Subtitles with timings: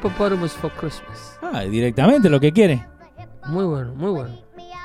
[0.00, 1.38] hippopotamus for Christmas.
[1.42, 2.82] Ah, directamente lo que quiere.
[3.48, 4.34] Muy bueno, muy bueno.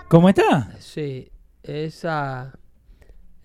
[0.10, 0.76] ¿Cómo está?
[0.80, 1.32] Sí,
[1.64, 2.60] esa,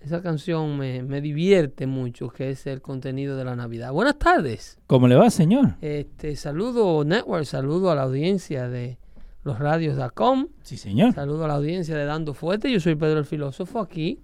[0.01, 3.93] esa canción me, me divierte mucho, que es el contenido de la Navidad.
[3.93, 4.79] Buenas tardes.
[4.89, 5.77] ¿Cómo le va, señor?
[5.81, 8.98] Este, saludo Network, saludo a la audiencia de
[9.45, 11.15] los radios.com, Sí, señor.
[11.15, 12.71] saludo a la audiencia de Dando Fuerte.
[12.71, 14.21] Yo soy Pedro el Filósofo aquí,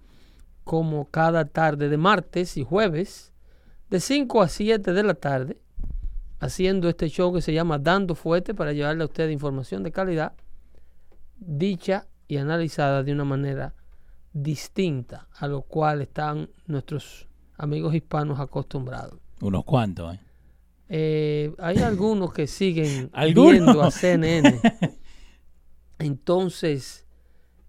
[0.64, 3.32] como cada tarde de martes y jueves,
[3.88, 5.58] de 5 a 7 de la tarde,
[6.38, 10.32] haciendo este show que se llama Dando Fuerte para llevarle a usted información de calidad,
[11.38, 13.74] dicha y analizada de una manera
[14.32, 19.18] distinta a lo cual están nuestros amigos hispanos acostumbrados.
[19.40, 20.20] Unos cuantos, ¿eh?
[20.88, 23.52] Eh, hay algunos que siguen ¿Algunos?
[23.52, 24.60] viendo a CNN.
[25.98, 27.06] Entonces,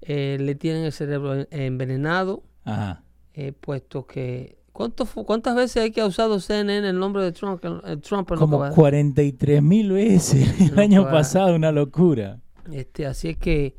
[0.01, 3.03] eh, le tienen el cerebro en- envenenado, Ajá.
[3.33, 4.57] eh, puesto que...
[4.77, 7.63] ¿cuánto fu- ¿Cuántas veces hay que ha usado CNN el nombre de Trump?
[7.65, 12.39] el Trump no Como acaba de- 43 mil veces el No año pasado, una locura.
[12.71, 13.75] Este, así es que,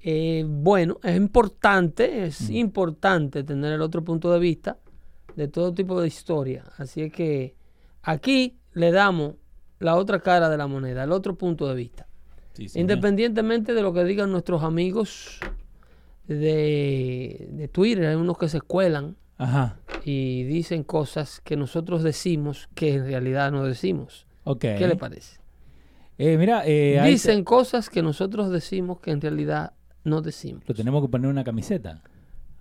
[0.00, 2.54] eh, bueno, es importante, es Mm.
[2.56, 4.78] importante tener el otro punto de vista
[5.36, 6.64] de todo tipo de historia.
[6.78, 7.54] Así es que
[8.02, 9.34] aquí le damos
[9.80, 12.06] la otra cara de la moneda, el otro punto de vista.
[12.54, 12.66] Sí.
[12.74, 15.40] Independientemente de lo que digan nuestros amigos
[16.26, 19.76] de, de Twitter, hay unos que se cuelan Ajá.
[20.04, 24.26] y dicen cosas que nosotros decimos que en realidad no decimos.
[24.58, 25.40] ¿Qué le parece?
[26.18, 29.72] Eh, mira, eh, Dicen cosas que nosotros decimos que en realidad
[30.04, 30.62] no decimos.
[30.66, 32.02] lo tenemos que poner una camiseta.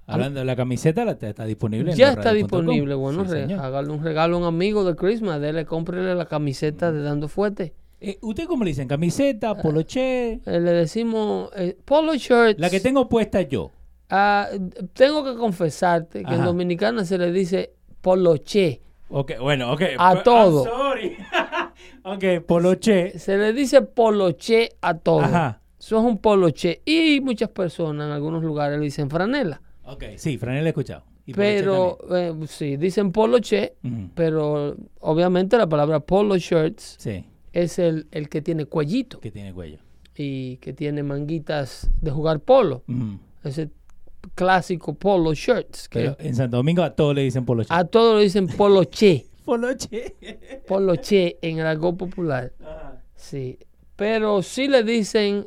[0.07, 1.91] Hablando de la camiseta, la, está disponible.
[1.91, 2.95] en Ya está disponible.
[2.95, 5.39] Bueno, Sí, hágale un regalo a un amigo de Christmas.
[5.39, 7.73] Dele, cómprele la camiseta de Dando Fuerte.
[8.01, 8.87] Eh, ¿Usted cómo le dicen?
[8.87, 9.55] ¿Camiseta?
[9.55, 10.33] ¿Poloche?
[10.33, 11.51] Eh, le decimos
[11.85, 12.59] polo shirts.
[12.59, 13.71] La que tengo puesta yo.
[14.11, 14.49] Ah,
[14.93, 16.43] tengo que confesarte que en.
[16.43, 18.81] Dominicana se le dice poloche.
[19.09, 19.81] Ok, bueno, ok.
[19.97, 20.63] A I'm todo.
[20.65, 21.17] sorry.
[22.03, 23.17] ok, poloche.
[23.19, 25.21] Se le dice poloche a todo.
[25.21, 25.61] Ajá.
[25.79, 26.81] Eso es un poloche.
[26.85, 29.61] Y muchas personas en algunos lugares le dicen franela.
[29.85, 31.03] Ok, sí, Franel he escuchado.
[31.25, 33.73] Y Pero, eh, sí, dicen poloche.
[33.83, 34.09] Ujú.
[34.13, 39.19] Pero obviamente la palabra polo shirts Sí, es el, el que tiene cuellito.
[39.19, 39.79] que tiene cuello.
[40.15, 42.83] y que tiene manguitas de jugar polo.
[43.43, 43.69] Ese
[44.35, 45.87] clásico polo shirts.
[45.89, 47.69] Que Pero en Santo Domingo a todos le dicen poloche.
[47.73, 49.25] a todos le dicen polo che.
[49.45, 50.15] Poloche.
[50.67, 52.53] Polo che en el argot popular.
[52.63, 53.01] Ajá.
[53.15, 53.57] Sí.
[53.95, 55.45] Pero sí le dicen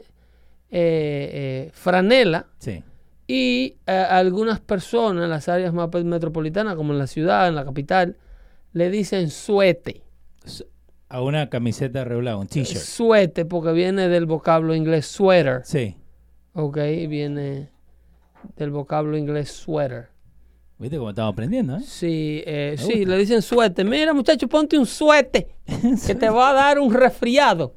[0.70, 2.82] eh, eh, franela Sí.
[3.28, 7.64] y eh, algunas personas en las áreas más metropolitanas, como en la ciudad, en la
[7.64, 8.16] capital,
[8.72, 10.02] le dicen suete.
[11.08, 12.80] A una camiseta regular, un t-shirt.
[12.82, 15.62] Suete porque viene del vocablo inglés sweater.
[15.64, 15.96] Sí.
[16.54, 16.76] Ok,
[17.08, 17.70] viene
[18.56, 20.08] del vocablo inglés sweater.
[20.78, 21.80] ¿Viste cómo estamos aprendiendo, eh?
[21.84, 23.10] Sí, eh, sí, gusta.
[23.10, 23.84] le dicen suete.
[23.84, 25.48] Mira, muchacho, ponte un suete
[26.06, 27.76] que te va a dar un resfriado.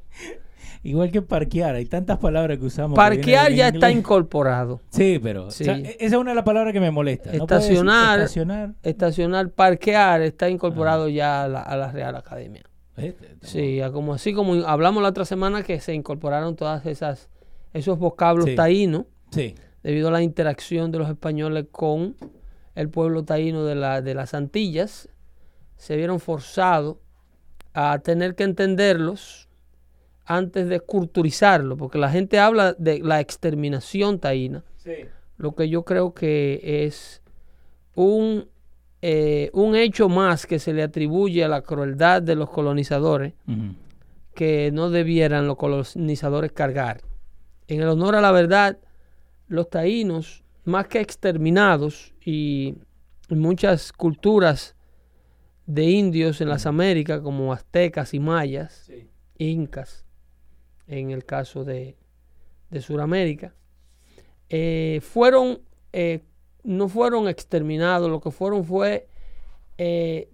[0.82, 2.96] Igual que parquear, hay tantas palabras que usamos.
[2.96, 4.80] Parquear ya está incorporado.
[4.90, 5.64] Sí, pero Sí.
[5.64, 7.32] o sea, e- esa es una de las palabras que me molesta.
[7.32, 8.20] No Estacionar.
[8.20, 8.74] estacionar.
[8.82, 12.62] Estacionar, parquear está incorporado ya a la, a la Real Academia.
[13.42, 17.28] Sí, a como así como hablamos la otra semana que se incorporaron todas esas
[17.72, 18.54] esos vocablos Sí.
[18.56, 19.54] taínos Sí.
[19.88, 22.14] Debido a la interacción de los españoles con
[22.74, 25.08] el pueblo taíno de, la, de las Antillas,
[25.78, 26.98] se vieron forzados
[27.72, 29.48] a tener que entenderlos
[30.26, 34.92] antes de culturizarlo, porque la gente habla de la exterminación taína, Sí.
[35.38, 37.22] lo que yo creo que es
[37.94, 38.46] un,
[39.00, 43.32] eh, un hecho más que se le atribuye a la crueldad de los colonizadores
[44.34, 47.00] que no debieran los colonizadores cargar.
[47.68, 48.76] En el honor a la verdad,
[49.48, 52.74] los taínos, más que exterminados y
[53.30, 54.76] muchas culturas
[55.66, 59.08] de indios en las Américas, como aztecas y mayas, Sí.
[59.38, 60.06] incas,
[60.86, 61.96] en el caso de,
[62.70, 63.54] de Sudamérica,
[64.48, 65.60] eh, fueron,
[65.92, 66.20] eh,
[66.64, 69.08] no fueron exterminados, lo que fueron fue
[69.76, 70.28] eh,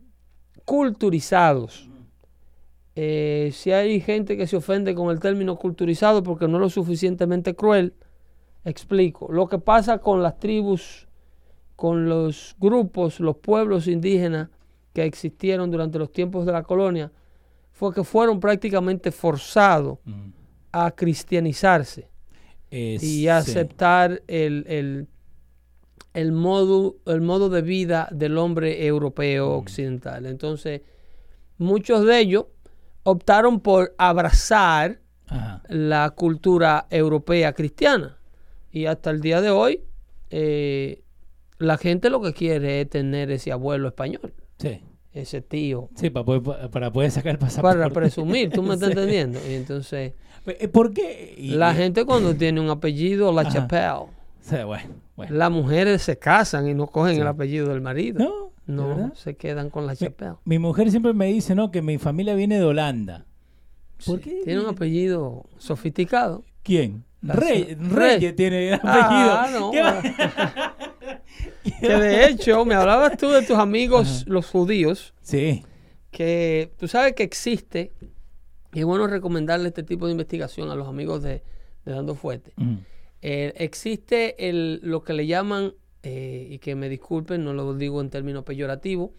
[0.65, 1.89] culturizados.
[2.97, 7.57] Si hay gente que se ofende con el término culturizado porque no es lo suficientemente
[7.57, 7.93] cruel,
[8.65, 9.31] explico.
[9.33, 11.07] Lo que pasa con las tribus,
[11.77, 14.49] con los grupos, los pueblos indígenas
[14.93, 17.11] que existieron durante los tiempos de la colonia,
[17.73, 20.33] fue que fueron prácticamente forzados Ujú.
[20.73, 22.09] a cristianizarse
[22.71, 23.29] Eh, y sí.
[23.29, 25.07] a aceptar el, el,
[26.13, 30.27] el modo, el modo de vida del hombre europeo occidental.
[30.27, 30.81] Entonces,
[31.59, 32.47] muchos de ellos
[33.05, 35.63] optaron por abrazar Ajá.
[35.69, 38.17] la cultura europea cristiana.
[38.75, 39.81] Y hasta el día de hoy,
[40.31, 41.03] eh,
[41.59, 44.81] la gente lo que quiere es tener ese abuelo español, Sí.
[45.13, 47.79] ese tío, Sí, para poder, para poder sacar el pasaporte.
[47.79, 48.99] para presumir, ¿tú me estás Sí.
[48.99, 49.39] entendiendo?
[49.49, 50.13] Y entonces,
[50.47, 51.35] Eh, ¿Por qué?
[51.39, 53.49] Y- la gente cuando tiene un apellido, La.
[53.49, 54.07] Chapelle,
[54.41, 55.35] Sí, bueno, bueno.
[55.37, 57.21] las mujeres se casan y no cogen Sí.
[57.21, 58.19] el apellido del marido.
[58.19, 59.15] No, ¿de No, verdad?
[59.15, 60.35] se quedan con La Mi, Chapelle.
[60.45, 63.25] mi mujer siempre me dice, no, que mi familia viene de Holanda.
[64.05, 64.41] ¿Por Sí, qué?
[64.45, 66.43] Tiene un apellido sofisticado.
[66.65, 67.05] ¿Quién?
[67.27, 67.77] Rey, Rey.
[67.91, 69.01] Reyes tiene el apellido.
[69.03, 69.73] Ah, no.
[71.81, 75.65] Que de hecho, me hablabas tú de tus amigos los judíos, Sí.
[76.11, 77.91] que tú sabes que existe,
[78.73, 81.43] y es bueno recomendarle este tipo de investigación a los amigos de,
[81.85, 82.53] de Dando Fuerte.
[82.57, 82.77] Mm.
[83.23, 85.73] Eh, existe el, lo que le llaman,
[86.03, 89.11] eh, y que me disculpen, no lo digo en términos peyorativos,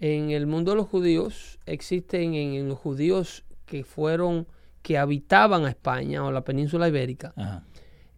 [0.00, 4.48] en el mundo de los judíos existen en, en los judíos que fueron,
[4.84, 7.64] que habitaban a España o la península ibérica, Ajá.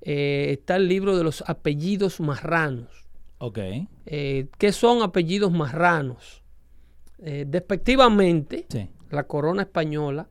[0.01, 3.07] eh, está el libro de los apellidos marranos.
[3.39, 3.59] Ok.
[4.07, 6.43] Eh, ¿Qué son apellidos marranos?
[7.19, 8.91] Eh, despectivamente, Sí.
[9.11, 10.29] la corona española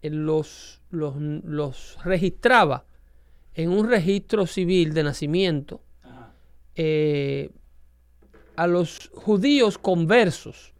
[0.00, 2.84] eh, los, los, los registraba
[3.54, 5.82] en un registro civil de nacimiento
[8.56, 10.72] a los judíos conversos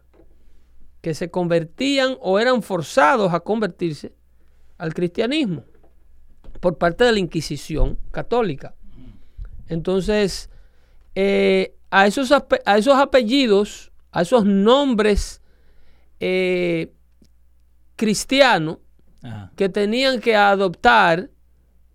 [1.01, 4.13] que se convertían o eran forzados a convertirse
[4.77, 5.63] al cristianismo
[6.59, 8.75] por parte de la Inquisición católica.
[9.67, 10.49] Entonces,
[11.15, 15.41] eh, a, esos, a esos apellidos, a esos nombres
[16.19, 16.91] eh,
[17.95, 18.77] cristianos
[19.57, 21.29] que tenían que adoptar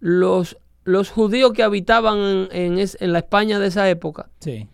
[0.00, 4.68] los, los judíos que habitaban en, en es- en la España de esa época, Sí.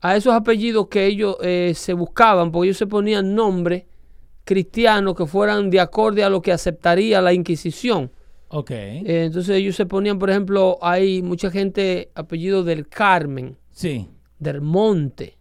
[0.00, 3.84] a esos apellidos que ellos eh, se buscaban, porque ellos se ponían nombres
[4.44, 8.10] cristianos que fueran de acorde a lo que aceptaría la Inquisición.
[8.48, 8.70] Ok.
[8.70, 14.08] Eh, entonces ellos se ponían, por ejemplo, hay mucha gente apellido del Carmen, Sí.
[14.38, 15.38] del Monte.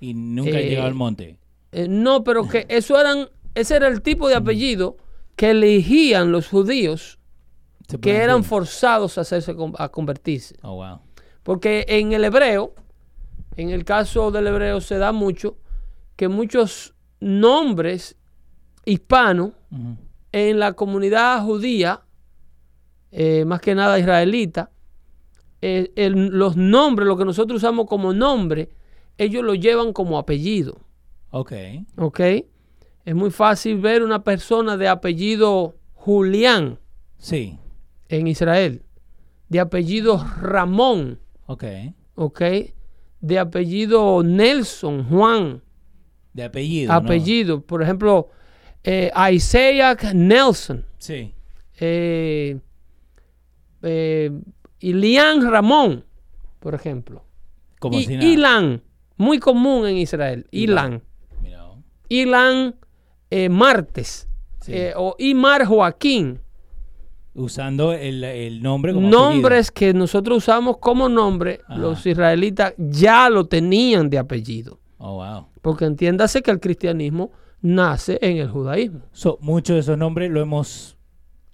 [0.00, 1.38] Y nunca Eh, llegado al monte.
[1.72, 4.96] Eh, no, pero que eso eran, ese era el tipo de apellido
[5.36, 7.18] que elegían los judíos
[8.00, 8.48] que eran decir.
[8.48, 10.56] forzados a hacerse a convertirse.
[10.62, 11.00] Oh, wow.
[11.42, 12.74] Porque en el hebreo,
[13.56, 15.56] en el caso del hebreo se da mucho
[16.16, 18.16] que muchos nombres
[18.84, 19.96] hispanos Ujú.
[20.32, 22.02] en la comunidad judía,
[23.12, 24.70] eh, más que nada israelita,
[25.62, 28.70] eh, el- los nombres, lo que nosotros usamos como nombre,
[29.18, 30.78] ellos lo llevan como apellido.
[31.30, 31.52] Ok.
[31.96, 32.20] ¿Ok?
[33.04, 36.78] Es muy fácil ver una persona de apellido Julián
[37.18, 37.58] Sí.
[38.08, 38.82] en Israel,
[39.48, 41.64] de apellido Ramón, Ok.
[42.14, 42.40] ¿ok?
[43.20, 45.62] De apellido Nelson, Juan,
[46.32, 46.92] De apellido.
[46.92, 46.98] ¿no?
[46.98, 48.28] apellido, por ejemplo,
[48.84, 51.32] eh, Isaiah Nelson, Sí.
[51.78, 52.58] eh,
[53.82, 54.30] eh,
[54.80, 56.04] Ilian Ramón,
[56.60, 57.24] por ejemplo.
[57.78, 58.26] Como Y si nada.
[58.26, 58.82] Ilan,
[59.16, 61.02] muy común en Israel, Ilan.
[61.42, 61.60] Ilan.
[61.60, 61.78] Oh.
[62.08, 62.74] Ilan
[63.30, 64.28] eh, Martes,
[64.60, 64.72] Sí.
[64.74, 66.40] eh, o Imar Joaquín.
[67.32, 71.76] Usando el, el nombre como Nombres que nosotros usamos como nombre, Ajá.
[71.78, 74.72] los israelitas ya lo tenían de apellido.
[74.74, 74.80] apellido.
[74.98, 75.46] Oh, wow.
[75.62, 77.30] Porque entiéndase que el cristianismo
[77.62, 79.00] nace en el judaísmo.
[79.12, 80.96] So, muchos de esos nombres lo hemos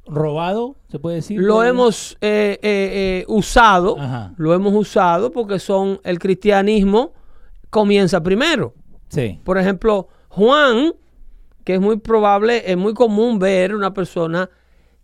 [0.07, 1.41] robado, se puede decir.
[1.41, 2.91] Lo ¿De- hemos eh, eh,
[3.23, 4.35] eh, usado, Ajá.
[4.37, 7.13] lo hemos usado porque son el cristianismo
[7.71, 8.75] comienza primero.
[9.09, 9.41] Sí.
[9.45, 10.93] Por ejemplo, Juan,
[11.65, 14.49] que es muy probable, es muy común ver una persona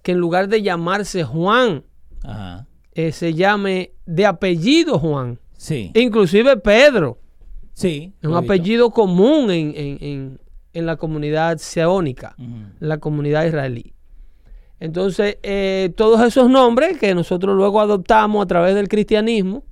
[0.02, 1.84] que en lugar de llamarse Juan,
[2.24, 2.66] Ajá.
[2.94, 5.38] se llame de apellido Juan.
[5.56, 5.90] Sí.
[5.94, 7.18] Inclusive Pedro,
[7.72, 8.12] Sí.
[8.20, 10.40] es un apellido común en, en- en-
[10.74, 12.34] en la comunidad seónica,
[12.80, 13.92] la comunidad israelí.
[14.80, 19.64] Entonces, eh, todos esos nombres que nosotros luego adoptamos a través del cristianismo,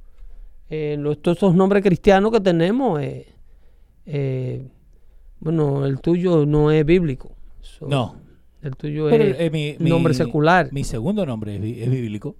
[0.69, 3.27] eh, los, todos esos nombres cristianos que tenemos, eh,
[4.07, 4.69] eh,
[5.41, 7.33] bueno, el tuyo no es bíblico.
[7.61, 8.17] So, No.
[8.63, 10.69] El tuyo Pero, es eh, mi, mi- nombre secular.
[10.71, 12.37] Mi segundo nombre es bíblico.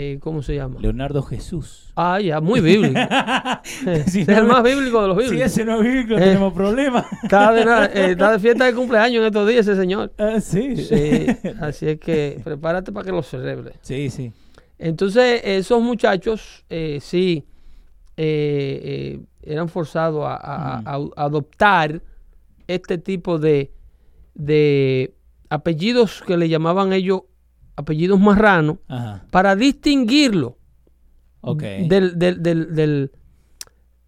[0.00, 0.78] Eh, ¿Cómo se llama?
[0.80, 1.92] Leonardo Jesús.
[1.96, 2.94] Ah, ya, muy bíblico.
[4.06, 5.52] Si es no el más bíblico de los Si bíblicos.
[5.52, 6.20] ese no es bíblico, Eh.
[6.20, 7.04] tenemos problemas.
[7.24, 10.12] Está de, eh, está de fiesta de cumpleaños en estos días ese señor.
[10.18, 10.76] Ah, sí.
[10.76, 11.26] Sí,
[11.60, 13.72] así es que prepárate para que lo celebre.
[13.82, 14.32] Sí, sí.
[14.78, 17.44] Entonces, esos muchachos, eh, sí,
[18.16, 22.02] eran forzados a, a- a- a adoptar
[22.66, 23.72] este tipo de,
[24.34, 25.14] de
[25.50, 27.22] apellidos que le llamaban ellos
[27.78, 29.24] apellidos marranos Ajá.
[29.30, 30.56] para distinguirlo
[31.56, 33.12] del, del, del, del,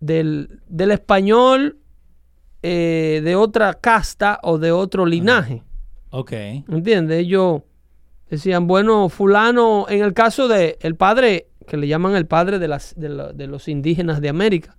[0.00, 1.78] del- del español
[2.62, 5.62] eh, de otra casta o de otro linaje.
[6.10, 6.32] Ok.
[6.32, 7.18] ¿Entiendes?
[7.20, 7.62] Ellos
[8.28, 12.68] decían, bueno, fulano, en el caso de el padre, que le llaman el padre de,
[12.68, 14.76] las, de, de los indígenas de América,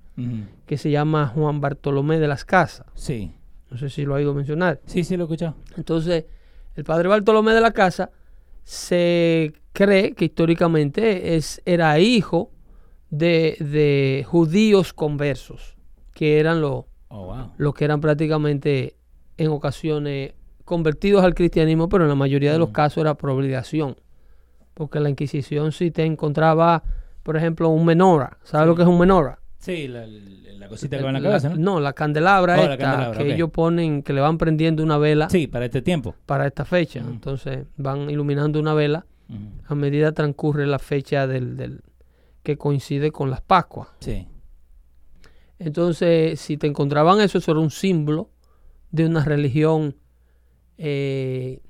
[0.65, 2.85] que se llama Juan Bartolomé de las Casas.
[2.93, 3.31] Sí.
[3.71, 4.81] No sé si lo ha oído mencionar.
[4.85, 5.55] Sí, sí, lo he escuchado.
[5.77, 6.25] Entonces,
[6.75, 8.11] el padre Bartolomé de la Casa
[8.63, 12.51] se cree que históricamente es, era hijo
[13.09, 15.77] de, de judíos conversos,
[16.13, 17.51] que eran los Oh, wow.
[17.57, 18.95] los que eran prácticamente
[19.35, 23.97] en ocasiones convertidos al cristianismo, pero en la mayoría de los casos era por obligación.
[24.73, 26.83] Porque la Inquisición si te encontraba,
[27.23, 28.37] por ejemplo, un menora.
[28.43, 29.40] ¿Sabes lo que es un menora?
[29.61, 31.55] Sí, la, la cosita que va en la cabeza, ¿no?
[31.55, 35.29] No, la candelabra Oh, la candelabra, que ellos ponen, que le van prendiendo una vela
[35.29, 36.15] Sí, para este tiempo.
[36.25, 36.99] para esta fecha.
[36.99, 39.05] Entonces van iluminando una vela
[39.67, 41.81] a medida transcurre la fecha del, del-
[42.43, 43.87] que coincide con las Pascuas.
[43.99, 44.27] Sí.
[45.59, 48.29] Entonces, si te encontraban eso, eso era un símbolo
[48.89, 49.95] de una religión,
[50.77, 51.61] eh,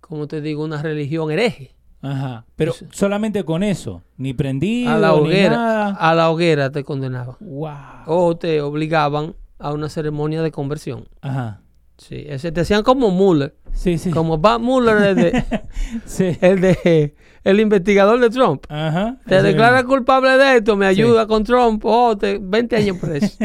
[0.00, 0.64] ¿cómo te digo?
[0.64, 1.74] Una religión hereje.
[2.00, 2.44] Ajá.
[2.56, 4.02] Pero solamente con eso.
[4.16, 5.94] Ni prendido, A la ni hoguera, nada.
[5.94, 7.36] a la hoguera te condenaban.
[7.40, 7.70] Wow.
[8.06, 11.08] O te obligaban a una ceremonia de conversión.
[11.20, 11.60] Ajá.
[11.98, 14.10] Sí, ese te hacían como Mueller, Sí, sí.
[14.10, 15.44] como Bob Mueller, el de,
[16.06, 16.36] Sí.
[16.40, 17.14] el de
[17.44, 18.64] el investigador de Trump.
[18.68, 19.18] Ajá.
[19.26, 23.36] Te declara culpable de esto, me ayuda con Trump, oh, te, 20 años preso.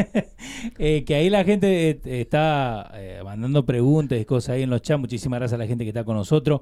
[0.78, 4.82] Eh, que ahí la gente eh, está eh, mandando preguntas y cosas ahí en los
[4.82, 5.00] chats.
[5.00, 6.60] Muchísimas gracias a la gente que está con nosotros.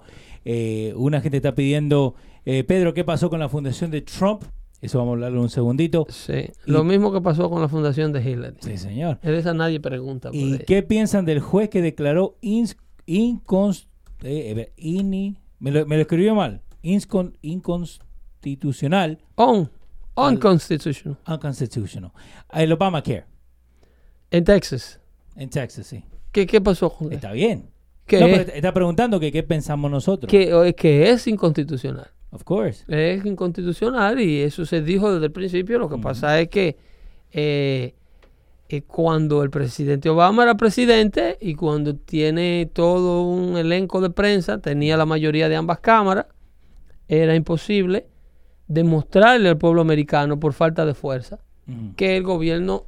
[0.96, 4.44] Una gente está pidiendo, Pedro, ¿qué pasó con la fundación de Trump?
[4.82, 6.04] Eso vamos a hablarlo en un segundito.
[6.10, 8.56] Sí, lo mismo que pasó con la fundación de Hillary.
[8.60, 9.18] Sí, señor.
[9.20, 10.28] De esa nadie pregunta.
[10.28, 10.64] por ¿Y ella.
[10.66, 13.86] qué piensan del juez que declaró ins- incons-
[14.22, 19.70] eh, ini- me, lo, me lo escribió mal, inconstitucional, On,
[20.16, 21.18] Al- unconstitutional.
[21.26, 22.12] unconstitutional,
[22.52, 23.24] el Obamacare
[24.30, 25.00] En Texas.
[25.36, 26.04] en Texas, sí.
[26.32, 27.12] ¿Qué, qué pasó con?
[27.12, 27.70] Está bien.
[28.06, 30.30] Que, No, es, pero está preguntando que qué pensamos nosotros.
[30.30, 32.08] que, que es inconstitucional.
[32.32, 32.84] Of course.
[32.88, 35.78] Es inconstitucional y eso se dijo desde el principio.
[35.78, 36.76] Lo que pasa es que
[37.30, 37.94] eh,
[38.70, 44.58] eh, cuando el presidente Obama era presidente y cuando tiene todo un elenco de prensa,
[44.58, 46.26] tenía la mayoría de ambas cámaras,
[47.06, 48.06] era imposible
[48.66, 51.38] demostrarle al pueblo americano por falta de fuerza
[51.96, 52.86] que el gobierno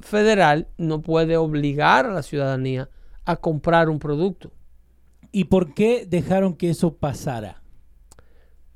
[0.00, 2.88] federal no puede obligar a la ciudadanía
[3.26, 4.50] a comprar un producto.
[5.30, 7.62] ¿Y por qué dejaron que eso pasara?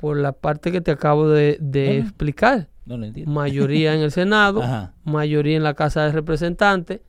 [0.02, 2.68] Por la parte que te acabo de, de explicar.
[2.87, 3.30] No lo entiendo.
[3.32, 4.94] Mayoría en el Senado, Ajá.
[5.04, 7.00] mayoría en la Casa de Representantes,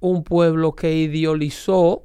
[0.00, 2.04] un pueblo que idealizó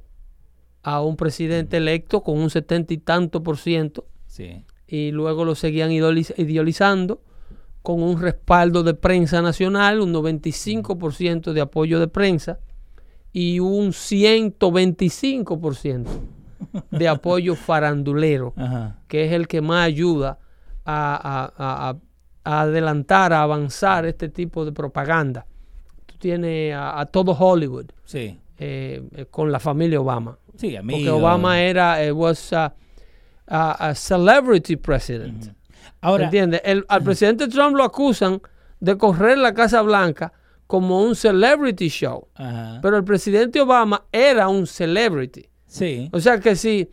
[0.84, 4.64] a un presidente electo con un setenta y tanto por ciento Sí.
[4.88, 7.20] y luego lo seguían idoliz- idealizando
[7.82, 12.60] con un respaldo de prensa nacional, un 95% de apoyo de prensa
[13.34, 16.06] y un 125%
[16.92, 18.98] de apoyo farandulero, Ajá.
[19.08, 20.40] que es el que más ayuda
[20.86, 21.96] a, a- a-
[22.44, 25.46] a adelantar, a avanzar este tipo de propaganda.
[26.06, 28.40] Tú tienes a, todo Hollywood Sí.
[28.58, 30.38] eh, eh, con la familia Obama.
[30.56, 30.98] Sí, amigo.
[30.98, 32.74] Porque Obama era, eh, was a,
[33.48, 35.54] a- celebrity president.
[36.02, 36.62] Ahora, ¿Entiendes?
[36.64, 38.42] El- al presidente Trump lo acusan
[38.80, 40.32] de correr la Casa Blanca
[40.68, 42.28] como un celebrity show.
[42.36, 42.80] ajá.
[42.82, 45.46] Pero el presidente Obama era un celebrity.
[45.68, 46.10] Sí.
[46.14, 46.90] O sea que si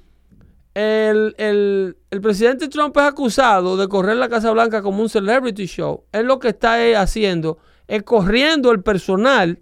[0.75, 5.67] el, el- el presidente Trump es acusado de correr la Casa Blanca como un celebrity
[5.67, 9.59] show, él lo que está haciendo es corriendo el personal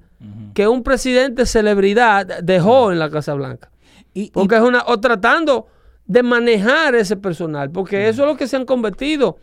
[0.54, 3.70] que un presidente celebridad dejó en la Casa Blanca.
[4.14, 5.66] Y- y- Porque es una, o tratando
[6.06, 9.38] de manejar ese personal, porque eso es lo que se han convertido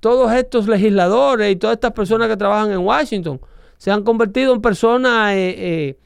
[0.00, 3.40] todos estos legisladores y todas estas personas que trabajan en Washington.
[3.76, 5.98] Se han convertido en personas eh, eh,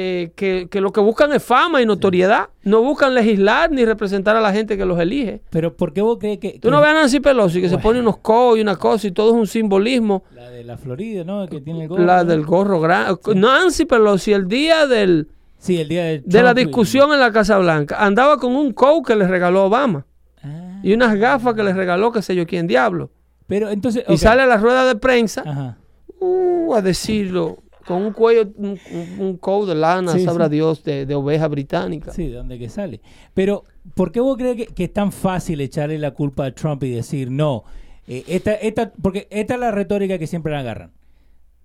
[0.00, 2.50] eh, que, que lo que buscan es fama y notoriedad.
[2.62, 5.40] No buscan legislar ni representar a la gente que los elige.
[5.50, 7.78] pero ¿por qué vos crees que, Tú que no ves a Nancy Pelosi que se
[7.78, 10.22] pone unos co y una cosa y todo es un simbolismo.
[10.34, 11.46] la de la Florida, ¿no?
[11.48, 13.18] Que tiene el gorro, La del gorro grande.
[13.34, 15.28] Nancy Pelosi, el día del,
[15.58, 18.72] Sí, el día de, de la y- discusión en la Casa Blanca, andaba con un
[18.72, 20.06] coat que le regaló Obama.
[20.44, 23.10] Ah, y unas gafas que le regaló qué sé yo quién diablo.
[23.48, 24.04] pero entonces.
[24.08, 25.76] Y sale a la rueda de prensa Ajá.
[26.20, 28.78] uh, a decirlo con un cuello, un,
[29.18, 30.52] un, de lana, Sí, sabrá sí.
[30.52, 32.12] Dios, de, de oveja británica.
[32.12, 33.00] Sí, de dónde que sale.
[33.34, 33.64] Pero,
[33.94, 36.90] ¿por qué vos crees que, que es tan fácil echarle la culpa a Trump y
[36.90, 37.64] decir no?
[38.06, 40.92] eh, esta, esta, porque esta es la retórica que siempre la agarran.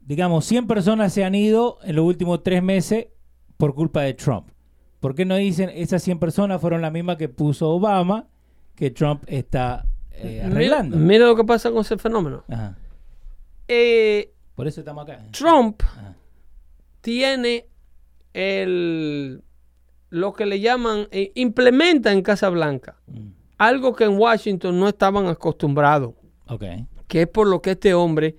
[0.02, 3.08] Digamos, 100 personas se han ido en los últimos tres meses
[3.58, 4.48] por culpa de Trump.
[5.00, 8.28] ¿Por qué no dicen esas 100 personas fueron las mismas que puso Obama
[8.76, 10.98] que Trump está eh, Mira, arreglando?
[10.98, 12.44] mira lo que pasa con ese fenómeno.
[12.50, 12.78] Ajá.
[13.68, 15.26] Eh, Por eso estamos acá.
[15.32, 16.13] Trump Ajá.
[17.04, 17.68] Tiene
[18.34, 19.44] el,
[20.10, 22.98] lo que le llaman, eh, implementa en Casa Blanca
[23.58, 26.16] algo que en Washington no estaban acostumbrados,
[26.48, 26.64] Ok.
[27.08, 28.36] que es por lo que este hombre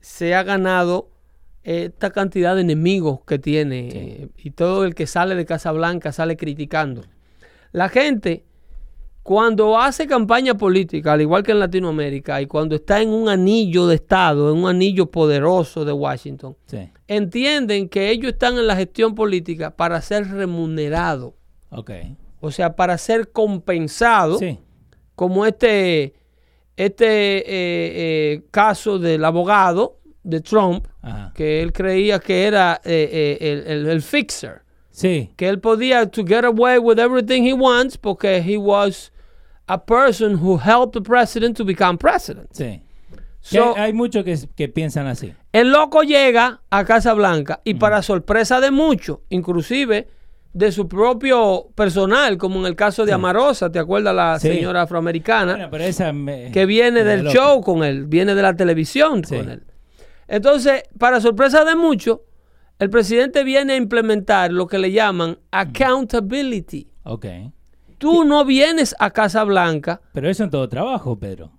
[0.00, 1.08] se ha ganado
[1.62, 5.72] eh, esta cantidad de enemigos que tiene eh, y todo el que sale de Casa
[5.72, 7.02] Blanca sale criticando.
[7.72, 8.44] La gente,
[9.24, 13.86] cuando hace campaña política, al igual que en Latinoamérica, y cuando está en un anillo
[13.86, 16.90] de Estado, en un anillo poderoso de Washington, Sí.
[17.08, 21.32] entienden que ellos están en la gestión política para ser remunerados,
[22.40, 24.58] o sea, para ser compensados, Sí.
[25.16, 26.12] como este,
[26.76, 27.06] este
[27.38, 31.32] eh, eh, caso del abogado de Trump, Ajá.
[31.34, 35.30] que él creía que era eh, el, el- el fixer, Sí.
[35.36, 39.12] que él podía to get away with everything he wants porque he was
[39.66, 42.48] a person who helped the president to become president.
[42.52, 42.82] Sí.
[43.40, 45.34] So, hay, muchos que, que piensan así.
[45.52, 50.08] el loco llega a Casa Blanca y para sorpresa de muchos, inclusive
[50.54, 54.48] de su propio personal, como en el caso de Amarosa, ¿te acuerdas la Sí.
[54.48, 55.52] señora afroamericana?
[55.54, 59.36] Bueno, pero esa me- que viene del show con él, viene de la televisión Sí.
[59.36, 59.64] con él.
[60.26, 62.20] Entonces, para sorpresa de muchos,
[62.78, 66.88] el presidente viene a implementar lo que le llaman accountability.
[67.04, 67.26] Ok.
[68.04, 71.50] Tú no vienes a Casa Blanca, Pero eso en todo trabajo, Pedro.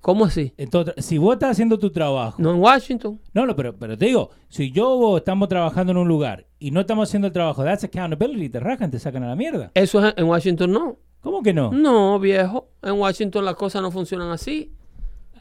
[0.00, 0.54] ¿cómo así?
[0.56, 2.36] En todo tra- si vos estás haciendo tu trabajo.
[2.40, 3.20] No en Washington.
[3.34, 6.46] No, no, pero, pero te digo, si yo o vos estamos trabajando en un lugar
[6.58, 9.70] y no estamos haciendo el trabajo, that's accountability, te rajan, te sacan a la mierda.
[9.74, 10.96] Eso es en Washington no.
[11.20, 11.70] ¿Cómo que no?
[11.70, 12.68] No, viejo.
[12.82, 14.72] En Washington las cosas no funcionan así.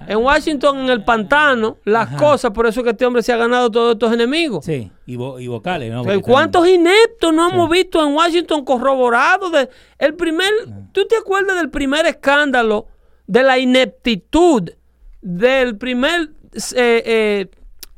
[0.07, 2.17] En Washington, en el pantano, las Ajá.
[2.17, 4.63] cosas, por eso que este hombre se ha ganado todos estos enemigos.
[4.65, 6.03] Sí, y, vo- y vocales, ¿no?
[6.03, 9.51] Pero Porque ¿Cuántos están- ineptos no hemos visto en Washington corroborados?
[9.51, 10.49] De, el primer,
[10.93, 12.87] ¿Tú te acuerdas del primer escándalo
[13.27, 14.69] de la ineptitud
[15.21, 16.29] del primer
[16.75, 17.47] eh, eh,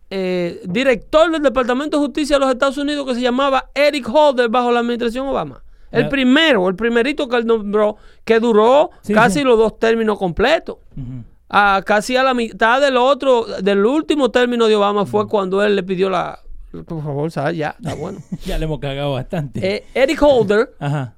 [0.09, 4.49] eh, director del Departamento de Justicia de los Estados Unidos que se llamaba Eric Holder
[4.49, 5.63] bajo la administración Obama?
[5.91, 9.43] El primero, el primerito que él nombró, que duró Sí, casi sí.
[9.45, 10.77] los dos términos completos.
[10.95, 11.25] Ujú.
[11.53, 15.75] A casi a la mitad del otro, del último término de Obama fue cuando él
[15.75, 16.39] le pidió la...
[16.71, 18.19] Por favor, sal ya, está bueno.
[18.45, 19.59] Ya le hemos cagado bastante.
[19.75, 21.13] Eh, Eric Holder Ajá.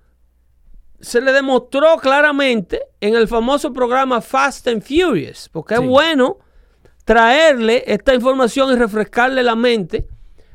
[1.00, 5.84] se le demostró claramente en el famoso programa Fast and Furious, porque Sí.
[5.84, 6.38] es bueno
[7.06, 10.08] traerle esta información y refrescarle la mente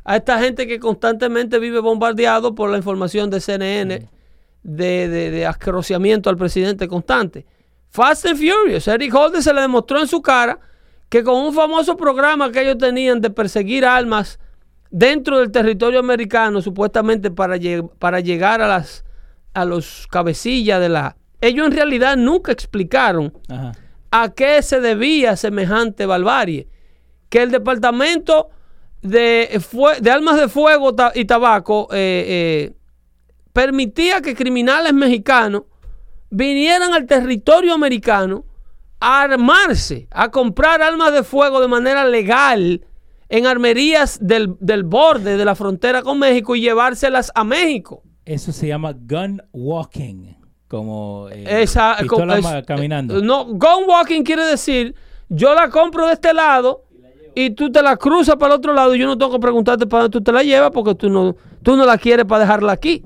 [0.02, 4.08] a esta gente que constantemente vive bombardeado por la información de CNN
[4.64, 7.46] de, de, de al presidente constante.
[7.98, 10.58] Fast and Furious, Eric Holder se le demostró en su cara
[11.08, 14.38] que con un famoso programa que ellos tenían de perseguir armas
[14.90, 19.04] dentro del territorio americano, supuestamente para, lle- para llegar a las
[19.54, 21.16] a los cabecillas de la...
[21.40, 23.72] Ellos en realidad nunca explicaron Ajá.
[24.12, 26.68] a qué se debía semejante barbarie.
[27.28, 28.50] Que el departamento
[29.02, 29.60] de,
[30.00, 32.72] de armas de fuego ta- y tabaco eh, eh,
[33.52, 35.62] permitía que criminales mexicanos
[36.30, 38.44] vinieran al territorio americano
[39.00, 42.84] a armarse, a comprar armas de fuego de manera legal
[43.28, 48.02] en armerías del, del borde de la frontera con México y llevárselas a México.
[48.24, 50.34] Eso se llama gun walking.
[50.66, 53.18] Como eh, Esa, pistola es- ma- caminando.
[53.18, 54.94] eh, No, gun walking quiere decir,
[55.28, 56.84] yo la compro de este lado
[57.34, 59.86] y tú te la cruzas para el otro lado y yo no tengo que preguntarte
[59.86, 62.72] para dónde tú te la llevas porque tú no, tú no la quieres para dejarla
[62.72, 63.02] aquí.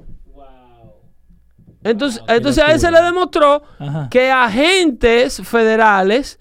[1.84, 4.08] Entonces, Wow, qué entonces a él se le demostró Ajá.
[4.10, 6.38] que agentes federales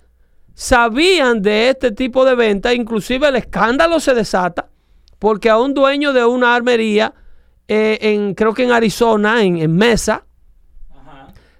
[0.53, 4.67] sabían de este tipo de venta, inclusive el escándalo se desata
[5.21, 7.13] porque a un dueño de una armería,
[7.67, 10.25] eh, en, creo que en Arizona, en, en Mesa,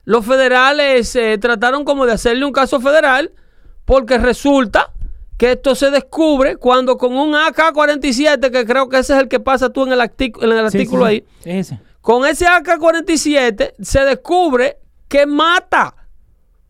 [0.03, 3.31] los federales eh, trataron como de hacerle un caso federal
[3.85, 4.91] porque resulta
[5.37, 9.39] que esto se descubre cuando con un AK-47, que creo que ese es el que
[9.39, 11.23] pasa tú en el, en el sí, artículo sí.
[11.45, 11.63] ahí.
[12.01, 15.95] Con ese AK-47 se descubre que mata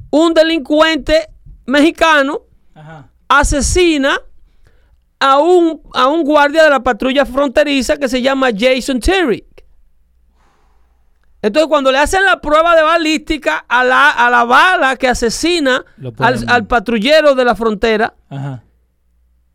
[0.09, 1.29] un delincuente
[1.65, 2.41] mexicano,
[2.75, 3.09] Ajá.
[3.29, 4.19] asesina
[5.19, 9.45] a un, a un guardia de la patrulla fronteriza que se llama Jason Terry.
[11.43, 15.83] Entonces, cuando le hacen la prueba de balística a la, a la bala que asesina
[16.19, 18.63] al, al patrullero de la frontera, Ajá.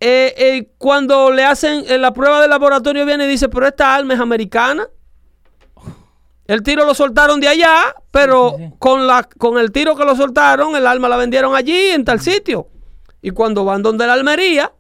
[0.00, 3.94] eh, eh, cuando le hacen eh, la prueba de laboratorio, viene y dice: Pero esta
[3.94, 4.88] arma es americana.
[6.46, 8.74] El tiro lo soltaron de allá, pero Sí, sí, sí.
[8.78, 12.20] Con, la, con el tiro que lo soltaron, el arma la vendieron allí, en tal
[12.20, 12.68] sitio.
[13.20, 14.72] Y cuando van donde la almería,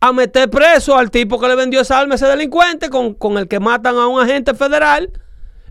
[0.00, 3.38] a meter preso al tipo que le vendió esa arma, a ese delincuente, con, con
[3.38, 5.10] el que matan a un agente federal,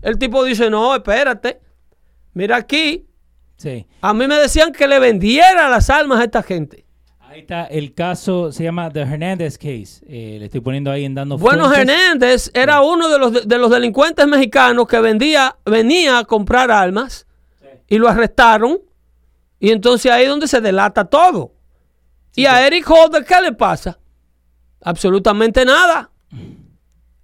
[0.02, 1.60] el tipo dice: No, espérate,
[2.32, 3.06] mira aquí,
[3.56, 3.86] Sí.
[4.00, 6.86] a mí me decían que le vendiera las armas a esta gente.
[7.30, 10.04] Ahí está el caso, se llama The Hernandez Case.
[10.08, 11.88] Eh, le estoy poniendo ahí en dando Bueno, fuentes.
[11.96, 17.28] Hernández era uno de los, de los delincuentes mexicanos que vendía, venía a comprar armas
[17.86, 18.80] y lo arrestaron.
[19.60, 21.52] Y entonces ahí es donde se delata todo.
[22.34, 23.96] y a Eric Holder, ¿qué le pasa?
[24.82, 26.10] Absolutamente nada.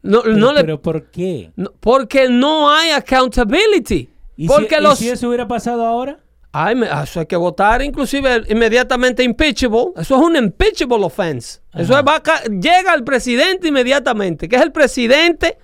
[0.02, 1.50] No, Pero, no le- pero ¿por qué?
[1.56, 4.08] no- porque no hay accountability.
[4.36, 4.98] ¿Y, porque si, y los...
[5.00, 6.20] si eso hubiera pasado ahora?
[6.58, 9.88] Ay, me- eso hay que votar inclusive inmediatamente impeachable.
[9.96, 11.60] Eso es un impeachable offense.
[11.74, 15.58] Eso es va llega al presidente inmediatamente, que es el presidente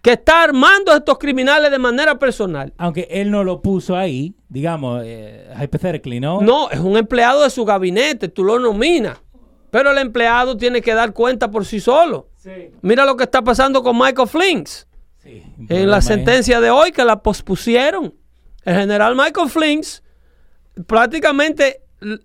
[0.00, 2.72] que está armando a estos criminales de manera personal.
[2.76, 6.40] Aunque él no lo puso ahí, digamos, eh, hypothetically, ¿no?
[6.40, 9.18] No, es un empleado de su gabinete, tú lo nominas.
[9.70, 12.28] Pero el empleado tiene que dar cuenta por sí solo.
[12.36, 12.50] Sí.
[12.82, 14.86] Mira lo que está pasando con Michael Flinks.
[15.22, 16.02] Sí, En la ahí.
[16.02, 18.12] sentencia de hoy que la pospusieron.
[18.64, 20.02] El general Michael Flinks,
[20.86, 21.80] prácticamente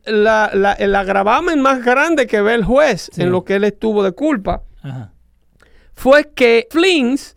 [0.05, 3.21] la, la- el agravamen más grande que ve el juez Sí.
[3.21, 5.11] en lo que él estuvo de culpa Ajá.
[5.93, 7.35] fue que Flinks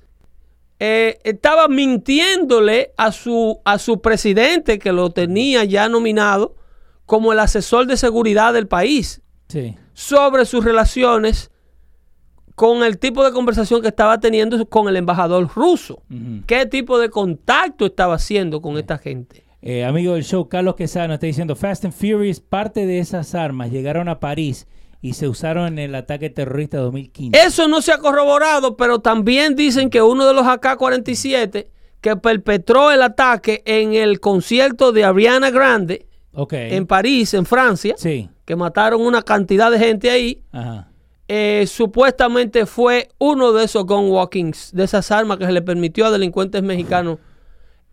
[0.78, 6.56] eh, estaba mintiéndole a su, a su presidente que lo tenía ya nominado
[7.04, 9.76] como el asesor de seguridad del país Sí.
[9.92, 11.50] sobre sus relaciones
[12.54, 16.02] con el tipo de conversación que estaba teniendo con el embajador ruso.
[16.46, 19.44] ¿Qué tipo de contacto estaba haciendo con esta gente?
[19.62, 23.34] Eh, amigo del show, Carlos Quesada nos está diciendo, Fast and Furious, parte de esas
[23.34, 24.66] armas llegaron a París
[25.02, 27.38] y se usaron en el ataque terrorista de 2015.
[27.38, 31.66] Eso no se ha corroborado, pero también dicen que uno de los AK-47
[32.00, 36.06] que perpetró el ataque en el concierto de Ariana Grande
[36.50, 38.30] en París, en Francia, Sí.
[38.46, 40.88] que mataron una cantidad de gente ahí, Ajá.
[41.28, 46.06] eh, supuestamente fue uno de esos gun walkings, de esas armas que se le permitió
[46.06, 47.18] a delincuentes mexicanos.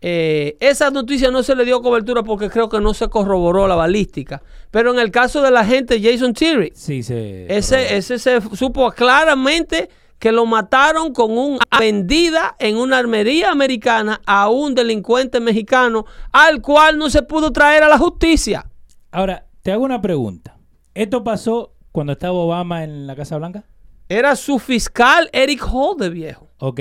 [0.00, 3.74] Eh, esa noticia no se le dio cobertura porque creo que no se corroboró la
[3.74, 4.42] balística.
[4.70, 9.88] Pero en el caso de la gente Jason Terry, Sí, ese, ese se supo claramente
[10.18, 16.60] que lo mataron con una vendida en una armería americana a un delincuente mexicano al
[16.60, 18.66] cual no se pudo traer a la justicia.
[19.10, 20.56] Ahora, te hago una pregunta.
[20.94, 23.64] ¿Esto pasó cuando estaba Obama en la Casa Blanca?
[24.08, 26.48] Era su fiscal Eric Holder, viejo.
[26.58, 26.80] Ok.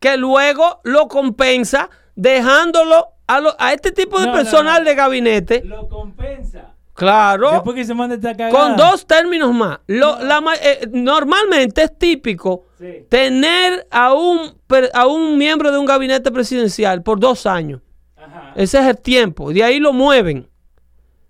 [0.00, 4.88] que luego lo compensa dejándolo a, lo- a este tipo de No, personal no.
[4.88, 5.62] de gabinete.
[5.64, 6.74] Lo compensa.
[6.94, 7.52] Claro.
[7.52, 8.50] Después que se manda esta cagada.
[8.50, 9.78] Con dos términos más.
[9.86, 13.06] Lo- la eh, normalmente es típico Sí.
[13.08, 14.56] tener a un,
[14.94, 17.80] a un miembro de un gabinete presidencial por dos años.
[18.16, 18.52] Ajá.
[18.56, 19.52] Ese es el tiempo.
[19.52, 20.48] De ahí lo mueven.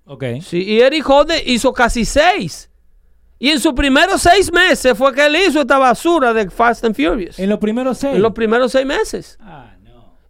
[0.06, 0.24] Ok.
[0.42, 2.70] Sí, y Eric Holder hizo casi seis.
[3.38, 6.96] Y en sus primeros seis meses fue que él hizo esta basura de Fast and
[6.96, 7.38] Furious.
[7.38, 8.16] En los primeros seis.
[8.16, 9.38] En los primeros seis meses.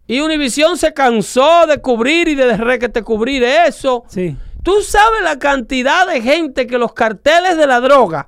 [0.09, 4.05] Y Univision se cansó de cubrir y de requete cubrir eso.
[4.07, 4.35] Sí.
[4.63, 8.27] Tú sabes la cantidad de gente que los carteles de la droga,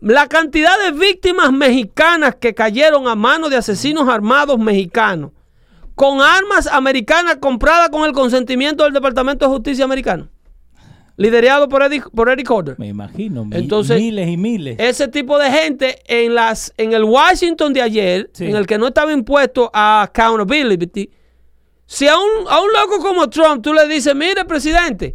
[0.00, 5.30] la cantidad de víctimas mexicanas que cayeron a manos de asesinos armados mexicanos,
[5.94, 10.28] con armas americanas compradas con el consentimiento del Departamento de Justicia americano,
[11.16, 12.74] liderado por Eric, por Eric Holder.
[12.78, 13.44] Me imagino.
[13.44, 14.76] mi- Entonces, miles y miles.
[14.78, 18.44] Ese tipo de gente en las en el Washington de ayer, Sí.
[18.46, 21.10] en el que no estaba impuesto a accountability,
[21.86, 25.14] si a un, a un loco como Trump tú le dices, mire presidente,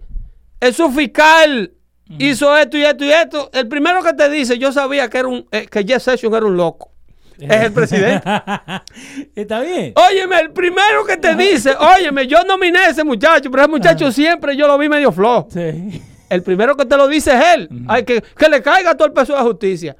[0.59, 1.71] el su fiscal
[2.19, 5.27] hizo esto y esto y esto, el primero que te dice, yo sabía que era
[5.27, 6.90] un eh, que Jeff Sessions era un loco.
[7.39, 8.21] Es el presidente.
[9.35, 9.93] Está bien.
[9.95, 14.11] Óyeme, el primero que te dice, óyeme, yo nominé a ese muchacho, pero ese muchacho
[14.11, 15.47] siempre yo lo vi medio flojo.
[15.51, 16.01] Sí.
[16.29, 17.69] El primero que te lo dice es él.
[17.87, 19.97] Hay que, que le caiga todo el peso de la justicia.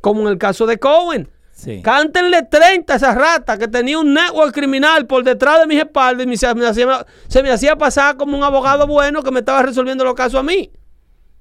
[0.00, 1.28] Como en el caso de Cohen.
[1.52, 1.80] Sí.
[1.82, 6.24] Cántenle 30 a esa rata que tenía un network criminal por detrás de mis espaldas
[6.24, 9.38] y me- se, me hacía, se me hacía pasar como un abogado bueno que me
[9.40, 10.70] estaba resolviendo los casos a mí.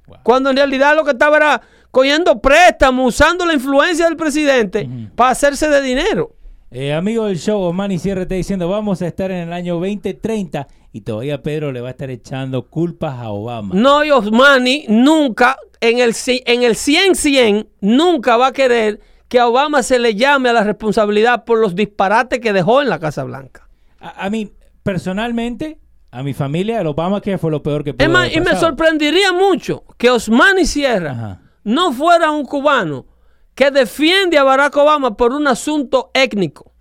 [0.07, 0.17] Wow.
[0.23, 1.61] Cuando en realidad lo que estaba era
[1.95, 6.35] cogiendo préstamos, usando la influencia del presidente para hacerse de dinero.
[6.69, 10.67] Eh, amigo del show, Osmani Sierra está diciendo, vamos a estar en el año 2030
[10.91, 13.73] y todavía Pedro le va a estar echando culpas a Obama.
[13.75, 19.47] No, y Osmani nunca, en el, en el 100-100, nunca va a querer que a
[19.47, 23.23] Obama se le llame a la responsabilidad por los disparates que dejó en la Casa
[23.23, 23.69] Blanca.
[24.01, 24.51] A, a mí,
[24.83, 25.79] personalmente,
[26.11, 28.53] a mi familia, el Obama que fue lo peor que pudo Es más, y me
[28.57, 31.41] sorprendería mucho que Osmani Sierra Ajá.
[31.65, 33.05] No fuera un cubano
[33.53, 36.71] que defiende a Barack Obama por un asunto étnico.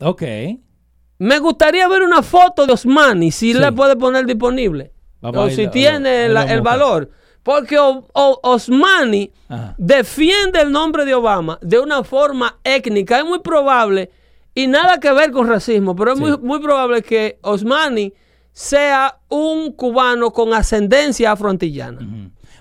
[0.00, 0.22] Ok.
[1.18, 3.58] Me gustaría ver una foto de Osmani, si Sí.
[3.58, 4.92] le puede poner disponible.
[5.20, 7.10] Vamos o ir- si a- tiene a- la- el valor.
[7.42, 9.74] Porque O- O- Osmani Ajá.
[9.78, 13.18] defiende el nombre de Obama de una forma étnica.
[13.18, 14.10] Es muy probable,
[14.54, 16.24] y nada que ver con racismo, pero es Sí.
[16.24, 18.12] muy, muy probable que Osmani
[18.52, 22.00] sea un cubano con ascendencia afroantillana.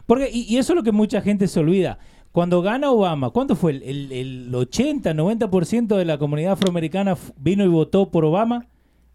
[0.07, 1.99] Porque, y, y eso es lo que mucha gente se olvida.
[2.31, 3.71] Cuando gana Obama, ¿cuánto fue?
[3.73, 8.65] ¿El, el, el 80, 90% de la comunidad afroamericana vino y votó por Obama?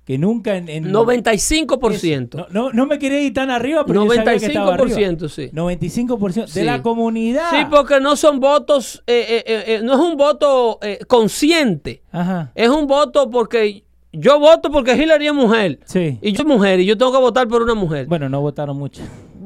[0.05, 0.69] Que nunca en...
[0.69, 2.35] en 95%.
[2.35, 4.99] No, no, no me quería ir tan arriba, pero yo sabía que estaba arriba.
[4.99, 5.51] 95%, sí.
[5.53, 6.59] 95% Sí.
[6.59, 7.51] de la comunidad.
[7.51, 12.03] Sí, porque no son votos, eh, eh, eh, eh, no es un voto eh, consciente.
[12.11, 12.51] Ajá.
[12.57, 15.79] Es un voto porque yo voto porque Hillary es mujer.
[15.85, 16.19] Sí.
[16.21, 18.07] Y yo soy mujer y yo tengo que votar por una mujer.
[18.07, 19.03] Bueno, no votaron mucho.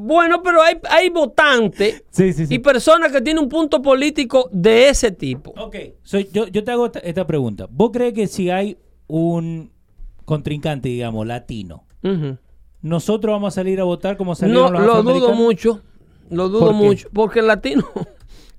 [0.07, 2.55] Bueno, pero hay, hay votantes Sí, sí, sí.
[2.55, 5.53] y personas que tienen un punto político de ese tipo.
[5.59, 7.67] Ok, soy, yo, yo te hago esta, esta pregunta.
[7.71, 9.73] ¿Vos crees que si hay un
[10.25, 11.85] contrincante, digamos, latino,
[12.83, 15.83] nosotros vamos a salir a votar como salieron No, los lo dudo mucho.
[16.31, 17.09] Lo dudo mucho.
[17.13, 17.85] Porque el latino,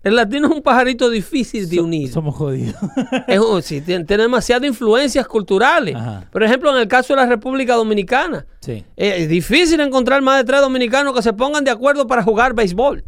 [0.03, 2.09] el latino es un pajarito difícil de So- unir.
[2.11, 2.75] Somos jodidos.
[3.27, 5.95] Es un- sí, tiene, tiene demasiadas influencias culturales.
[5.95, 6.25] Ajá.
[6.31, 8.83] Por ejemplo, en el caso de la República Dominicana, sí.
[8.95, 12.53] eh, es difícil encontrar más de tres dominicanos que se pongan de acuerdo para jugar
[12.53, 13.03] béisbol.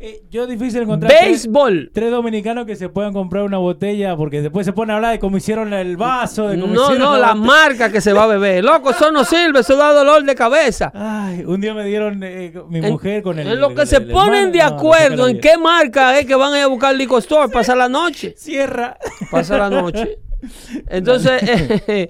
[0.00, 1.90] Eh, yo difícil encontrar tres, Béisbol.
[1.92, 5.18] tres dominicanos que se puedan comprar una botella porque después se ponen a hablar de
[5.18, 8.62] cómo hicieron el vaso, de cómo No, no, la marca que se va a beber.
[8.64, 10.92] Loco, eso no sirve, eso da dolor de cabeza.
[10.94, 13.48] Ay, un día me dieron eh, mi En- mujer con el...
[13.48, 16.36] en lo que el- se el ponen de no acuerdo en qué marca es que
[16.36, 18.34] van a ir a buscar el liquor store, pasa la noche.
[18.38, 18.96] Cierra.
[19.32, 20.18] Pasa la noche.
[20.88, 21.42] Entonces,
[21.88, 22.08] eh,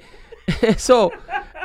[0.60, 1.10] eso,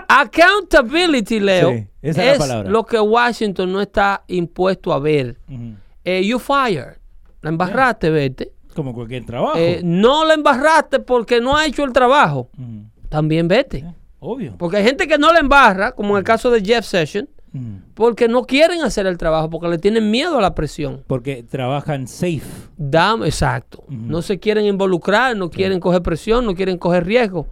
[0.08, 2.70] accountability, Leo, Sí, esa es la palabra.
[2.70, 5.36] lo que Washington no está impuesto a ver.
[5.50, 5.74] Ujú.
[6.04, 6.98] Eh, you fired.
[7.42, 8.52] La embarraste, vete.
[8.76, 9.58] Como cualquier trabajo.
[9.58, 12.50] Eh, no la embarraste porque no ha hecho el trabajo.
[12.58, 12.86] Ujú.
[13.10, 13.86] También vete.
[14.20, 14.56] Obvio.
[14.58, 17.63] Porque hay gente que no la embarra, como en el caso de Jeff Sessions, Ujú.
[17.94, 21.04] porque no quieren hacer el trabajo, porque le tienen miedo a la presión.
[21.06, 22.42] Porque trabajan safe.
[22.78, 23.84] Dame, exacto.
[23.89, 27.48] No se quieren involucrar, no quieren coger presión, no quieren coger riesgo.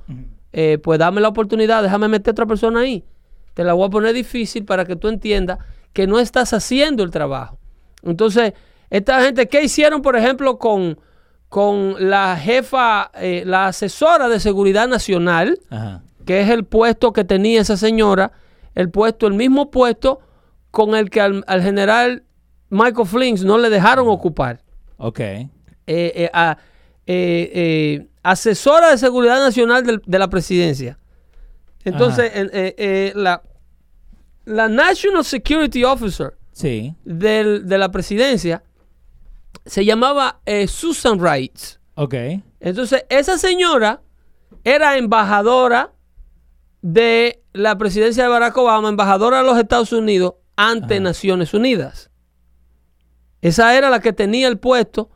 [0.53, 3.03] Eh, pues dame la oportunidad, déjame meter a otra persona ahí.
[3.53, 5.59] Te la voy a poner difícil para que tú entiendas
[5.93, 7.59] que no estás haciendo el trabajo.
[8.03, 8.53] Entonces,
[8.89, 10.99] esta gente, ¿qué hicieron, por ejemplo, con,
[11.49, 15.59] con la jefa, eh, la asesora de seguridad nacional?
[15.69, 16.03] Ajá.
[16.25, 18.31] que es el puesto que tenía esa señora,
[18.75, 20.19] el puesto, el mismo puesto
[20.69, 22.23] con el que al, al general
[22.69, 24.61] Michael Flings no le dejaron ocupar.
[24.97, 25.19] Ok.
[25.19, 25.49] Eh,
[25.87, 26.57] eh, a-
[28.23, 30.97] asesora de seguridad nacional del- de la presidencia.
[31.83, 33.41] Entonces, en- eh, eh, la,
[34.45, 36.95] la National Security Officer Sí.
[37.05, 38.63] del- de la presidencia
[39.65, 41.57] se llamaba eh, Susan Wright.
[41.95, 42.13] Ok.
[42.59, 44.01] Entonces, esa señora
[44.63, 45.93] era embajadora
[46.81, 51.03] de la presidencia de Barack Obama, embajadora de los Estados Unidos ante Ajá.
[51.03, 52.09] Naciones Unidas.
[53.41, 55.09] Esa era la que tenía el puesto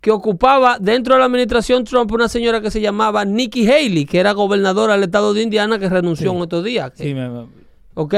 [0.00, 4.18] que ocupaba dentro de la administración Trump una señora que se llamaba Nikki Haley, que
[4.20, 6.36] era gobernadora del estado de Indiana, que renunció Sí.
[6.36, 6.92] en estos días.
[6.94, 7.46] Sí, me- me-
[7.94, 8.14] ¿Ok?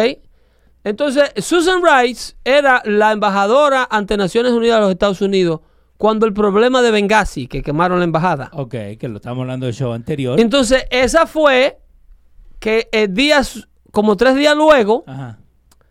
[0.85, 5.61] Entonces, Susan Rice era la embajadora ante Naciones Unidas de los Estados Unidos
[5.97, 8.51] cuando el problema de Benghazi, que quemaron la embajada.
[8.53, 10.39] ok, que lo estamos hablando del show anterior.
[10.41, 11.79] Entonces, esa fue
[12.61, 15.05] que eh, días, como tres días luego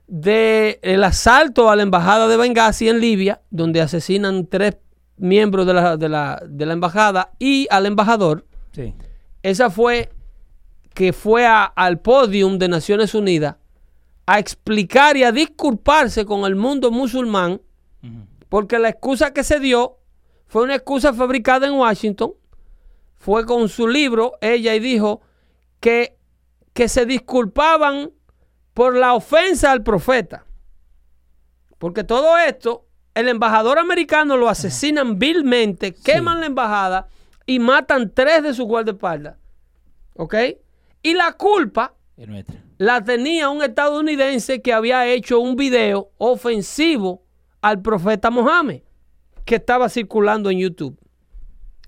[0.07, 4.77] del el asalto a la embajada de Benghazi en Libia, donde asesinan tres
[5.17, 8.93] miembros de la, de la- de la embajada y al embajador, Sí.
[9.43, 10.09] esa fue
[10.93, 13.55] que fue a- al podium de Naciones Unidas
[14.27, 17.61] a explicar y a disculparse con el mundo musulmán,
[18.49, 19.97] porque la excusa que se dio
[20.47, 22.33] fue una excusa fabricada en Washington,
[23.15, 25.21] fue con su libro, ella, y dijo
[25.79, 26.17] que,
[26.73, 28.11] que se disculpaban
[28.73, 30.45] por la ofensa al profeta.
[31.77, 32.85] Porque todo esto,
[33.15, 37.07] el embajador americano lo asesinan vilmente, queman la embajada
[37.45, 39.37] y matan tres de sus guardaespaldas.
[40.15, 40.35] ¿Ok?
[41.01, 42.66] Y la culpa Es nuestra.
[42.77, 47.23] La tenía un estadounidense que había hecho un video ofensivo
[47.61, 48.81] al profeta Mohammed
[49.45, 50.97] que estaba circulando en YouTube.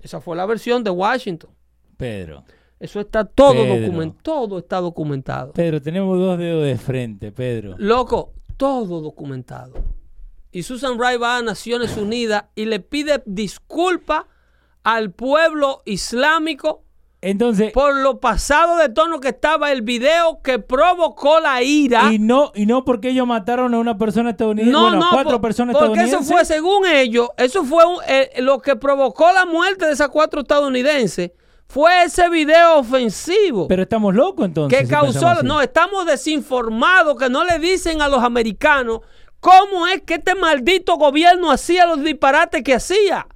[0.00, 1.50] Esa fue la versión de Washington.
[1.96, 2.44] Pedro.
[2.78, 4.22] Eso está todo documentado.
[4.22, 5.52] Todo está documentado.
[5.52, 7.74] Pedro, tenemos dos dedos de frente, Pedro.
[7.76, 9.74] Loco, todo documentado.
[10.50, 14.24] Y Susan Rice va a Naciones Unidas y le pide disculpas
[14.82, 16.84] al pueblo islámico
[17.22, 22.10] Entonces, por lo pasado de tono que estaba el video que provocó la ira.
[22.12, 25.32] y no, y no porque ellos mataron a una persona estadounidense, No, bueno, no, cuatro
[25.32, 26.32] por- personas porque eso estadounidenses.
[26.34, 30.40] fue, según ellos, eso fue un- eh, lo que provocó la muerte de esas cuatro
[30.40, 31.32] estadounidenses.
[31.68, 34.76] Fue ese video ofensivo Pero estamos locos entonces.
[34.78, 35.42] que si causó.
[35.44, 39.00] No, estamos desinformados que no le dicen a los americanos
[39.40, 43.26] cómo es que este maldito gobierno hacía los disparates que hacía.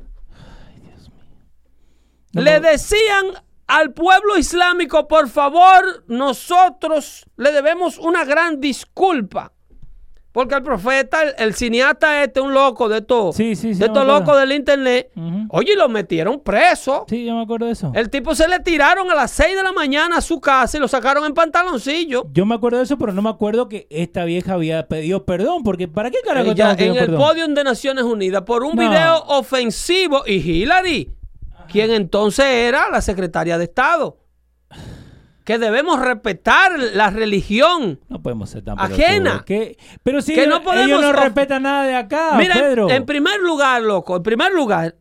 [2.32, 2.68] No, le no.
[2.68, 3.26] decían
[3.66, 9.52] al pueblo islámico, por favor, nosotros le debemos una gran disculpa
[10.32, 13.86] Porque el profeta, el, el cineasta este, un loco de estos, Sí, sí, sí, de
[13.86, 15.46] estos locos del internet, Ujú.
[15.50, 17.06] oye, y lo metieron preso.
[17.08, 17.92] Sí, yo me acuerdo de eso.
[17.94, 20.80] El tipo se le tiraron a las 6 de la mañana a su casa y
[20.80, 22.26] lo sacaron en pantaloncillo.
[22.32, 25.62] Yo me acuerdo de eso, pero no me acuerdo que esta vieja había pedido perdón,
[25.62, 27.20] porque ¿para qué carajo Ella en el perdón?
[27.20, 28.82] podio de Naciones Unidas por un No.
[28.82, 31.10] video ofensivo y Hillary,
[31.70, 34.18] quien entonces era la secretaria de Estado.
[35.44, 38.00] Que debemos respetar la religión.
[38.08, 39.42] No podemos ser tan Ajena.
[39.44, 42.60] Que- Pero si Que no ellos, podemos ellos no respetan nada de acá, Mira, en-
[42.62, 42.90] Pedro.
[42.90, 44.96] en primer lugar, loco, en primer lugar,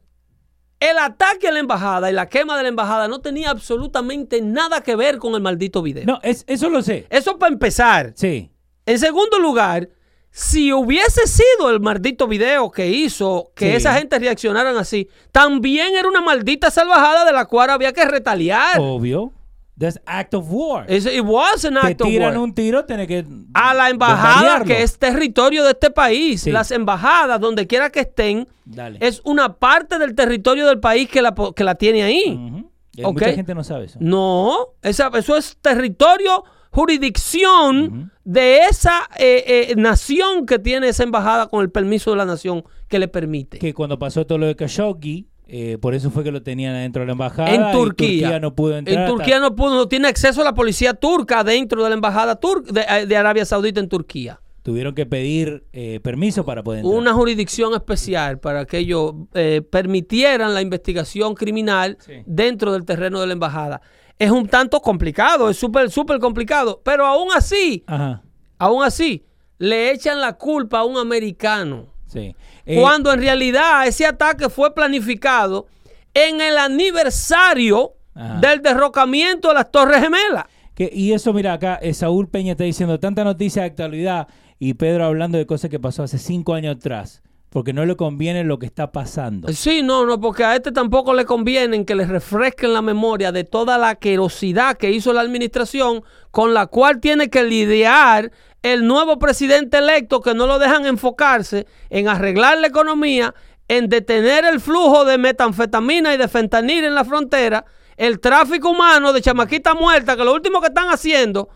[0.82, 4.82] el ataque a la embajada y la quema de la embajada no tenía absolutamente nada
[4.82, 6.04] que ver con el maldito video.
[6.06, 7.08] No, es, eso lo sé.
[7.10, 8.12] Eso para empezar.
[8.16, 8.52] Sí.
[8.86, 9.88] En segundo lugar,
[10.36, 13.76] si hubiese sido el maldito video que hizo que Sí.
[13.76, 18.80] esa gente reaccionaran así, también era una maldita salvajada de la cual había que retaliar.
[18.80, 19.32] Obvio.
[19.78, 20.86] That's act of war.
[20.90, 22.44] It's- It was an Te act of tiran war.
[22.44, 23.26] un tiro, tenés que.
[23.54, 26.42] A la embajada que es territorio de este país.
[26.42, 26.52] Sí.
[26.52, 28.98] Las embajadas, donde quiera que estén, Dale.
[29.02, 32.34] es una parte del territorio del país que la, que la tiene ahí.
[32.34, 32.72] Ujú.
[32.96, 33.14] Y Ok.
[33.14, 33.98] Mucha gente no sabe eso.
[34.02, 36.44] No, esa, eso es territorio,
[36.74, 42.26] jurisdicción de esa eh, eh, nación que tiene esa embajada con el permiso de la
[42.26, 43.60] nación que le permite.
[43.60, 47.02] Que cuando pasó todo lo de Khashoggi, eh, por eso fue que lo tenían adentro
[47.02, 47.54] de la embajada.
[47.54, 48.40] en y Turquía.
[48.40, 48.96] no pudo entrar.
[48.96, 51.96] En hasta- Turquía no pudo, no tiene acceso a la policía turca dentro de la
[51.96, 54.40] embajada tur- de, eh, de Arabia Saudita en Turquía.
[54.64, 56.98] Tuvieron que pedir eh, permiso para poder entrar.
[56.98, 62.14] Una jurisdicción especial para que ellos eh, permitieran la investigación criminal Sí.
[62.26, 63.82] dentro del terreno de la embajada.
[64.20, 68.22] Es un tanto complicado, es súper, súper complicado, pero aún así, Ajá.
[68.58, 69.26] aún así,
[69.58, 71.88] le echan la culpa a un americano.
[72.08, 72.36] Sí.
[72.66, 75.68] Eh, cuando en realidad ese ataque fue planificado
[76.14, 78.40] en el aniversario Ajá.
[78.40, 80.46] del derrocamiento de las Torres Gemelas.
[80.76, 84.28] que- y eso, mira, acá eh, Saúl Peña está diciendo tanta noticia de actualidad
[84.60, 87.22] y Pedro hablando de cosas que pasó hace cinco años atrás.
[87.54, 89.48] Porque no le conviene lo que está pasando.
[89.54, 93.44] Sí, no, no, porque a este tampoco le conviene que le refresquen la memoria de
[93.44, 98.32] toda la querosidad que hizo la administración con la cual tiene que lidiar
[98.64, 103.36] el nuevo presidente electo que no lo dejan enfocarse en arreglar la economía,
[103.68, 107.66] en detener el flujo de metanfetamina y de fentanil en la frontera,
[107.98, 111.50] el tráfico humano de chamaquita muerta, que lo último que están haciendo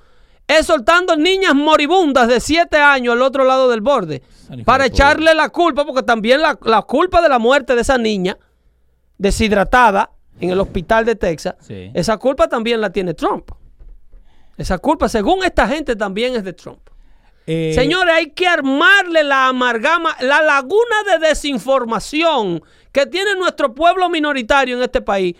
[0.47, 4.21] es soltando niñas moribundas de 7 años al otro lado del borde
[4.65, 8.37] para echarle la culpa, porque también la, la culpa de la muerte de esa niña
[9.17, 11.91] deshidratada en el hospital de Texas, Sí.
[11.93, 13.49] esa culpa también la tiene Trump.
[14.57, 16.79] Esa culpa, según esta gente, también es de Trump.
[17.45, 24.09] Eh, Señores, hay que armarle la amargama, la laguna de desinformación que tiene nuestro pueblo
[24.09, 25.35] minoritario en este país.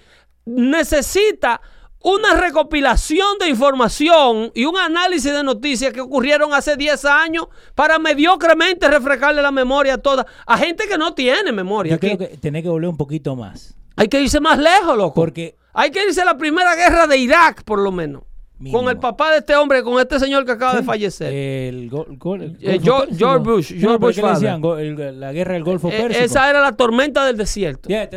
[0.46, 1.62] Necesita
[2.10, 8.00] una recopilación de información y un análisis de noticias que ocurrieron hace 10 años para
[8.00, 11.92] mediocremente refrescarle la memoria a toda, a gente que no tiene memoria.
[11.94, 13.76] Yo creo que tenés que volver un poquito más.
[13.98, 15.16] Hay que irse más lejos, loco.
[15.16, 18.24] Porque Hay que irse a la primera guerra de Irak, por lo menos.
[18.58, 18.80] Mínimo.
[18.80, 21.32] Con el papá de este hombre, con este señor que acaba de fallecer.
[21.32, 24.60] El go- go- el Eh, George- Bush, George ¿pero Bush decían?
[24.62, 26.26] Go- el- la guerra del Golfo Eh, Pérsico.
[26.26, 27.88] esa era la tormenta del desierto.
[27.90, 28.10] Yeah,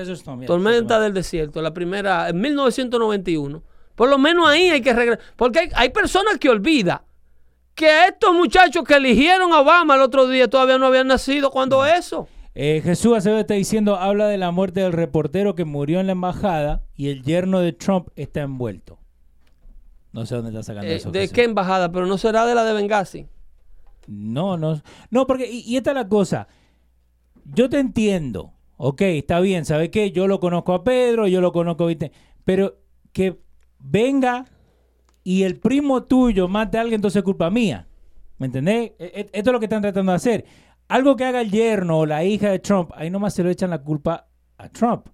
[0.47, 3.63] tormenta del desierto, la primera, en 1991.
[4.01, 5.23] Por lo menos ahí hay que regresar.
[5.37, 7.03] Porque hay, hay personas que olvidan
[7.75, 11.85] que estos muchachos que eligieron a Obama el otro día todavía no habían nacido cuando
[11.85, 12.27] eso.
[12.55, 16.13] Eh, Jesús Acevedo está diciendo, habla de la muerte del reportero que murió en la
[16.13, 18.99] embajada y el yerno de Trump está envuelto.
[20.13, 21.11] No sé dónde está sacando Eh, eso.
[21.11, 21.35] ¿De Jesús.
[21.35, 21.93] qué embajada?
[21.93, 23.27] Pero no será de la de Benghazi.
[24.07, 24.81] No, no.
[25.11, 26.49] No, porque, y, y esta es la cosa.
[27.45, 28.55] Yo te entiendo.
[28.79, 29.67] Ok, está bien.
[29.67, 30.11] ¿Sabe qué?
[30.11, 32.13] Yo lo conozco a Pedro, yo lo conozco, ¿viste?
[32.47, 32.79] Pero
[33.13, 33.39] que
[33.81, 34.45] venga
[35.25, 37.87] y el primo tuyo mate a alguien, entonces es culpa mía.
[38.39, 38.93] ¿Me entendés?
[38.99, 40.45] E- e- Esto es lo que están tratando de hacer.
[40.89, 43.71] Algo que haga el yerno o la hija de Trump, ahí nomás se lo echan
[43.71, 44.27] la culpa
[44.59, 45.07] a Trump.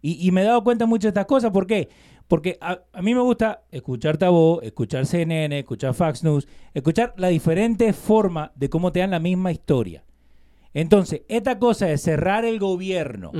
[0.00, 1.50] Y, me he dado cuenta mucho de estas cosas.
[1.50, 1.88] ¿Por qué?
[2.28, 7.28] Porque a, a mí me gusta escuchar Tabó, escuchar CNN, escuchar Fox News, escuchar la
[7.28, 10.04] diferente forma de cómo te dan la misma historia.
[10.74, 13.32] Entonces, esta cosa de cerrar el gobierno,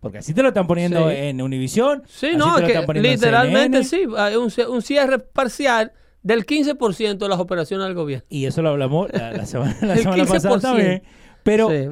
[0.00, 1.16] porque así te lo están poniendo Sí.
[1.16, 5.92] en Univision, Sí, así no, te lo es están que literalmente sí, un, cierre parcial
[6.22, 8.24] del 15% de las operaciones del gobierno.
[8.30, 10.60] Y eso lo hablamos la, la semana, la El semana pasada 15%.
[10.62, 11.02] también.
[11.42, 11.88] Pero Sí.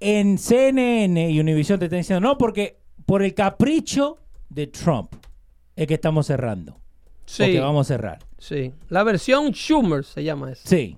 [0.00, 5.12] en CNN y Univision te están diciendo, no, porque por el capricho de Trump
[5.74, 6.80] es que estamos cerrando.
[7.26, 8.18] Sí, O que vamos a cerrar.
[8.38, 8.72] sí.
[8.88, 10.62] La versión Schumer se llama eso.
[10.64, 10.96] Sí.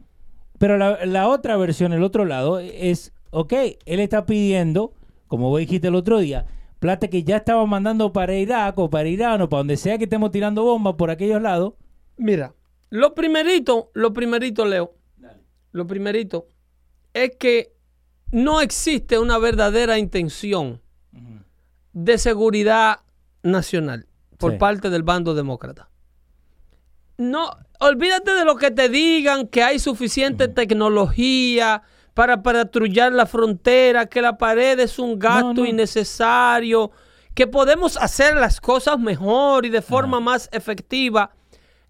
[0.58, 3.52] Pero la, la otra versión, el otro lado, es, ok,
[3.86, 4.92] él está pidiendo,
[5.28, 6.46] como vos dijiste el otro día,
[6.80, 10.04] plata que ya estaba mandando para Irak o para Irán o para donde sea que
[10.04, 11.74] estemos tirando bombas por aquellos lados.
[12.16, 12.54] Mira,
[12.90, 14.94] lo primerito, lo primerito, Leo,
[15.72, 16.46] lo primerito
[17.14, 17.72] es que
[18.32, 20.80] no existe una verdadera intención
[21.92, 23.00] de seguridad
[23.42, 24.06] nacional
[24.38, 24.58] por Sí.
[24.58, 25.88] parte del bando demócrata.
[27.16, 31.82] No, olvídate de lo que te digan, que hay suficiente tecnología
[32.14, 35.66] para patrullar la frontera, que la pared es un gasto no.
[35.66, 36.90] innecesario,
[37.34, 41.32] que podemos hacer las cosas mejor y de forma más efectiva.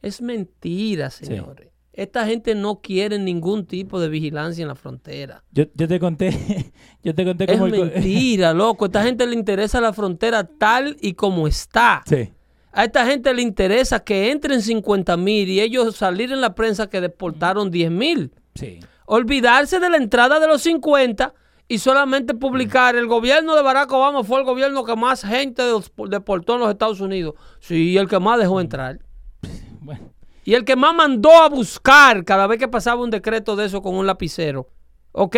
[0.03, 1.68] Es mentira, señores.
[1.93, 5.43] Esta gente no quiere ningún tipo de vigilancia en la frontera.
[5.51, 6.72] Yo, yo te conté,
[7.03, 8.86] yo te conté Es como el co- mentira, loco.
[8.86, 12.03] Esta gente le interesa la frontera tal y como está.
[12.07, 12.30] Sí.
[12.72, 16.88] A esta gente le interesa que entren 50 mil y ellos salir en la prensa
[16.88, 18.32] que deportaron 10 mil.
[18.54, 18.80] Sí.
[19.06, 21.32] Olvidarse de la entrada de los 50
[21.66, 25.62] y solamente publicar el gobierno de Barack Obama fue el gobierno que más gente
[26.08, 27.34] deportó en los Estados Unidos.
[27.60, 28.98] Sí, el que más dejó entrar.
[29.80, 30.10] Bueno,
[30.44, 33.80] Y el que más mandó a buscar cada vez que pasaba un decreto de eso
[33.80, 34.68] con un lapicero.
[35.12, 35.36] ¿Ok?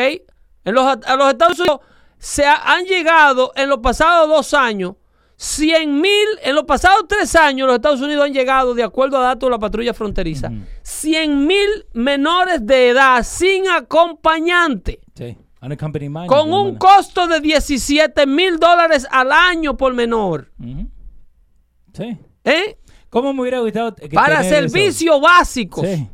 [0.65, 1.81] En los, a los Estados Unidos
[2.19, 4.95] se ha- han llegado en los pasados dos años
[5.43, 9.23] 100 mil, en los pasados tres años los Estados Unidos han llegado, de acuerdo a
[9.23, 15.39] datos de la patrulla fronteriza, 100 mil menores de edad sin acompañante, sí.
[16.29, 20.53] Con un costo de 17 mil dólares al año por menor.
[21.95, 22.19] Sí.
[22.45, 22.77] ¿Eh?
[23.09, 24.75] ¿Cómo me hubiera gustado que Para tener eso?
[24.75, 25.87] servicios básicos.
[25.87, 26.07] Sí.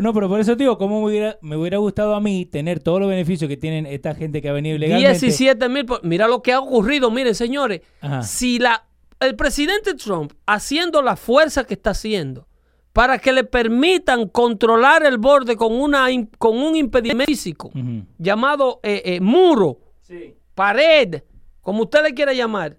[0.00, 2.80] No, pero por eso te digo, ¿cómo me hubiera, me hubiera gustado a mí tener
[2.80, 5.08] todos los beneficios que tienen esta gente que ha venido ilegalmente?
[5.18, 5.86] 17 mil.
[6.02, 7.10] Mira lo que ha ocurrido.
[7.10, 7.80] Miren, señores.
[8.00, 8.22] Ajá.
[8.22, 8.84] Si la,
[9.18, 12.46] el presidente Trump, haciendo la fuerza que está haciendo,
[12.92, 16.06] para que le permitan controlar el borde con, una,
[16.38, 17.70] con un impedimento físico
[18.18, 20.34] llamado eh, eh, muro, Sí.
[20.54, 21.22] pared,
[21.60, 22.76] como usted le quiera llamar.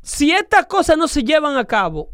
[0.00, 2.10] Si estas cosas no se llevan a cabo,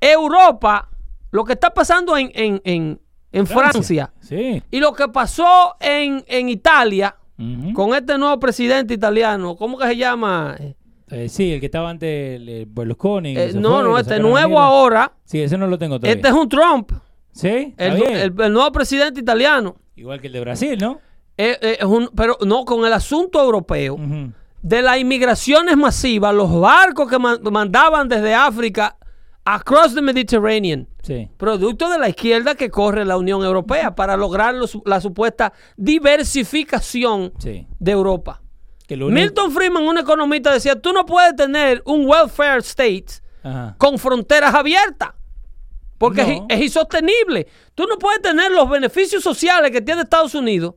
[0.00, 0.90] Europa,
[1.32, 3.00] lo que está pasando en, en- en-
[3.32, 4.62] en Francia Sí.
[4.70, 7.16] y lo que pasó en, en Italia,
[7.74, 10.56] con este nuevo presidente italiano, ¿cómo que se llama?
[11.10, 13.36] Eh, sí, el que estaba antes, el, Berlusconi.
[13.36, 16.14] eh, no, fue, no, este nuevo ahora, Sí, ese no lo tengo todavía.
[16.14, 16.92] este es un Trump,
[17.32, 18.16] Sí, el, bien.
[18.16, 19.74] el- el nuevo presidente italiano.
[19.96, 21.00] Igual que el de Brasil, ¿no?
[21.36, 23.98] Eh, eh, es un- pero no, con el asunto europeo
[24.62, 28.96] de las inmigraciones masivas, los barcos que man- mandaban desde África
[29.44, 30.88] across the Mediterranean.
[31.02, 31.28] Sí.
[31.36, 37.32] Producto de la izquierda que corre la Unión Europea para lograr los- la supuesta diversificación
[37.38, 37.66] Sí.
[37.78, 38.40] de Europa.
[38.86, 43.06] Que lo único- Milton Friedman, un economista, decía, tú no puedes tener un welfare state
[43.42, 43.74] Ajá.
[43.78, 45.10] con fronteras abiertas.
[45.98, 46.46] Porque No.
[46.48, 47.46] es, es insostenible.
[47.74, 50.74] Tú no puedes tener los beneficios sociales que tiene Estados Unidos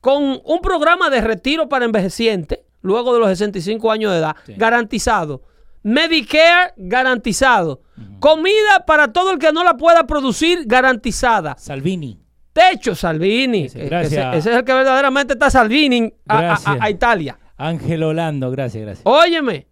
[0.00, 4.54] con un programa de retiro para envejecientes, luego de los 65 años de edad, Sí.
[4.56, 5.42] garantizado.
[5.84, 7.82] Medicare garantizado.
[8.18, 11.54] Comida para todo el que no la pueda producir garantizada.
[11.58, 12.20] Salvini.
[12.52, 13.66] Techo Salvini.
[13.66, 14.12] Eh, gracias.
[14.28, 17.38] Ese, ese es el que verdaderamente está Salvini a- Italia.
[17.56, 19.06] Ángel Holando, gracias, gracias.
[19.06, 19.68] Óyeme,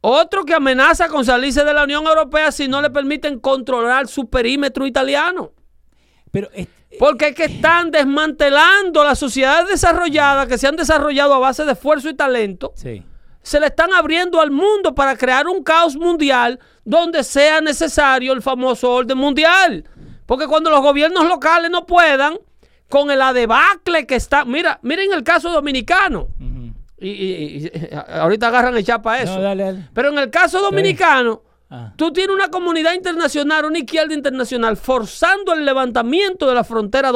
[0.00, 4.30] otro que amenaza con salirse de la Unión Europea si no le permiten controlar su
[4.30, 5.52] perímetro italiano.
[6.30, 6.68] Pero es-
[6.98, 11.72] Porque es que están desmantelando las sociedades desarrolladas que se han desarrollado a base de
[11.72, 12.72] esfuerzo y talento.
[12.76, 13.02] sí.
[13.46, 18.42] Se le están abriendo al mundo para crear un caos mundial donde sea necesario el
[18.42, 19.84] famoso orden mundial.
[20.26, 22.38] Porque cuando los gobiernos locales no puedan,
[22.88, 24.44] con el adebacle que está.
[24.44, 26.26] Mira, miren el caso dominicano.
[26.98, 27.70] Y, y- y-
[28.18, 29.36] ahorita agarran el chapa eso.
[29.36, 29.88] No, dale, dale.
[29.94, 31.92] Pero en el caso dominicano, Ah.
[31.96, 37.10] tú tienes una comunidad internacional, una izquierda internacional, forzando el levantamiento de la frontera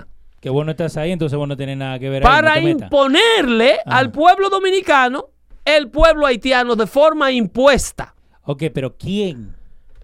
[0.00, 0.04] Sí.
[0.40, 2.54] Que vos no estás ahí, entonces vos no tenés nada que ver ahí, Para no
[2.54, 2.82] te metas.
[2.82, 3.98] imponerle Ah.
[3.98, 5.26] al pueblo dominicano
[5.64, 8.14] el pueblo haitiano de forma impuesta.
[8.44, 9.54] Ok, pero ¿quién?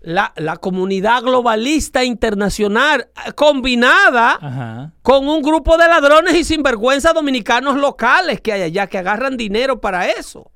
[0.02, 4.92] La, la comunidad globalista internacional eh, combinada Ajá.
[5.02, 9.80] con un grupo de ladrones y sinvergüenza dominicanos locales que hay allá, que agarran dinero
[9.80, 10.50] para eso.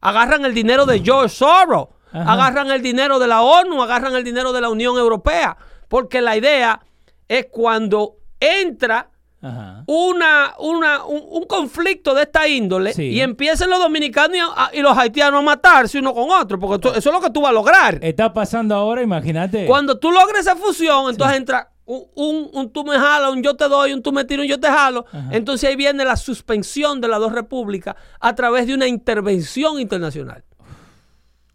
[0.00, 2.32] Agarran el dinero de George Soros, Ajá.
[2.32, 5.56] agarran el dinero de la ONU, agarran el dinero de la Unión Europea.
[5.88, 6.80] Porque la idea
[7.28, 8.14] es cuando
[8.60, 9.08] entra
[9.40, 9.82] Ajá.
[9.86, 13.04] una, una, un, un conflicto de esta índole Sí.
[13.08, 16.78] y empiecen los dominicanos y, a- y los haitianos a matarse uno con otro, porque
[16.80, 17.98] tú- eso es lo que tú vas a lograr.
[18.02, 19.66] Está pasando ahora, imagínate.
[19.66, 23.56] Cuando tú logres esa fusión, entonces entra un, un, un tú me jalas, un yo
[23.56, 25.04] te doy, un tú me tiro, un yo te jalo.
[25.12, 25.30] Ajá.
[25.32, 30.44] Entonces ahí viene la suspensión de las dos repúblicas a través de una intervención internacional.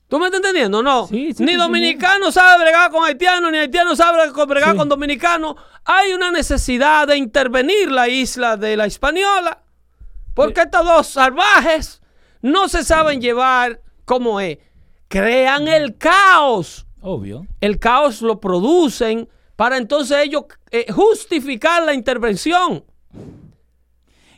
[0.08, 0.82] ¿Tú me estás entendiendo?
[0.82, 1.08] No.
[1.08, 5.56] Sí, sí, ni sí, dominicano sabe bregar con haitianos, ni haitiano sabe bregar con dominicanos.
[5.84, 9.64] Hay una necesidad de intervenir la isla de la Hispaniola.
[10.34, 12.02] Porque estos dos salvajes
[12.42, 14.60] no se saben llevar como es.
[15.08, 16.86] Crean el caos.
[17.02, 17.46] Obvio.
[17.60, 22.86] El caos lo producen para entonces ellos eh, justificar la intervención.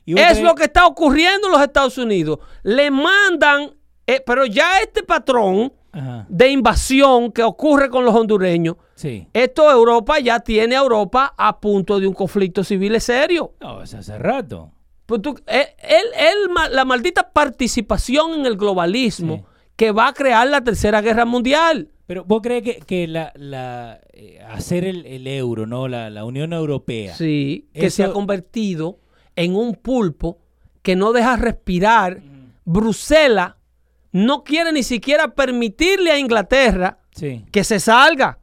[0.05, 2.39] Y Es lo que está ocurriendo en los Estados Unidos.
[2.63, 3.75] Le mandan,
[4.15, 9.27] eh, pero ya este patrón Ajá, de invasión que ocurre con los hondureños, sí.
[9.33, 13.53] esto Europa ya tiene a Europa a punto de un conflicto civil serio.
[13.59, 14.71] No, es hace rato.
[15.05, 19.43] Pues tú- él- él- él ma- la maldita participación en el globalismo Sí.
[19.75, 21.89] que va a crear la tercera guerra mundial.
[22.05, 25.87] Pero vos crees que, que la, la, eh, hacer el, el euro, ¿no?
[25.87, 27.15] La, la Unión Europea.
[27.15, 28.99] Sí, que se ha convertido
[29.35, 30.37] en un pulpo
[30.83, 32.21] que no deja respirar.
[32.65, 33.53] Bruselas
[34.11, 37.45] no quiere ni siquiera permitirle a Inglaterra Sí.
[37.51, 38.39] que se salga.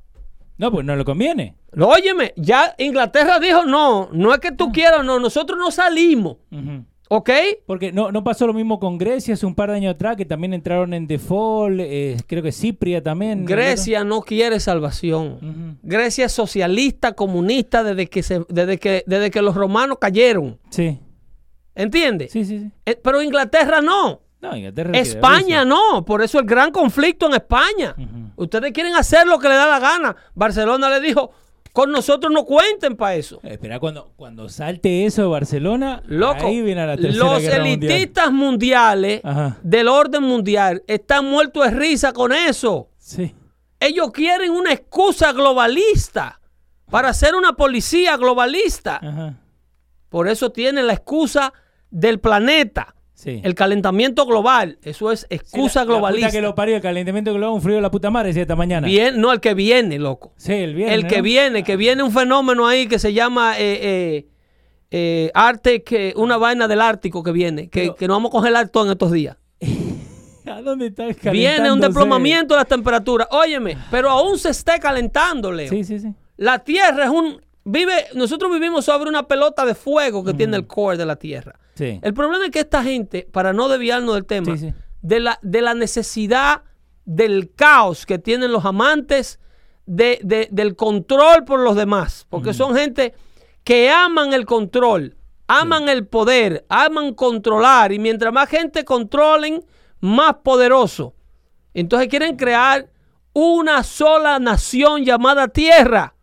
[0.59, 1.55] No, pues no le conviene.
[1.79, 6.85] Óyeme, ya Inglaterra dijo, no, no es que tú quieras, no, nosotros no salimos, Ujú.
[7.11, 7.31] ¿ok?
[7.67, 10.25] Porque no, no pasó lo mismo con Grecia hace un par de años atrás, que
[10.25, 13.45] también entraron en default, eh, creo que Cipria también.
[13.45, 15.79] Grecia no quiere salvación.
[15.83, 20.59] Grecia es socialista, comunista desde que, se, desde que, desde que los romanos cayeron.
[20.71, 20.99] Sí,
[21.75, 22.33] ¿Entiendes?
[22.33, 22.61] sí, sí.
[22.61, 22.71] sí.
[22.87, 24.23] Eh, pero Inglaterra no.
[24.41, 26.05] No, Inglaterra España no.
[26.05, 27.95] Por eso el gran conflicto en España.
[28.37, 30.15] Ustedes quieren hacer lo que le da la gana.
[30.35, 31.31] Barcelona le dijo,
[31.73, 33.39] con nosotros no cuenten para eso.
[33.43, 37.93] Espera, cuando, cuando salte eso de Barcelona, Loco, ahí viene la tercera los guerra mundial.
[37.93, 39.59] elitistas mundiales Ajá.
[39.63, 42.89] del orden mundial están muertos de risa con eso.
[42.99, 43.35] Sí.
[43.79, 46.41] Ellos quieren una excusa globalista
[46.91, 48.97] para hacer una policía globalista.
[49.03, 49.35] Ajá.
[50.09, 51.53] Por eso tienen la excusa
[51.91, 53.41] del planeta, Sí.
[53.43, 54.79] el calentamiento global.
[54.83, 56.31] Eso es Sí, excusa la- la puta globalista.
[56.31, 58.87] que lo parió, el calentamiento global, un frío de la puta madre, decía esta mañana.
[58.87, 60.35] Bien, no, el que viene, loco.
[60.37, 60.99] Sí, el viernes.
[60.99, 61.23] el que ¿no?
[61.23, 64.27] viene, que viene un fenómeno ahí que se llama eh, eh,
[64.91, 68.33] eh, Arte, que una vaina del Ártico que viene, que, Pero- que nos vamos a
[68.33, 69.37] congelar todo en estos días.
[70.47, 73.27] ¿A dónde está Viene un desplomamiento de las temperaturas.
[73.33, 75.69] Óyeme, pero aún se esté calentando, Leo.
[75.71, 76.09] Sí, sí, sí.
[76.37, 77.41] La Tierra es un...
[77.65, 81.59] Vive, nosotros vivimos sobre una pelota de fuego que tiene el core de la Tierra.
[81.77, 82.01] Sí.
[82.03, 84.75] El problema es que esta gente, para no desviarnos del tema, Sí, sí.
[85.03, 86.63] De, la, de la necesidad
[87.05, 89.39] del caos que tienen los amantes
[89.85, 93.15] de, de- del control por los demás, porque son gente
[93.63, 95.17] que aman el control,
[95.47, 99.65] aman el poder, aman controlar, y mientras más gente controlen,
[100.01, 101.15] más poderoso.
[101.75, 102.89] Entonces quieren crear
[103.33, 106.15] una sola nación llamada Tierra,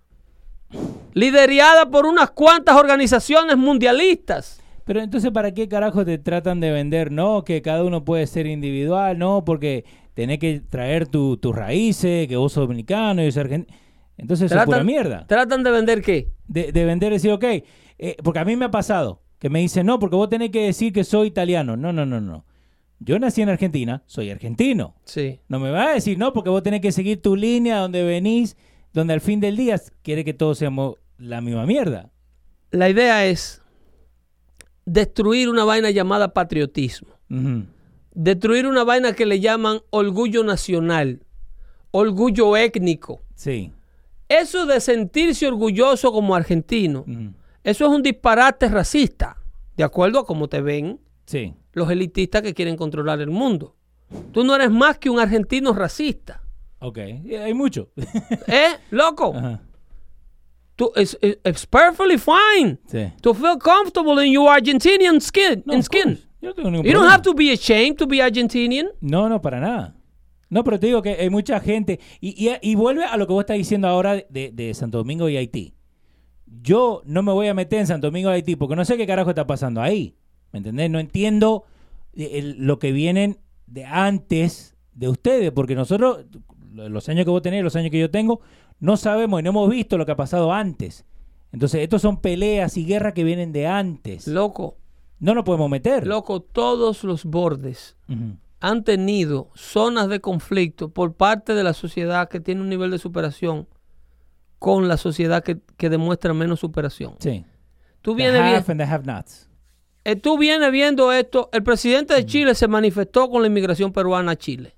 [1.14, 4.60] liderada por unas cuantas organizaciones mundialistas.
[4.86, 7.12] Pero entonces, ¿para qué carajo te tratan de vender?
[7.12, 12.28] No, que cada uno puede ser individual, no, porque tenés que traer tu- tus raíces,
[12.28, 13.78] que vos sos dominicano y soy argentino.
[14.18, 15.26] Entonces, eso es pura mierda.
[15.26, 16.30] ¿Tratan de vender qué?
[16.48, 19.86] De, de vender, decir, ok, eh, porque a mí me ha pasado, que me dicen,
[19.88, 21.76] no, porque vos tenés que decir que soy italiano.
[21.78, 22.46] No, no, no, no.
[23.00, 24.96] Yo nací en Argentina, soy argentino.
[25.04, 25.40] Sí.
[25.48, 28.56] No me vas a decir, no, porque vos tenés que seguir tu línea donde venís,
[28.94, 32.12] donde al fin del día quiere que todos seamos la misma mierda.
[32.70, 33.63] La idea es
[34.86, 37.10] destruir una vaina llamada patriotismo.
[38.14, 41.24] Destruir una vaina que le llaman orgullo nacional,
[41.92, 43.22] orgullo étnico.
[43.36, 43.72] Sí.
[44.30, 47.06] Eso de sentirse orgulloso como argentino,
[47.64, 49.38] eso es un disparate racista,
[49.78, 51.54] de acuerdo a cómo te ven Sí.
[51.74, 53.76] los elitistas que quieren controlar el mundo.
[54.32, 56.44] Tú no eres más que un argentino racista.
[56.80, 57.00] Ok.
[57.26, 57.90] Y Hay mucho.
[58.48, 58.68] ¿Eh?
[58.92, 59.34] Loco.
[59.36, 59.62] Ajá.
[60.76, 63.14] Tú, it's, it's perfectly fine Sí.
[63.22, 65.62] to feel comfortable in your Argentinian skin.
[65.66, 66.20] No, in skin.
[66.42, 68.88] Yo no tengo ningún You don't have to be ashamed to be Argentinian.
[69.00, 69.96] No, no, para nada.
[70.50, 72.00] No, pero te digo que hay mucha gente.
[72.22, 75.30] Y, y- y vuelve a lo que vos estás diciendo ahora de, de Santo Domingo
[75.30, 75.74] y Haití.
[76.62, 79.08] Yo no me voy a meter en Santo Domingo y Haití porque no sé qué
[79.08, 80.16] carajo está pasando ahí.
[80.52, 80.90] ¿Me entendés?
[80.90, 81.64] No entiendo
[82.16, 86.26] eh, el- lo que vienen de antes de ustedes, porque nosotros,
[86.74, 88.42] los años que vos tenés, los años que yo tengo,
[88.84, 91.06] no sabemos y no hemos visto lo que ha pasado antes.
[91.52, 94.28] Entonces, estos son peleas y guerras que vienen de antes.
[94.28, 94.78] Loco,
[95.20, 96.06] No nos podemos meter.
[96.06, 97.96] loco, todos los bordes
[98.60, 102.98] han tenido zonas de conflicto por parte de la sociedad que tiene un nivel de
[102.98, 103.68] superación
[104.60, 107.16] con la sociedad que, que demuestra menos superación.
[107.20, 107.46] Sí.
[108.02, 109.50] Tú The vienes, vi- have and the have nots.
[110.06, 111.50] eh, tú vienes viendo esto.
[111.54, 114.76] El presidente de Chile se manifestó con la inmigración peruana a Chile.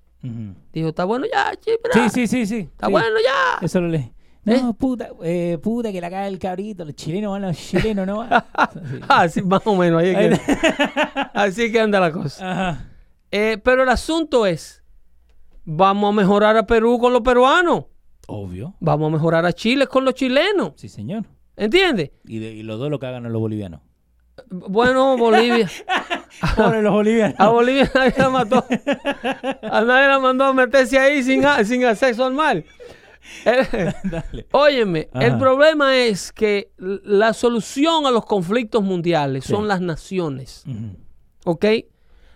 [0.74, 2.58] Dijo, está bueno ya, Chile, Sí, sí, sí, sí.
[2.72, 2.92] está sí.
[2.92, 3.66] bueno ya.
[3.66, 4.12] Eso lo leí.
[4.48, 4.60] ¿Eh?
[4.62, 6.86] No, puta, eh, puta, que la caga el cabrito.
[6.86, 8.30] Los chilenos van, los chilenos no van.
[8.74, 9.00] Sí.
[9.08, 10.56] Así más o menos, ahí es que,
[11.34, 12.52] así que anda la cosa.
[12.52, 12.86] Ajá.
[13.32, 14.84] Eh, pero el asunto es,
[15.64, 17.86] vamos a mejorar a Perú con los peruanos,
[18.28, 18.76] Obvio.
[18.80, 21.26] vamos a mejorar a Chile con los chilenos, Sí, señor.
[21.58, 22.12] ¿entiendes?
[22.26, 23.82] Y, y los dos lo cagan a los bolivianos.
[24.50, 25.70] Bueno, Bolivia,
[26.58, 27.36] Pobre los bolivianos.
[27.40, 28.66] a Bolivia nadie la mató,
[29.64, 32.64] a nadie la mandó a meterse ahí sin, a- sin acceso al mar.
[33.44, 34.48] Dale.
[34.52, 40.64] Óyeme, el problema es que la solución a los conflictos mundiales son las naciones.
[40.68, 40.96] Ujú.
[41.46, 41.66] ¿Ok?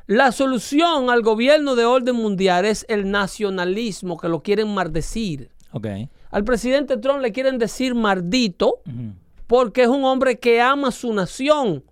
[0.08, 5.52] La solución al gobierno de orden mundial es el nacionalismo que lo quieren maldecir.
[5.72, 5.88] Ok.
[6.32, 8.82] Al presidente Trump le quieren decir maldito
[9.46, 11.84] porque es un hombre que ama su nación.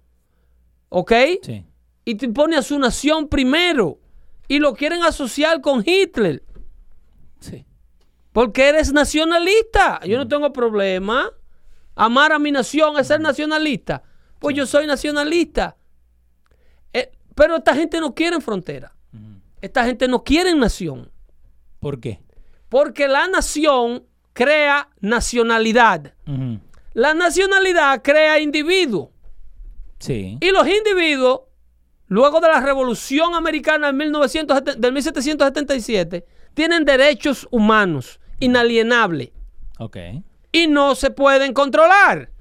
[0.90, 1.12] ¿Ok?
[1.42, 1.66] Sí.
[2.06, 4.00] Y te pone a su nación primero.
[4.48, 6.44] Y lo quieren asociar con Hitler.
[7.40, 7.66] Sí.
[8.32, 10.00] Porque eres nacionalista.
[10.06, 11.30] Yo no tengo problema.
[11.96, 14.04] Amar a mi nación es ser nacionalista.
[14.40, 15.76] Pues yo soy nacionalista.
[16.94, 18.94] Eh, pero esta gente no quiere frontera.
[19.60, 21.12] Esta gente no quiere nación.
[21.80, 22.22] ¿Por qué?
[22.70, 26.14] Porque la nación crea nacionalidad.
[26.94, 29.10] La nacionalidad crea individuos.
[30.00, 30.38] Sí.
[30.42, 31.42] Y los individuos,
[32.08, 39.30] luego de la Revolución Americana del, 1970 del 1777, tienen derechos humanos inalienables
[39.80, 39.98] Ok.
[40.52, 42.32] y no se pueden controlar.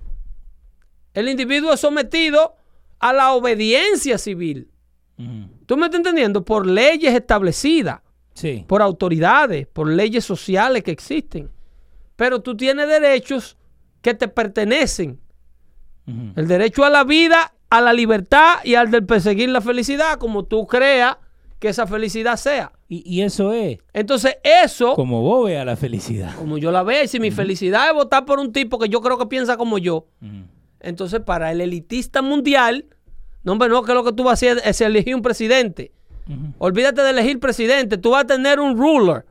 [1.15, 2.57] El individuo es sometido
[2.99, 4.71] a la obediencia civil.
[5.65, 6.45] ¿Tú me estás entendiendo?
[6.45, 8.01] Por leyes establecidas,
[8.35, 8.65] Sí.
[8.69, 11.51] por autoridades, por leyes sociales que existen.
[12.17, 13.57] Pero tú tienes derechos
[14.03, 15.19] que te pertenecen.
[16.07, 20.45] El derecho a la vida, a la libertad y al de perseguir la felicidad, como
[20.45, 21.17] tú creas
[21.59, 22.73] que esa felicidad sea.
[22.89, 26.33] Y, y eso es Entonces, eso, como, como vos veas la felicidad.
[26.59, 29.19] yo la veo, y si mi felicidad es votar por un tipo que yo creo
[29.19, 30.07] que piensa como yo,
[30.81, 32.87] entonces para el elitista mundial,
[33.43, 35.93] no, hombre, no, que lo que tú vas a hacer es elegir un presidente.
[36.59, 39.25] Olvídate de elegir presidente, tú vas a tener un ruler.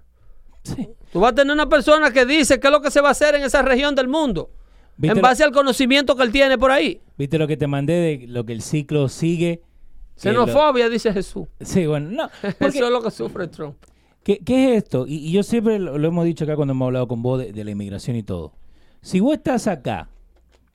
[0.64, 0.90] Sí.
[1.12, 3.12] Tú vas a tener una persona que dice qué es lo que se va a
[3.12, 4.50] hacer en esa región del mundo.
[4.98, 7.02] ¿Viste En lo- base al conocimiento que él tiene por ahí.
[7.18, 9.62] ¿Viste lo que te mandé de lo que el ciclo sigue?
[10.24, 11.48] Lo- Xenofobia, dice Jesús.
[11.60, 12.30] Sí, bueno, no.
[12.60, 13.76] porque- Eso es lo que sufre Trump.
[14.24, 15.06] ¿Qué, qué es esto?
[15.08, 17.52] Y, y yo siempre lo, lo hemos dicho acá cuando hemos hablado con vos de,
[17.52, 18.54] de la inmigración y todo.
[19.02, 20.10] Si vos estás acá,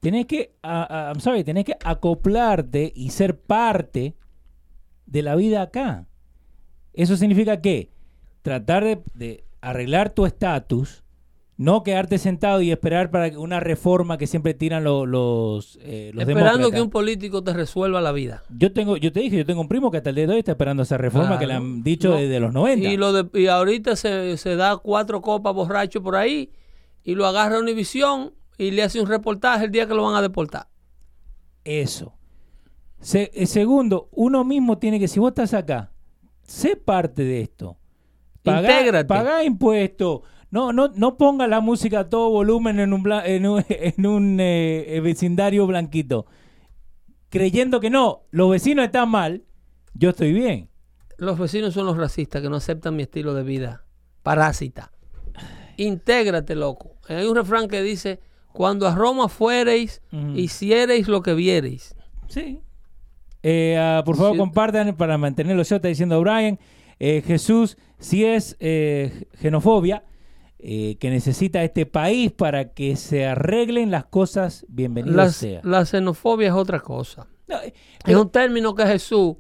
[0.01, 4.15] tenés que, I'm sorry, tenés que acoplarte y ser parte
[5.07, 6.07] de la vida acá.
[6.93, 7.91] Eso significa que
[8.43, 11.03] tratar de, de arreglar tu estatus,
[11.63, 16.23] no quedarte sentado y esperar para una reforma que siempre tiran lo- los, eh, los
[16.23, 16.71] Esperando demócratas.
[16.73, 18.43] que un político te resuelva la vida.
[18.49, 20.39] Yo tengo, yo te dije, yo tengo un primo que hasta el día de hoy
[20.39, 22.17] está esperando esa reforma que le han dicho No.
[22.17, 22.89] desde los 90.
[22.89, 26.51] Y, lo de, y ahorita se, se da cuatro copas borracho por ahí
[27.05, 30.23] y lo agarra Univisión y le hace un reportaje el día que lo van a
[30.23, 30.67] deportar.
[31.65, 32.15] Eso.
[33.01, 35.93] Se- eh, segundo, uno mismo tiene que, si vos estás acá,
[36.43, 37.77] sé parte de esto.
[38.45, 39.05] Intégrate.
[39.05, 40.21] Pagá impuestos.
[40.51, 44.07] No, no, no ponga la música a todo volumen en un, bla- en un, en
[44.07, 46.27] un, eh, eh, vecindario blanquito.
[47.29, 49.45] Creyendo que no, los vecinos están mal,
[49.95, 50.69] yo estoy bien.
[51.19, 53.85] Los vecinos son los racistas que no aceptan mi estilo de vida.
[54.23, 54.91] Parásita.
[55.77, 56.97] Intégrate, loco.
[57.09, 58.21] Hay un refrán que dice,
[58.53, 60.03] cuando a Roma fuereis,
[60.35, 61.95] hiciereis lo que viereis.
[62.29, 62.61] Sí.
[63.43, 64.39] Eh, ah, por favor, Sí.
[64.39, 65.63] compartan para mantenerlo.
[65.63, 66.59] Yo está diciendo Brian.
[66.99, 70.05] Eh, Jesús, si es eh, xenofobia,
[70.63, 75.61] eh, que necesita este país para que se arreglen las cosas, bienvenido La, sea.
[75.65, 77.27] la xenofobia es otra cosa.
[77.49, 77.73] No, eh,
[78.07, 79.37] Es un término que Jesús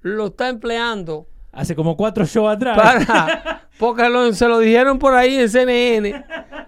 [0.00, 2.76] lo está empleando hace como cuatro shows atrás.
[2.76, 6.24] para porque lo- se lo dijeron por ahí en CNN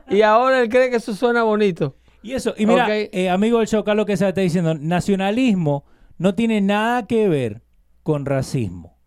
[0.09, 1.97] y ahora él cree que eso suena bonito.
[2.23, 5.85] Y eso, y mira, eh, amigo del show, Carlos que se está diciendo, nacionalismo
[6.19, 7.63] no tiene nada que ver
[8.03, 8.99] con racismo.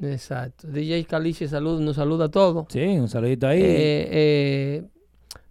[0.00, 0.68] Exacto.
[0.68, 2.66] DJ Caliche salud, nos saluda a todos.
[2.70, 3.60] Sí, un saludito ahí.
[3.62, 4.82] Eh, eh,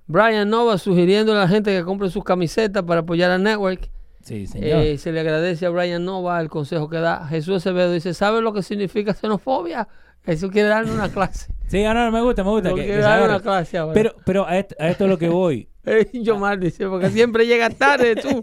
[0.07, 3.89] Brian Nova sugiriendo a la gente que compre sus camisetas para apoyar al network.
[4.23, 4.81] sí, señor.
[4.81, 7.25] Eh, se le agradece a Brian Nova el consejo que da.
[7.27, 9.87] Jesús Acevedo dice, ¿sabe lo que significa xenofobia?
[10.25, 11.53] Jesús quiere darle una clase.
[11.67, 12.69] sí, ah, no, me gusta, me gusta.
[12.69, 13.93] Que- quiere que darle una clase ahora.
[13.93, 15.67] Pero, pero a, esto, a esto es lo que voy.
[15.83, 18.39] Eh, yo mal dice, porque siempre llega tarde tú.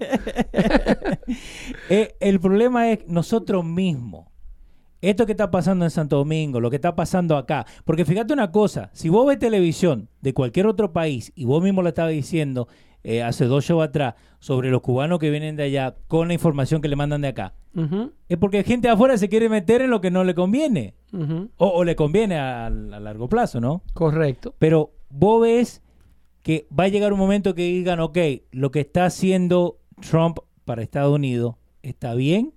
[1.88, 4.26] El problema es nosotros mismos.
[5.00, 7.66] Esto que está pasando en Santo Domingo, lo que está pasando acá.
[7.84, 11.82] Porque fíjate una cosa, si vos ves televisión de cualquier otro país y vos mismo
[11.82, 12.68] lo estabas diciendo
[13.04, 16.82] eh, hace dos shows atrás sobre los cubanos que vienen de allá con la información
[16.82, 19.90] que le mandan de acá, Ujú, es porque gente de afuera se quiere meter en
[19.90, 20.94] lo que no le conviene.
[21.56, 23.82] O, o le conviene a, a largo plazo, ¿no?
[23.94, 24.54] Correcto.
[24.58, 25.80] Pero vos ves
[26.42, 28.18] que va a llegar un momento que digan, ok,
[28.50, 32.52] lo que está haciendo Trump para Estados Unidos está bien.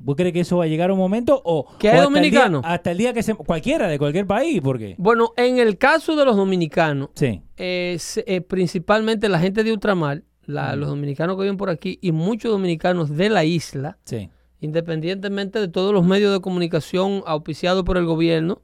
[0.00, 1.40] ¿Vos crees que eso va a llegar un momento?
[1.44, 2.62] O, ¿Que o hay hasta el día- dominicanos?
[2.64, 3.34] hasta el día que se...
[3.34, 4.94] Cualquiera, de cualquier país, porque...
[4.96, 10.22] Bueno, en el caso de los dominicanos, Sí, es, eh, principalmente la gente de ultramar,
[10.46, 14.30] la- los dominicanos que viven por aquí y muchos dominicanos de la isla, sí.
[14.60, 18.62] independientemente de todos los medios de comunicación auspiciados por el gobierno,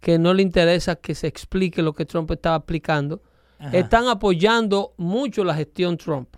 [0.00, 3.22] que no le interesa que se explique lo que Trump estaba aplicando,
[3.58, 3.76] Ajá.
[3.76, 6.34] están apoyando mucho la gestión Trump.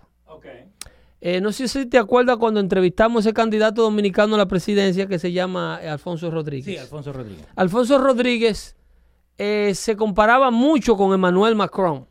[1.21, 5.07] Eh, no sé si te acuerdas cuando entrevistamos a ese candidato dominicano a la presidencia
[5.07, 6.65] que se llama eh, Alfonso Rodríguez.
[6.65, 7.45] Sí, Alfonso Rodríguez.
[7.55, 8.75] Alfonso Rodríguez
[9.37, 12.07] eh, se comparaba mucho con Emmanuel Macron.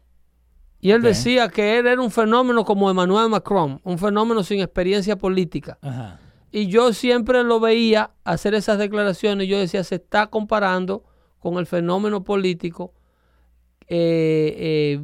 [0.81, 5.17] Y él decía que él era un fenómeno como Emmanuel Macron, un fenómeno sin experiencia
[5.17, 5.79] política.
[5.81, 6.21] Ajá.
[6.53, 9.49] Y yo siempre lo veía hacer esas declaraciones.
[9.49, 11.03] Yo decía, se está comparando
[11.41, 12.93] con el fenómeno político,
[13.89, 15.01] eh,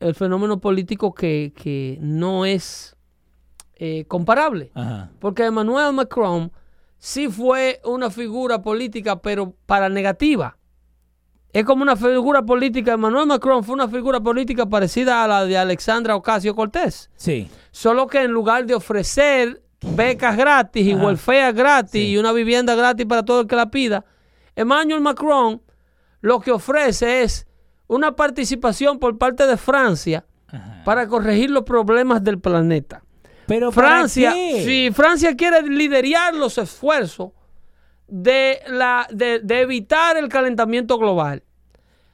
[0.00, 2.96] el fenómeno político que, que no es
[3.76, 4.70] eh, comparable.
[4.74, 5.10] Ajá.
[5.20, 6.50] Porque Emmanuel Macron
[6.98, 10.56] sí fue una figura política, pero para negativa.
[11.52, 12.92] Es como una figura política.
[12.92, 17.10] Emmanuel Macron fue una figura política parecida a la de Alexandra Ocasio Cortés.
[17.16, 17.48] Sí.
[17.72, 19.60] Solo que en lugar de ofrecer
[19.96, 21.06] becas gratis y Ajá.
[21.06, 22.08] welfare gratis Sí.
[22.10, 24.04] y una vivienda gratis para todo el que la pida,
[24.54, 25.60] Emmanuel Macron
[26.20, 27.46] lo que ofrece es
[27.90, 30.82] una participación por parte de Francia Ajá.
[30.84, 33.02] para corregir los problemas del planeta.
[33.46, 37.32] Pero ¿para Francia, si Francia quiere liderar los esfuerzos
[38.06, 41.42] de, la, de, de evitar el calentamiento global,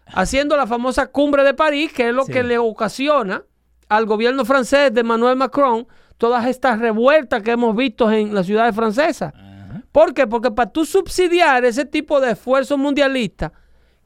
[0.07, 2.33] haciendo la famosa cumbre de París, que es lo Sí.
[2.33, 3.43] que le ocasiona
[3.89, 8.75] al gobierno francés de Emmanuel Macron todas estas revueltas que hemos visto en las ciudades
[8.75, 9.33] francesas.
[9.35, 9.83] Ajá.
[9.93, 10.27] ¿Por qué?
[10.27, 13.53] Porque para tú subsidiar ese tipo de esfuerzo mundialista,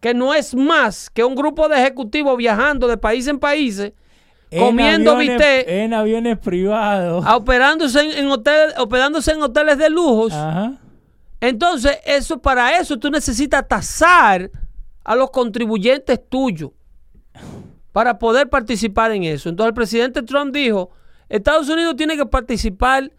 [0.01, 3.93] que no es más que un grupo de ejecutivos viajando de país en país, En
[4.65, 7.25] comiendo aviones- En aviones privados.
[7.27, 10.33] operándose en, en hoteles, hospedándose en hoteles de lujos.
[10.33, 10.73] Ajá.
[11.41, 14.51] Entonces, eso para eso tú necesitas tasar
[15.05, 16.71] a los contribuyentes tuyos
[17.93, 19.49] para poder participar en eso.
[19.49, 20.91] Entonces, el presidente Trump dijo,
[21.29, 23.11] Estados Unidos tiene que participar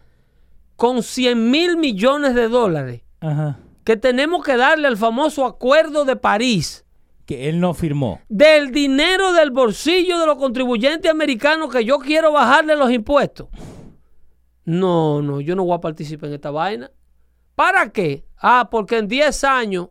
[0.76, 3.58] con 100 mil millones de dólares Ajá.
[3.84, 6.84] Que tenemos que darle al famoso acuerdo de París
[7.26, 8.20] Que él no firmó.
[8.28, 13.48] del dinero del bolsillo de los contribuyentes americanos que yo quiero bajarle los impuestos.
[14.64, 16.90] No, no, yo no voy a participar en esta vaina.
[17.54, 18.24] ¿Para qué?
[18.38, 19.88] Ah, porque en 10 años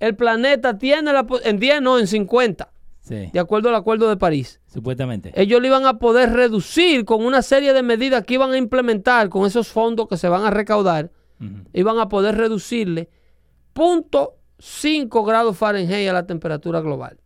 [0.00, 1.26] el planeta tiene la...
[1.44, 2.70] En 10 no, en 50,
[3.00, 3.30] Sí.
[3.32, 4.60] de acuerdo al acuerdo de París.
[4.66, 5.32] Supuestamente.
[5.34, 9.28] Ellos le iban a poder reducir con una serie de medidas que iban a implementar
[9.30, 11.10] con esos fondos que se van a recaudar.
[11.40, 11.68] Ujú.
[11.72, 13.08] Iban a poder reducirle
[13.74, 17.18] 0.5 grados Fahrenheit a la temperatura global.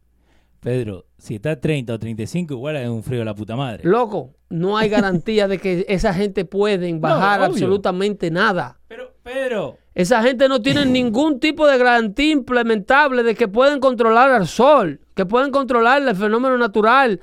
[0.61, 3.83] Pedro, si está 30 o 35, igual es un frío de la puta madre.
[3.85, 8.79] Loco, no hay garantía de que esa gente pueden bajar absolutamente nada.
[8.87, 9.79] Pero, Pedro.
[9.95, 15.01] Esa gente no tiene ningún tipo de garantía implementable de que pueden controlar al sol,
[15.15, 17.21] que pueden controlar el fenómeno natural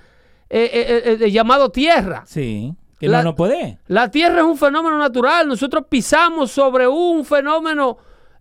[0.50, 2.24] eh, eh, eh, eh, llamado tierra.
[2.28, 2.76] Sí.
[3.00, 3.80] Que La- no, no puede.
[3.88, 5.48] La tierra es un fenómeno natural.
[5.48, 7.98] Nosotros pisamos sobre un fenómeno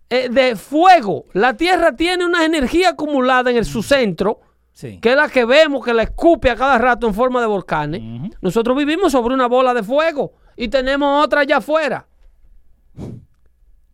[0.09, 1.25] eh, de fuego.
[1.33, 4.41] La tierra tiene una energía acumulada en el, su centro,
[4.73, 4.99] Sí.
[5.01, 8.01] que es la que vemos que la escupe a cada rato en forma de volcanes.
[8.41, 12.07] Nosotros vivimos sobre una bola de fuego y tenemos otra allá afuera.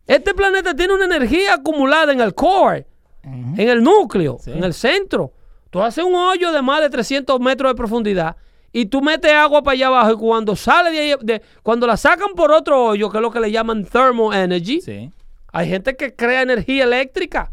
[0.06, 2.86] Este planeta tiene una energía acumulada en el core,
[3.24, 4.52] en el núcleo, Sí.
[4.52, 5.32] en el centro.
[5.70, 8.36] Tú haces un hoyo de más de 300 metros de profundidad
[8.72, 11.96] y tú metes agua para allá abajo y cuando sale de ahí, de- cuando la
[11.96, 15.10] sacan por otro hoyo, que es lo que le llaman thermal energy, Sí.
[15.52, 17.50] hay gente que crea energía eléctrica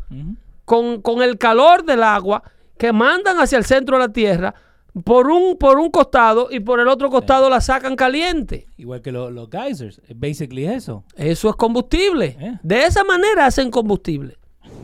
[0.65, 2.43] con, con el calor del agua
[2.77, 4.53] que mandan hacia el centro de la Tierra
[5.03, 8.67] por un, por un costado y por el otro costado la sacan caliente.
[8.77, 10.01] Igual que lo- los geysers.
[10.13, 11.03] Basically eso.
[11.15, 12.37] Eso es combustible.
[12.39, 12.57] Eh.
[12.61, 14.37] De esa manera hacen combustible.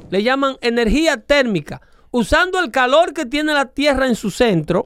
[0.10, 4.86] Le llaman energía térmica, usando el calor que tiene la Tierra en su centro.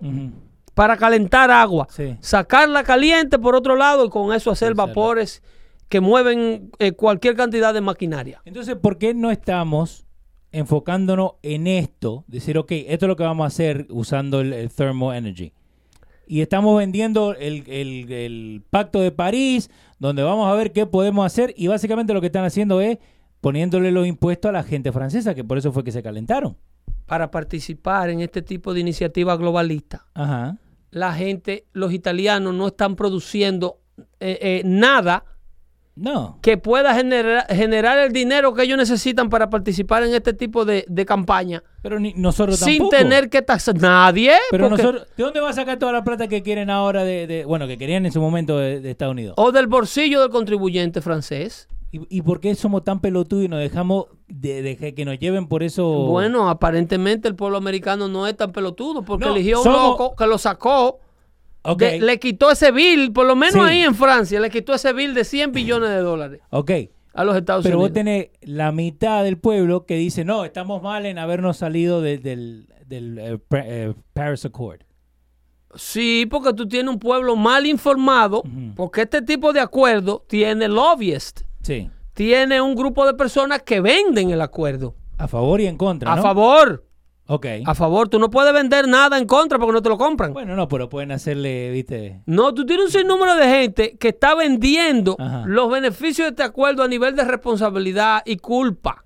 [0.73, 2.17] Para calentar agua, Sí.
[2.19, 5.43] sacarla caliente por otro lado y con eso hacer vapores
[5.89, 8.41] que mueven eh, cualquier cantidad de maquinaria.
[8.45, 10.05] Entonces, ¿por qué no estamos
[10.51, 12.23] enfocándonos en esto?
[12.27, 15.51] Decir, ok, esto es lo que vamos a hacer usando el, el thermal energy.
[16.25, 19.69] Y estamos vendiendo el, el- el pacto de París,
[19.99, 21.53] donde vamos a ver qué podemos hacer.
[21.57, 22.97] Y básicamente lo que están haciendo es
[23.41, 26.55] poniéndole los impuestos a la gente francesa, que por eso fue que se calentaron.
[27.05, 30.05] Para participar en este tipo de iniciativa globalista.
[30.13, 30.57] Ajá.
[30.93, 33.79] La gente, los italianos no están produciendo
[34.19, 35.25] eh, eh, nada
[35.95, 36.39] No.
[36.41, 40.85] que pueda generar, generar el dinero que ellos necesitan para participar en este tipo de,
[40.87, 42.97] de campaña Pero ni nosotros sin tampoco.
[42.97, 44.33] tener que taxar nadie.
[44.49, 47.27] Pero porque- nosotros, ¿de dónde va a sacar toda la plata que quieren ahora de,
[47.27, 49.35] de- bueno, que querían en su momento de, de Estados Unidos?
[49.37, 51.67] o del bolsillo del contribuyente francés.
[51.93, 55.47] ¿Y, y por qué somos tan pelotudos y nos dejamos de, de que nos lleven
[55.47, 55.87] por eso?
[56.07, 60.15] Bueno, aparentemente el pueblo americano no es tan pelotudo porque No, eligió un somos- loco
[60.15, 60.99] que lo sacó,
[61.61, 63.59] Ok, de- le quitó ese bill, por lo menos Sí.
[63.59, 66.41] ahí en Francia, le quitó ese bill de 100 billones de dólares.
[66.49, 66.71] ok.
[67.15, 67.93] a los Estados Pero vos Unidos.
[67.93, 72.67] tenés la mitad del pueblo que dice, no, estamos mal en habernos salido de- del,
[72.87, 74.79] del eh, eh, Paris Accord.
[75.75, 78.41] Sí, porque tú tienes un pueblo mal informado,
[78.75, 81.89] porque este tipo de acuerdo tiene lobbyists, Sí.
[82.13, 84.93] tiene un grupo de personas que venden el acuerdo.
[85.17, 86.21] A favor y en contra, A ¿no?
[86.21, 86.85] favor,
[87.27, 87.45] Ok.
[87.65, 88.09] a favor.
[88.09, 90.33] Tú no puedes vender nada en contra porque no te lo compran.
[90.33, 92.21] Bueno, no, pero pueden hacerle, viste...
[92.25, 95.43] No, tú tienes un sinnúmero de gente que está vendiendo Ajá.
[95.47, 99.05] los beneficios de este acuerdo a nivel de responsabilidad y culpa.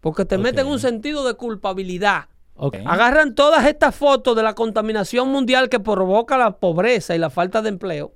[0.00, 2.24] Porque te meten un sentido de culpabilidad.
[2.54, 2.76] Ok.
[2.84, 7.62] Agarran todas estas fotos de la contaminación mundial que provoca la pobreza y la falta
[7.62, 8.12] de empleo.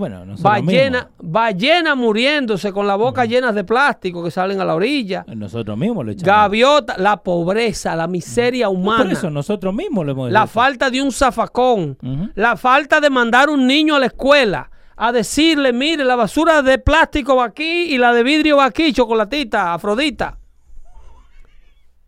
[0.00, 4.74] Bueno, nosotros Ballena, ballena muriéndose con la boca llena de plástico que salen a la
[4.74, 5.26] orilla.
[5.28, 6.26] Nosotros mismos lo echamos.
[6.26, 9.04] Gaviota, la pobreza, la miseria humana.
[9.04, 10.52] Por eso nosotros mismos lo hemos la hecho.
[10.52, 11.98] falta de un zafacón,
[12.34, 16.78] la falta de mandar un niño a la escuela a decirle, mire, la basura de
[16.78, 20.38] plástico va aquí y la de vidrio va aquí, chocolatita, Afrodita.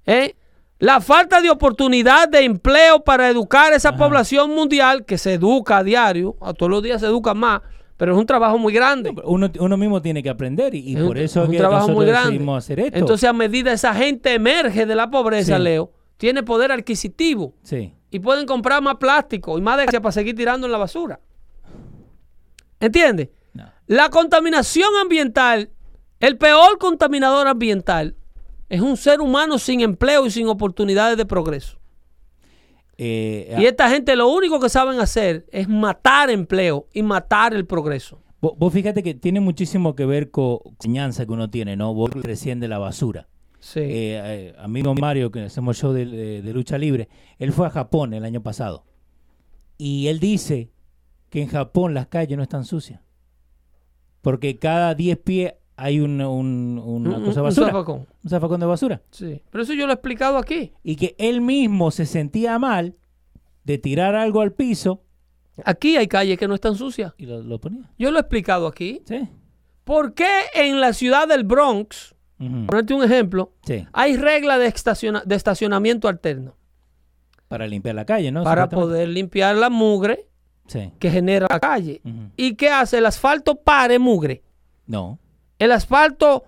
[0.06, 0.34] ¿Eh?
[0.78, 5.76] La falta de oportunidad de empleo para educar a esa población mundial que se educa
[5.76, 7.60] a diario, a todos los días se educa más,
[8.02, 9.14] pero es un trabajo muy grande.
[9.22, 11.58] Uno, uno mismo tiene que aprender y, y Es por un- eso es un que
[11.58, 12.30] trabajo nosotros muy grande.
[12.32, 12.98] decidimos hacer esto.
[12.98, 15.62] Entonces, a medida esa gente emerge de la pobreza, Sí.
[15.62, 17.94] Leo, tiene poder adquisitivo sí.
[18.10, 21.20] y pueden comprar más plástico y más de para seguir tirando en la basura.
[22.80, 23.28] ¿Entiendes?
[23.54, 23.70] No.
[23.86, 25.70] La contaminación ambiental,
[26.18, 28.16] el peor contaminador ambiental,
[28.68, 31.78] es un ser humano sin empleo y sin oportunidades de progreso.
[33.04, 37.66] Eh, Y esta gente lo único que saben hacer es matar empleo y matar el
[37.66, 38.20] progreso.
[38.40, 41.94] Vos, vos fíjate que tiene muchísimo que ver con la enseñanza que uno tiene, ¿no?
[41.94, 43.28] Vos recién de la basura.
[43.58, 43.80] Sí.
[43.80, 47.70] Eh, eh, amigo Mario, que hacemos show de, de- de lucha libre, él fue a
[47.70, 48.84] Japón el año pasado.
[49.78, 50.70] Y él dice
[51.30, 53.00] que en Japón las calles no están sucias.
[54.20, 57.66] Porque cada 10 pies hay un- un- una Un- cosa de un basura.
[57.68, 58.06] zafacón.
[58.24, 59.02] un zafacón de basura.
[59.10, 59.42] Sí.
[59.50, 60.72] Pero eso yo lo he explicado aquí.
[60.82, 62.94] Y que él mismo se sentía mal
[63.64, 65.02] de tirar algo al piso
[65.66, 67.12] Aquí hay calles que no están sucias.
[67.18, 67.90] y lo, lo ponía.
[67.98, 69.02] Yo lo he explicado aquí.
[69.04, 69.28] Sí.
[69.84, 72.66] ¿Por qué en la ciudad del Bronx, Ujú.
[72.66, 73.86] ponerte un ejemplo, Sí.
[73.92, 76.56] hay reglas de, estaciona- de estacionamiento alterno?
[77.48, 78.44] Para limpiar la calle, ¿no?
[78.44, 80.26] para poder limpiar la mugre
[80.68, 80.90] Sí.
[80.98, 82.00] que genera la calle.
[82.36, 82.96] ¿Y qué hace?
[82.98, 84.42] El asfalto pare mugre.
[84.86, 85.18] No.
[85.62, 86.44] El asfalto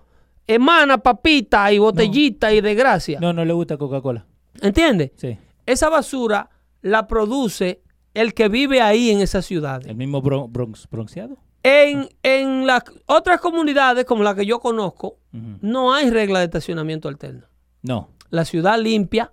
[0.46, 3.20] emana papita y botellita y desgracia.
[3.20, 4.26] No, no le gusta Coca-Cola.
[4.60, 5.12] ¿Entiendes?
[5.16, 5.38] Sí.
[5.66, 6.50] Esa basura
[6.82, 9.86] la produce el que vive ahí en esa ciudad.
[9.86, 11.36] El mismo bron- bronx, bronceado.
[11.62, 15.18] En, en las otras comunidades como la que yo conozco,
[15.60, 17.46] no hay regla de estacionamiento alterno.
[17.82, 18.10] No.
[18.30, 19.32] La ciudad limpia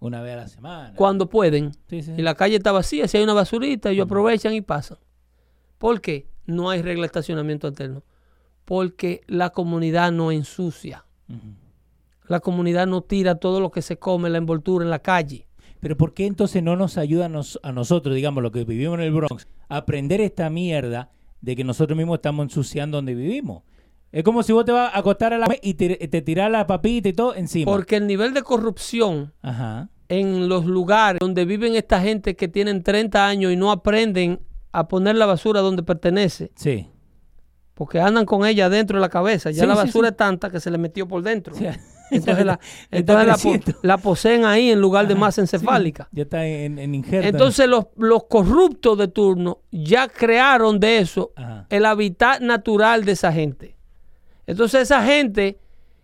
[0.00, 0.92] Una vez a la semana.
[0.96, 1.72] cuando pueden.
[1.88, 2.12] Sí, sí.
[2.16, 4.98] Y la calle está vacía, si hay una basurita, ellos aprovechan y pasan.
[5.78, 6.26] ¿Por qué?
[6.46, 8.02] No hay regla de estacionamiento alterno.
[8.70, 11.04] Porque la comunidad no ensucia.
[12.28, 15.48] La comunidad no tira todo lo que se come, la envoltura en la calle.
[15.80, 18.94] Pero ¿por qué entonces no nos ayuda a, nos- a nosotros, digamos, los que vivimos
[19.00, 21.10] en el Bronx, a aprender esta mierda
[21.40, 23.64] de que nosotros mismos estamos ensuciando donde vivimos?
[24.12, 26.64] Es como si vos te vas a acostar a la y te, te tirás la
[26.68, 27.72] papita y todo encima.
[27.72, 29.88] Porque el nivel de corrupción Ajá.
[30.08, 34.38] en los lugares donde viven esta gente que tienen 30 años y no aprenden
[34.70, 36.86] a poner la basura donde pertenece, Sí.
[37.80, 39.50] Porque andan con ella dentro de la cabeza.
[39.50, 40.12] Ya Sí, la basura sí.
[40.12, 41.54] es tanta que se le metió por dentro.
[42.10, 42.60] Entonces, la,
[42.90, 43.78] Está entonces la, po- creciendo.
[43.82, 46.06] la poseen ahí en lugar de Ajá, masa encefálica.
[46.12, 47.26] Ya está en, en injerto.
[47.26, 51.66] Entonces los, los corruptos de turno ya crearon de eso Ajá.
[51.70, 53.78] el hábitat natural de esa gente.
[54.46, 55.58] Entonces esa gente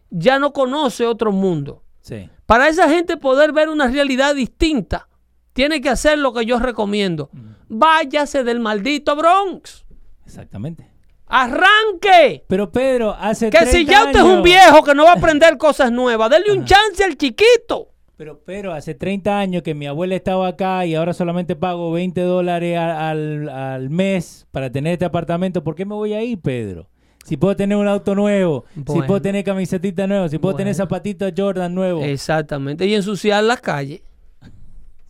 [0.09, 1.83] ya no conoce otro mundo.
[2.01, 2.31] Sí.
[2.47, 5.09] Para esa gente poder ver una realidad distinta,
[5.53, 7.29] tiene que hacer lo que yo recomiendo.
[7.69, 9.85] Váyase del maldito Bronx.
[10.25, 10.89] Exactamente.
[11.27, 12.45] Arranque.
[12.47, 15.15] Pero Pedro, hace Que si 30 ya usted es un viejo que no va a
[15.15, 17.89] aprender cosas nuevas, denle un chance al chiquito.
[18.17, 22.21] Pero, pero hace 30 años que mi abuela estaba acá y ahora solamente pago 20
[22.23, 25.63] dólares al, al mes para tener este apartamento.
[25.63, 26.89] ¿Por qué me voy a ir, Pedro?
[27.27, 31.33] Si puedo tener un auto nuevo, si puedo tener camisetita nueva, si puedo tener zapatitos
[31.37, 32.05] Jordan nuevos.
[32.05, 32.87] Exactamente.
[32.87, 34.01] Y ensuciar las calles.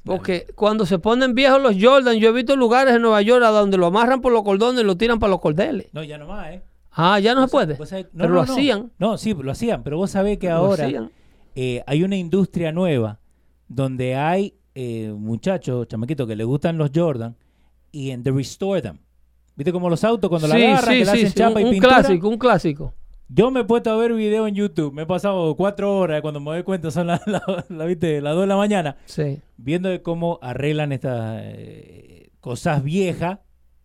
[0.06, 3.48] Porque cuando se ponen viejos los Jordan, yo he visto lugares en Nueva York a
[3.50, 5.88] donde lo amarran por los cordones y lo tiran para los cordeles.
[5.92, 6.62] No, ya no más, ¿eh?
[6.92, 7.76] Ah, ya no se puede.
[7.78, 8.52] Sabés- no, Pero no, lo no.
[8.52, 8.92] hacían.
[8.98, 10.88] No, sí, lo hacían, pero vos sabés que ahora
[11.54, 13.18] eh, hay una industria nueva
[13.68, 17.34] donde hay eh, muchachos, chamaquitos, que les gustan los Jordan
[17.92, 18.98] y en the restore them.
[19.56, 21.54] ¿Viste como los autos cuando Sí, la agarran, sí, que le sí, hacen sí, chapa
[21.54, 21.94] un, y un pintura?
[21.96, 22.94] clásico, un clásico.
[23.28, 26.38] Yo me he puesto a ver video en YouTube, me he pasado cuatro horas, cuando
[26.40, 28.20] me doy cuenta son las la, la- ¿viste?
[28.20, 29.40] las dos de la mañana, Sí.
[29.56, 33.40] viendo de cómo arreglan estas eh, cosas viejas,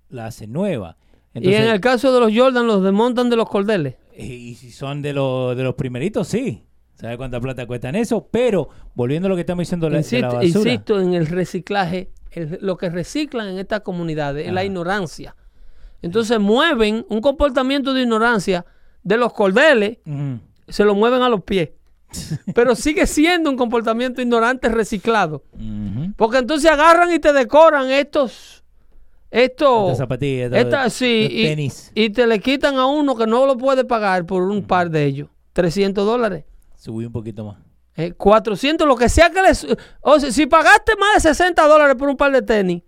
[0.09, 0.95] las hacen nuevas.
[1.33, 3.95] y en el caso de los Jordan, los desmontan de los cordeles.
[4.15, 6.63] Y si son de, los de los primeritos, sí.
[6.93, 8.27] ¿Sabe cuánta plata cuestan eso?
[8.29, 10.71] Pero, volviendo a lo que estamos diciendo la, de la Insisto, basura.
[10.71, 12.11] insisto en el reciclaje.
[12.31, 15.35] el- lo que reciclan en estas comunidades es la ignorancia.
[16.03, 18.65] Entonces mueven un comportamiento de ignorancia
[19.03, 19.97] de los cordeles,
[20.67, 21.69] se lo mueven a los pies.
[22.55, 25.43] Pero sigue siendo un comportamiento ignorante reciclado.
[26.17, 28.63] Porque entonces agarran y te decoran estos.
[29.29, 29.97] Estos.
[29.97, 31.91] Zapatillas, estos- sí, y- tenis.
[31.95, 35.05] Y, te le quitan a uno que no lo puede pagar por un par de
[35.05, 35.29] ellos.
[35.53, 36.43] 300 dólares.
[36.77, 37.57] Subí un poquito más.
[37.95, 39.65] eh, 400, lo que sea que les.
[40.01, 42.83] O sea, si pagaste más de 60 dólares por un par de tenis,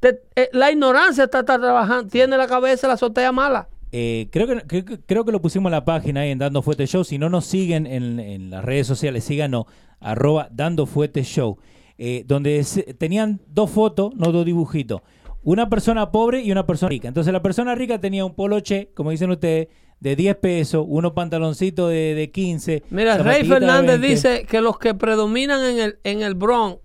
[0.00, 2.08] te- eh, la ignorancia está, está trabajando.
[2.08, 3.68] Tiene la cabeza, la azotea mala.
[3.96, 6.62] Eh, creo, que, creo, que- creo que lo pusimos en la página ahí en Dando
[6.62, 7.04] Fuete Show.
[7.04, 9.66] Si no nos siguen en, en las redes sociales, síganos,
[10.00, 11.58] arroba Dando Fuete Show.
[11.96, 15.00] Eh, donde se- tenían dos fotos, no dos dibujitos.
[15.44, 17.06] Una persona pobre y una persona rica.
[17.06, 19.68] Entonces la persona rica tenía un poloche, como dicen ustedes,
[20.00, 22.82] de 10 pesos, unos pantaloncitos de, de 15.
[22.90, 24.08] Mira, Rey Fernández 20.
[24.08, 26.80] dice que los que predominan en el, en el Bronx,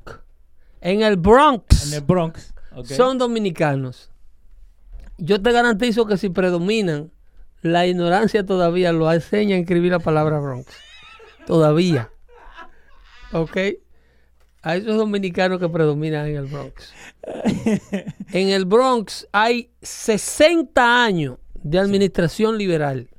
[0.82, 2.54] en el Bronx, En el Bronx.
[2.84, 4.12] son dominicanos.
[5.20, 7.12] Yo te garantizo que si predominan,
[7.62, 10.68] la ignorancia todavía lo enseña a escribir la palabra Bronx.
[11.46, 12.10] Todavía.
[13.34, 13.58] ¿Ok?
[14.62, 16.94] A esos dominicanos que predominan en el Bronx.
[18.32, 23.10] En el Bronx hay 60 años de administración liberal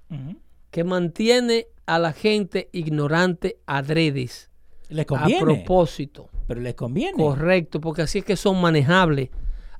[0.70, 4.50] que mantiene a la gente ignorante adredes.
[4.88, 5.40] Les A conviene.
[5.40, 6.28] propósito.
[6.46, 7.16] Pero les conviene.
[7.16, 9.30] Correcto, porque así es que son manejables.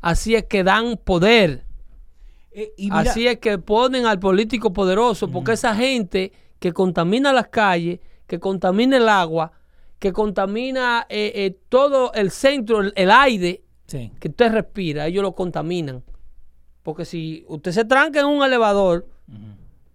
[0.01, 1.64] Así es que dan poder.
[2.53, 7.32] Eh, y mira- Así es que ponen al político poderoso, porque esa gente que contamina
[7.32, 9.53] las calles, que contamina el agua,
[9.98, 14.11] que contamina eh, eh, todo el centro, el, el aire Sí.
[14.20, 16.03] que usted respira, ellos lo contaminan.
[16.82, 19.07] Porque si usted se tranca en un elevador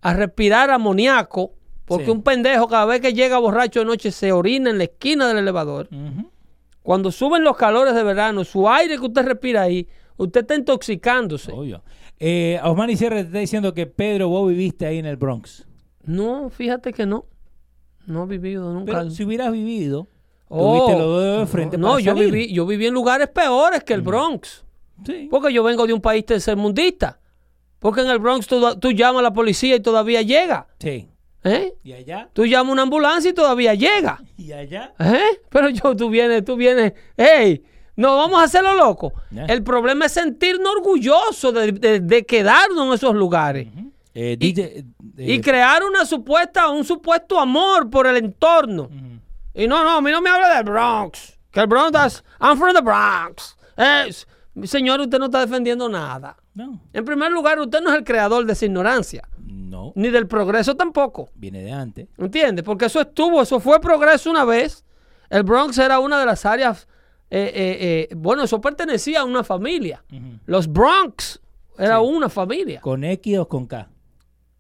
[0.01, 1.53] a respirar amoníaco,
[1.85, 2.11] porque Sí.
[2.11, 5.37] un pendejo cada vez que llega borracho de noche se orina en la esquina del
[5.39, 5.87] elevador,
[6.83, 9.87] cuando suben los calores de verano, su aire que usted respira ahí,
[10.17, 11.51] usted está intoxicándose.
[11.51, 11.81] Obvio.
[12.20, 15.68] Eh, Osmani Sierra te está diciendo que Pedro, vos viviste ahí en el Bronx.
[16.03, 17.26] No, fíjate que no.
[18.05, 18.93] No he vivido nunca.
[18.99, 20.07] Pero si hubieras vivido,
[20.47, 22.32] Oh, tuviste los dedos de frente no, para yo salir.
[22.32, 24.63] viví, yo viví en lugares peores que el Bronx.
[25.05, 25.28] Sí.
[25.30, 27.20] Porque yo vengo de un país tercermundista.
[27.80, 30.68] Porque en el Bronx tú, tú llamas a la policía y todavía llega.
[30.80, 31.09] Sí.
[31.43, 31.74] ¿eh?
[31.84, 32.30] ¿Y allá?
[32.32, 34.22] Tú llamas a una ambulancia y todavía llega.
[34.38, 34.93] ¿Y allá?
[34.99, 35.41] ¿eh?
[35.49, 36.93] Pero yo, tú vienes, tú vienes.
[37.18, 37.63] ¡Ey!
[37.95, 39.13] No, vamos a hacerlo loco.
[39.47, 43.67] El problema es sentirnos orgullosos de, de- de quedarnos en esos lugares.
[44.13, 44.83] Eh, Y- DJ, eh,
[45.17, 48.89] Y crear una supuesta, un supuesto amor por el entorno.
[49.53, 51.37] Y no, no, a mí no me habla del Bronx.
[51.51, 53.55] Que el Bronx, that's- I'm from the Bronx.
[54.63, 56.37] Señor, usted no está defendiendo nada.
[56.53, 60.27] no, En primer lugar, usted no es el creador de esa ignorancia, no, ni del
[60.27, 61.29] progreso tampoco.
[61.35, 62.07] viene de antes.
[62.17, 62.63] ¿Entiendes?
[62.63, 64.85] Porque eso estuvo, eso fue progreso una vez.
[65.29, 66.87] El Bronx era una de las áreas,
[67.38, 70.03] eh, eh, eh, bueno, eso pertenecía a una familia.
[70.45, 71.41] Los Bronx
[71.77, 72.05] era Sí.
[72.07, 72.79] una familia.
[72.81, 73.89] ¿Con X o con K?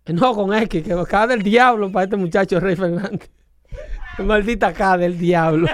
[0.07, 3.29] No, con X, que acá del diablo para este muchacho Rey Fernández.
[4.19, 5.67] Maldita acá del diablo.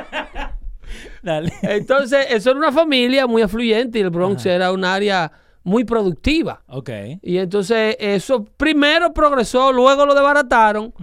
[1.23, 1.51] Dale.
[1.63, 5.31] Entonces, eso era una familia muy afluyente y el Bronx era un área
[5.63, 6.61] muy productiva.
[6.67, 6.89] ok.
[7.21, 10.93] Y entonces eso primero progresó, luego lo desbarataron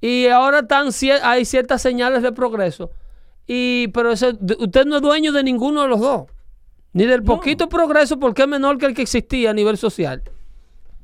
[0.00, 0.88] y ahora están,
[1.22, 2.90] hay ciertas señales de progreso.
[3.54, 6.22] Y, pero ese- de- usted no es dueño de ninguno de los dos.
[6.94, 10.22] Ni del poquito progreso porque es menor que el que existía a nivel social.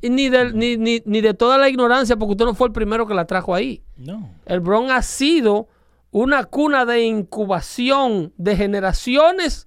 [0.01, 2.72] Y ni, del, ni, ni, ni de toda la ignorancia porque usted no fue el
[2.72, 3.82] primero que la trajo ahí.
[3.96, 4.30] No.
[4.46, 5.68] El Bronx ha sido
[6.11, 9.66] una cuna de incubación de generaciones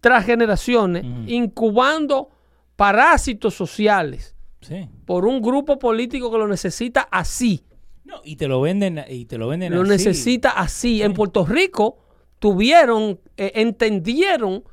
[0.00, 2.28] tras generaciones, incubando
[2.76, 4.88] parásitos sociales Sí.
[5.06, 7.64] por un grupo político que lo necesita así.
[8.08, 9.90] No, y te lo venden, y te lo venden Lo así.
[9.90, 11.02] necesita así.
[11.02, 11.98] En Puerto Rico
[12.38, 14.64] tuvieron, eh, entendieron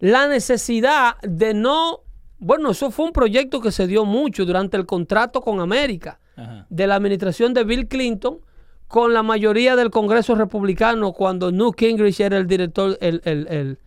[0.00, 2.00] la necesidad de no,
[2.38, 6.66] bueno, eso fue un proyecto que se dio mucho durante el contrato con América Ajá.
[6.68, 8.40] de la administración de Bill Clinton
[8.88, 13.78] con la mayoría del Congreso republicano cuando Newt Gingrich era el director, el, el- el-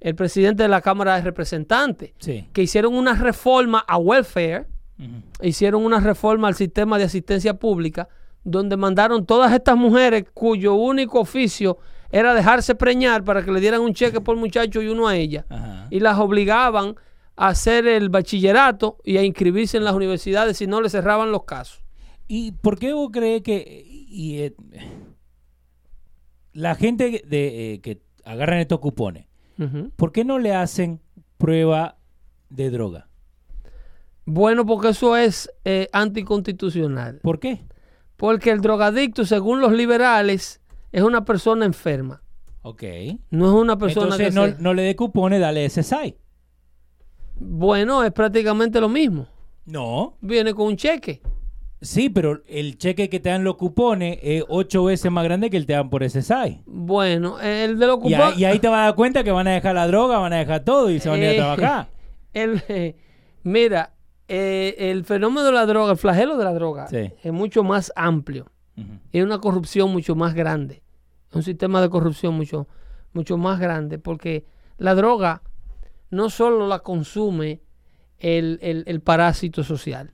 [0.00, 2.48] el presidente de la Cámara de Representantes, Sí.
[2.54, 4.66] que hicieron una reforma a welfare,
[5.42, 8.08] hicieron una reforma al sistema de asistencia pública,
[8.44, 11.78] donde mandaron todas estas mujeres cuyo único oficio
[12.10, 15.46] era dejarse preñar para que le dieran un cheque por muchacho y uno a ella,
[15.48, 15.86] Ajá.
[15.90, 16.96] y las obligaban
[17.36, 21.44] a hacer el bachillerato y a inscribirse en las universidades si no le cerraban los
[21.44, 21.82] casos.
[22.26, 24.54] ¿Y por qué vos crees que y, eh,
[26.52, 29.26] la gente de, eh, que agarran estos cupones.
[29.96, 31.00] ¿por qué no le hacen
[31.36, 31.98] prueba
[32.48, 33.08] de droga?
[34.24, 37.18] Bueno, porque eso es eh, anticonstitucional.
[37.22, 37.64] ¿Por qué?
[38.20, 40.60] Porque el drogadicto, según los liberales,
[40.92, 42.22] es una persona enferma.
[42.60, 42.82] Ok.
[43.30, 46.16] No es una persona Entonces que no, no le dé cupones, dale SSI.
[47.36, 49.26] Bueno, es prácticamente lo mismo.
[49.64, 50.18] No.
[50.20, 51.22] Viene con un cheque.
[51.80, 55.56] Sí, pero el cheque que te dan los cupones es ocho veces más grande que
[55.56, 56.60] el que te dan por SSI.
[56.66, 58.36] Bueno, el de los cupones...
[58.36, 60.40] y ahí te vas a dar cuenta que van a dejar la droga, van a
[60.40, 61.88] dejar todo y se van a ir a Eh, trabajar.
[62.34, 62.96] el, eh,
[63.44, 63.94] mira,
[64.32, 67.10] eh, el fenómeno de la droga, el flagelo de la droga, Sí.
[67.22, 68.46] es mucho más amplio.
[68.76, 68.86] Ujú.
[69.12, 70.82] Es una corrupción mucho más grande.
[71.30, 72.68] Es un sistema de corrupción mucho,
[73.12, 73.98] mucho más grande.
[73.98, 74.44] Porque
[74.78, 75.42] la droga
[76.10, 77.60] no solo la consume
[78.18, 80.10] el, el- el parásito social.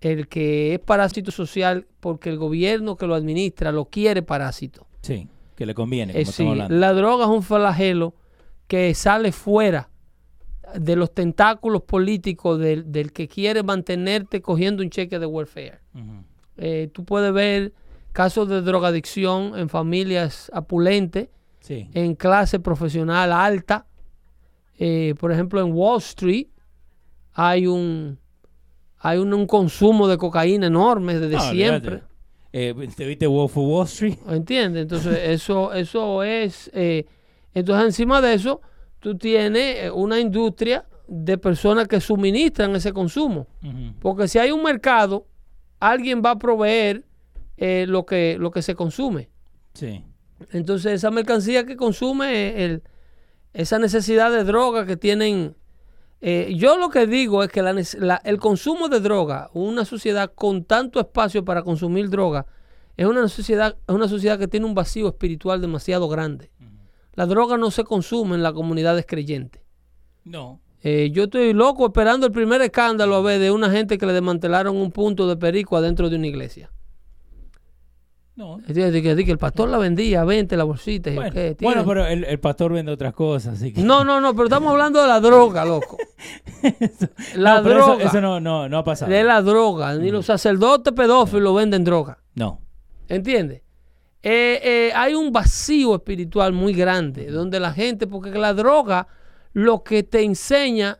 [0.00, 4.86] El que es parásito social porque el gobierno que lo administra lo quiere parásito.
[5.02, 5.26] Sí,
[5.56, 6.74] que le conviene, Eh, como sí, hablando.
[6.76, 8.14] la droga es un flagelo
[8.66, 9.88] que sale fuera
[10.74, 15.80] de los tentáculos políticos del, del que quiere mantenerte cogiendo un cheque de welfare.
[16.56, 17.72] Eh, tú puedes ver
[18.12, 21.28] casos de drogadicción en familias apulentes,
[21.60, 21.88] Sí.
[21.92, 23.86] en clase profesional alta.
[24.78, 26.46] Eh, por ejemplo, en Wall Street
[27.34, 28.18] hay un
[29.00, 32.02] hay un, un consumo de cocaína enorme desde No, siempre.
[32.52, 34.16] Eh, ¿Te viste Wolf of Wall Street?
[34.28, 34.82] ¿Entiendes?
[34.82, 36.70] Entonces, eso, eso es.
[36.74, 37.06] eh,
[37.54, 38.60] entonces, encima de eso,
[39.00, 43.46] tú tienes eh, una industria de personas que suministran ese consumo.
[44.00, 45.26] Porque si hay un mercado,
[45.80, 47.04] alguien va a proveer
[47.56, 49.28] eh, lo, que, lo que se consume.
[49.74, 50.04] Sí.
[50.52, 52.82] Entonces, esa mercancía que consume, eh, el-
[53.54, 55.56] esa necesidad de droga que tienen.
[56.20, 59.84] eh, yo lo que digo es que la nece- la- el consumo de droga, una
[59.84, 62.44] sociedad con tanto espacio para consumir droga,
[62.96, 66.50] es una sociedad, es una sociedad que tiene un vacío espiritual demasiado grande.
[67.18, 69.60] La droga no se consume en las comunidades creyentes.
[70.22, 70.60] No.
[70.84, 74.12] Eh, yo estoy loco esperando el primer escándalo a ver de una gente que le
[74.12, 76.70] desmantelaron un punto de perico adentro de una iglesia.
[78.36, 78.58] No.
[78.58, 78.92] Entiendes?
[79.16, 81.10] De que, el pastor la vendía, 20 la bolsita.
[81.10, 83.82] Bueno, ¿qué, bueno, pero el, el pastor vende otras cosas, así que...
[83.82, 85.98] No, no, no, pero estamos hablando de la droga, loco.
[87.34, 88.04] La No, pero eso- droga.
[88.04, 89.10] Eso, no, no, no ha pasado.
[89.10, 89.92] De la droga.
[89.96, 92.18] Ni los sacerdotes pedófilos venden droga.
[92.36, 92.60] No.
[93.08, 93.62] ¿Entiendes?
[94.22, 99.06] Eh, eh, hay un vacío espiritual muy grande donde la gente, porque la droga
[99.52, 100.98] lo que te enseña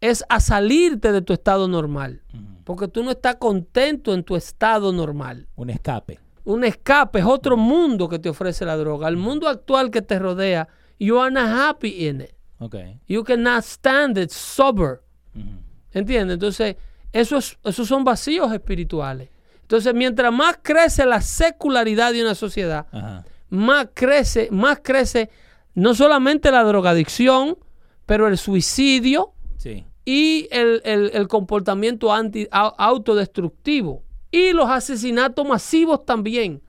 [0.00, 2.22] es a salirte de tu estado normal.
[2.64, 5.48] Porque tú no estás contento en tu estado normal.
[5.56, 6.18] Un escape.
[6.44, 9.08] Un escape es otro mundo que te ofrece la droga.
[9.08, 10.68] El mundo actual que te rodea,
[10.98, 12.30] you are not happy in it.
[12.58, 12.76] Ok.
[13.06, 15.02] You cannot stand it sober.
[15.34, 15.46] Ujú.
[15.92, 16.34] ¿Entiendes?
[16.34, 16.76] Entonces,
[17.12, 19.30] eso es- esos son vacíos espirituales.
[19.66, 23.24] Entonces, mientras más crece la secularidad de una sociedad, Ajá.
[23.50, 25.28] más crece, más crece
[25.74, 27.58] no solamente la drogadicción,
[28.06, 29.84] pero el suicidio Sí.
[30.04, 36.62] y el, el- el comportamiento anti, au- autodestructivo y los asesinatos masivos también.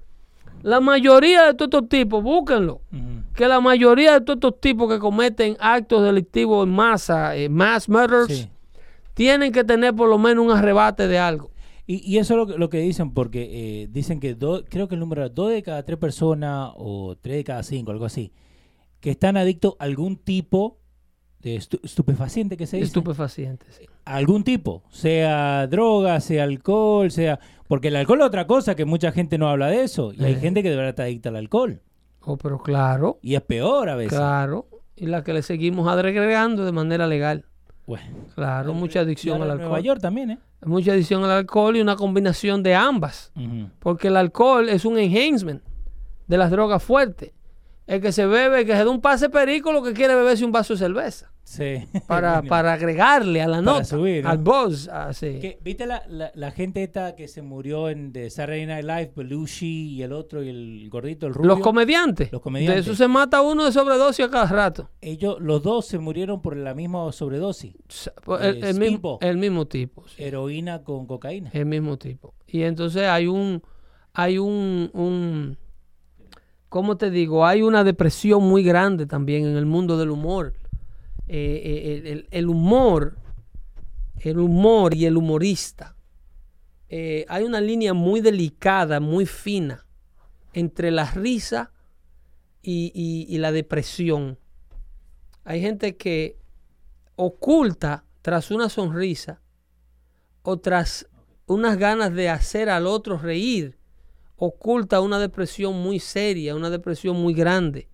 [0.64, 2.82] La mayoría de todos estos tipos, búsquenlo,
[3.36, 7.88] que la mayoría de todos estos tipos que cometen actos delictivos en masa, eh, mass
[7.88, 8.49] murders, Sí.
[9.14, 11.52] tienen que tener por lo menos un arrebate de algo.
[11.89, 14.88] Y, y eso es lo, que- lo que dicen, porque eh, dicen que do- creo
[14.89, 18.03] que el número es dos de cada tres personas o tres de cada cinco, algo
[18.05, 18.34] así,
[18.99, 20.80] que están adictos a algún tipo
[21.39, 22.88] de estu- estupefaciente que se dice.
[22.88, 23.80] Estupefacientes.
[24.03, 27.39] algún tipo, sea droga, sea alcohol, sea...
[27.68, 30.14] Porque el alcohol es otra cosa que mucha gente no habla de eso.
[30.14, 30.39] Y hay Eh.
[30.39, 31.81] gente que de verdad está adicta al alcohol.
[32.22, 34.18] Oh, pero claro, Y es peor a veces.
[34.18, 34.68] claro.
[34.95, 37.45] Y la que le seguimos agregando de manera legal.
[37.88, 38.05] Bueno,
[38.35, 39.84] Claro, mucha adicción al en Nueva alcohol.
[39.84, 40.39] York también, ¿eh?
[40.65, 43.31] Mucha adicción al alcohol y una combinación de ambas.
[43.80, 45.64] Porque el alcohol es un enhancement
[46.27, 47.31] de las drogas fuertes.
[47.88, 50.19] El que se bebe, el que se da un pase perico, lo que quiere es
[50.19, 51.31] beberse un vaso de cerveza.
[51.49, 51.88] Sí.
[52.07, 54.30] Para, para agregarle a la Para nota, subir, ¿no?
[54.32, 54.90] al buzz.
[54.90, 55.40] así.
[55.40, 59.14] Que, ¿Viste la, la, la gente esta que se murió en de Saturday Night Live,
[59.15, 61.48] Belushi y el otro y el gordito, el rubio?
[61.48, 62.34] Los comediantes.
[62.34, 62.86] Los comediantes.
[62.86, 64.90] De eso se mata uno de sobredosis a cada rato.
[64.99, 67.76] Ellos, los dos se murieron por la misma sobredosis.
[68.26, 69.18] Pues, El, Eh, el mismo, Speedball.
[69.22, 70.03] el mismo tipo.
[70.10, 70.24] sí.
[70.24, 71.49] Heroína con cocaína.
[71.53, 72.34] El mismo tipo.
[72.45, 73.64] Y entonces hay un,
[74.14, 75.57] hay un, un,
[76.68, 77.45] ¿cómo te digo?
[77.45, 80.53] Hay una depresión muy grande también en el mundo del humor.
[81.27, 83.17] Eh, eh, el, humor,
[84.19, 85.95] el humor y el humorista.
[86.89, 89.85] eh, hay una línea muy delicada, muy fina
[90.53, 91.71] entre la risa
[92.61, 94.37] y- y la depresión.
[95.43, 96.37] Hay gente que
[97.17, 99.41] oculta tras una sonrisa
[100.43, 101.07] o tras
[101.45, 103.77] unas ganas de hacer al otro reír,
[104.37, 107.89] oculta una depresión muy seria, una depresión muy grande.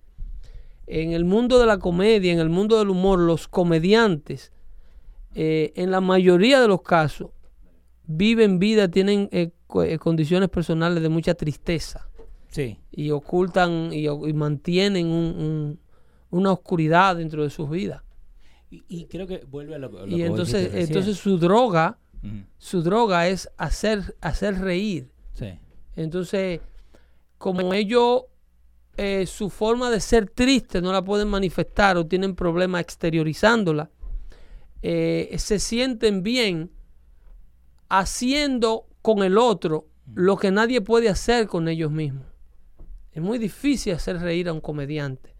[0.86, 4.52] En el mundo de la comedia, en el mundo del humor, los comediantes
[5.34, 7.30] eh, en la mayoría de los casos,
[8.06, 9.50] viven vida, tienen eh,
[9.86, 12.08] eh, condiciones personales de mucha tristeza
[12.48, 12.78] Sí.
[12.92, 15.80] y ocultan y, y mantienen un- un-
[16.30, 18.02] una oscuridad dentro de sus vidas.
[18.70, 21.98] Y, y creo que vuelve a lo, lo que Y vos entonces, entonces su droga,
[22.58, 25.10] su droga es hacer, hacer reír.
[25.34, 25.58] Sí.
[25.96, 26.60] Entonces,
[27.38, 28.22] como ellos,
[28.96, 33.90] eh, su forma de ser triste no la pueden manifestar o tienen problemas exteriorizándola,
[34.82, 36.70] eh, se sienten bien
[37.88, 42.26] haciendo con el otro lo que nadie puede hacer con ellos mismos.
[43.12, 45.34] Es muy difícil hacer reír a un comediante.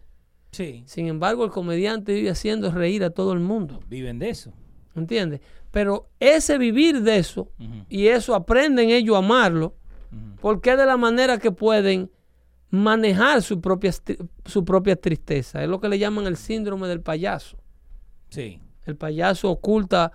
[0.51, 0.83] Sí.
[0.85, 3.81] Sin embargo, el comediante vive haciendo reír a todo el mundo.
[3.89, 4.53] Viven de eso.
[4.95, 5.41] ¿Entiendes?
[5.71, 7.51] Pero ese vivir de eso,
[7.89, 9.75] y eso aprenden ellos a amarlo,
[10.39, 12.09] porque es de la manera que pueden
[12.69, 13.91] manejar su propia,
[14.45, 15.63] su propia tristeza.
[15.63, 17.57] Es lo que le llaman el síndrome del payaso.
[18.29, 18.59] Sí.
[18.85, 20.11] El payaso oculta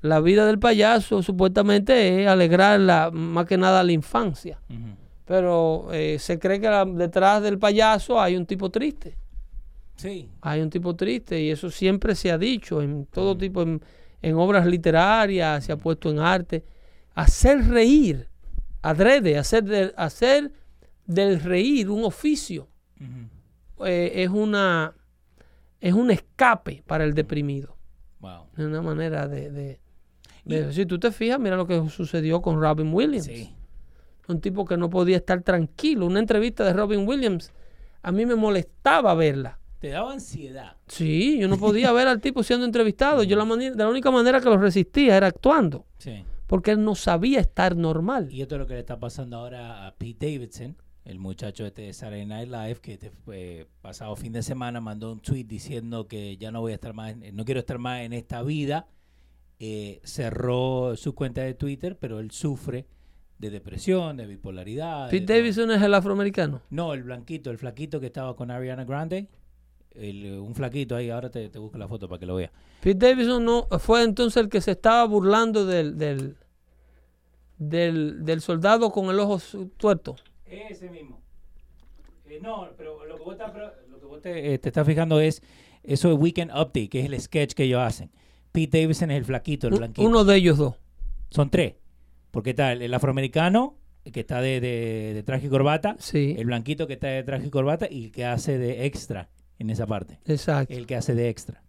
[0.00, 4.60] la vida del payaso, supuestamente es alegrar la, más que nada la infancia.
[5.24, 9.16] Pero eh, se cree que la- detrás del payaso hay un tipo triste.
[9.96, 10.28] Sí.
[10.42, 13.80] Hay un tipo triste y eso siempre se ha dicho en todo tipo, en,
[14.20, 16.64] en obras literarias, se ha puesto en arte.
[17.14, 18.28] Hacer reír,
[18.82, 20.52] adrede, hacer, hacer
[21.06, 22.68] del reír un oficio
[23.84, 24.94] eh, es, una,
[25.80, 27.76] es un escape para el deprimido.
[28.20, 28.46] Wow.
[28.56, 29.50] Es una manera de...
[29.50, 29.80] de-
[30.44, 33.24] de- si tú te fijas, mira lo que sucedió con Robin Williams.
[33.26, 33.54] Sí.
[34.28, 36.06] Un tipo que no podía estar tranquilo.
[36.06, 37.50] Una entrevista de Robin Williams,
[38.02, 39.58] a mí me molestaba verla.
[39.80, 40.76] Te daba ansiedad.
[40.86, 43.22] Sí, yo no podía ver al tipo siendo entrevistado.
[43.22, 46.24] Yo la, de la única manera que lo resistía era actuando, Sí.
[46.46, 48.28] porque él no sabía estar normal.
[48.30, 50.74] Y esto es lo que le está pasando ahora a Pete Davidson,
[51.04, 55.12] el muchacho este de Saturday Night Live, que este fue- pasado fin de semana mandó
[55.12, 58.00] un tweet diciendo que ya no voy a estar más, en- no quiero estar más
[58.02, 58.86] en esta vida.
[59.60, 62.86] Eh, cerró su cuenta de Twitter, pero él sufre
[63.38, 65.10] de depresión, de bipolaridad.
[65.10, 66.62] Pete de- Davidson es el afroamericano.
[66.70, 69.28] No, el blanquito, el flaquito que estaba con Ariana Grande.
[69.92, 72.50] El, eh, un flaquito ahí, ahora te, te busco la foto para que lo veas.
[72.80, 76.36] Pete Davidson no fue entonces el que se estaba burlando del, del,
[77.58, 79.38] del, del soldado con el ojo
[79.76, 80.16] tuerto.
[80.70, 81.20] Ese mismo.
[82.28, 83.52] Eh, no, pero lo que vos, estás,
[83.90, 85.42] lo que vos te, eh, te estás fijando es
[85.82, 88.10] eso de Weekend Update, que es el sketch que ellos hacen.
[88.52, 90.06] Pete Davidson es el flaquito, el blanquito.
[90.08, 90.76] Uno de ellos dos.
[91.30, 91.74] Son tres.
[92.30, 96.34] Porque está el, el afroamericano, el que está de, de- de traje y corbata, Sí,
[96.38, 99.28] el blanquito que está de traje y corbata y el que hace de extra
[99.58, 100.18] en esa parte.
[100.24, 100.72] exacto.
[100.74, 101.62] El que hace de extra.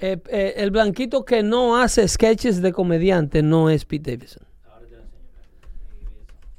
[0.00, 4.46] Eh, el blanquito que no hace sketches de comediante no es Pete Davidson.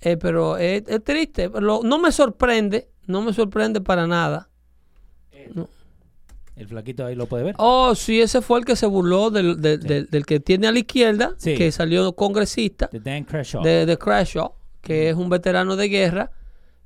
[0.02, 1.50] Eh, pero es, es triste.
[1.60, 4.50] Lo- no me sorprende, no me sorprende para nada.
[6.56, 7.56] El flaquito ahí lo puede ver.
[7.58, 10.74] Oh, sí, ese fue el que se burló del, del- del- del que tiene a
[10.74, 11.56] la izquierda, Sí.
[11.56, 13.64] que salió congresista De Dan Crenshaw.
[13.64, 13.98] de, de
[14.82, 16.32] que es un veterano de guerra,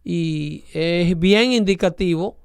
[0.03, 2.37] y es bien indicativo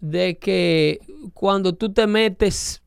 [0.00, 1.00] de que
[1.34, 2.82] cuando tú te metes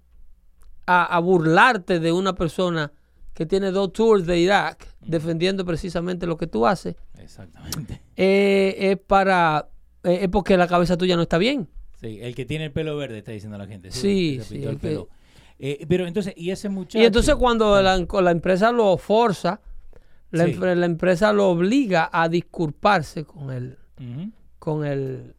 [0.87, 2.91] a, a burlarte de una persona
[3.35, 8.01] que tiene dos tours de Irak, defendiendo precisamente lo que tú haces, Exactamente.
[8.15, 9.67] eh, es para
[10.03, 11.67] eh, es porque la cabeza tuya no está bien.
[12.01, 13.91] Sí, el que tiene el pelo verde, está diciendo la gente.
[13.91, 15.09] Sí, sí, el que- pelo.
[15.59, 16.97] Eh, pero entonces, y ese muchacho.
[17.01, 19.61] Y entonces cuando la, la empresa lo forza,
[20.31, 20.53] la, Sí.
[20.53, 23.77] empre- la empresa lo obliga a disculparse con el,
[24.59, 25.33] con el,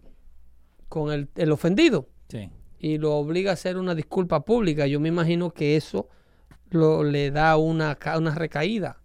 [0.89, 2.49] con el, el ofendido Sí.
[2.79, 4.87] y lo obliga a hacer una disculpa pública.
[4.87, 6.09] Yo me imagino que eso
[6.71, 8.99] lo, le da una, una recaída.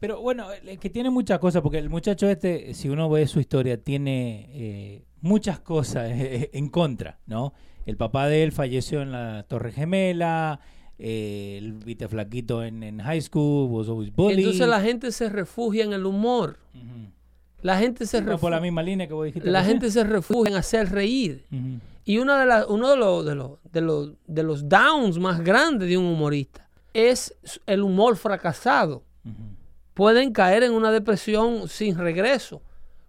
[0.00, 3.40] Pero bueno, el que tiene muchas cosas, porque el muchacho este, si uno ve su
[3.40, 7.54] historia, tiene eh, muchas cosas eh, en contra, ¿no?
[7.86, 10.60] El papá de él falleció en la Torre Gemela,
[10.98, 14.38] eh, el viste flaquito en, en high school, was always bullied.
[14.38, 16.58] Entonces la gente se refugia en el humor.
[17.62, 19.50] La gente se, Va por la misma línea que vos dijiste.
[19.50, 19.80] la recién.
[19.80, 21.46] gente se refugia en hacer reír.
[22.04, 25.88] Y una de uno de los, de, los, de, los, de los downs más grandes
[25.88, 27.34] de un humorista es
[27.66, 29.04] el humor fracasado.
[29.94, 32.62] Pueden caer en una depresión sin regreso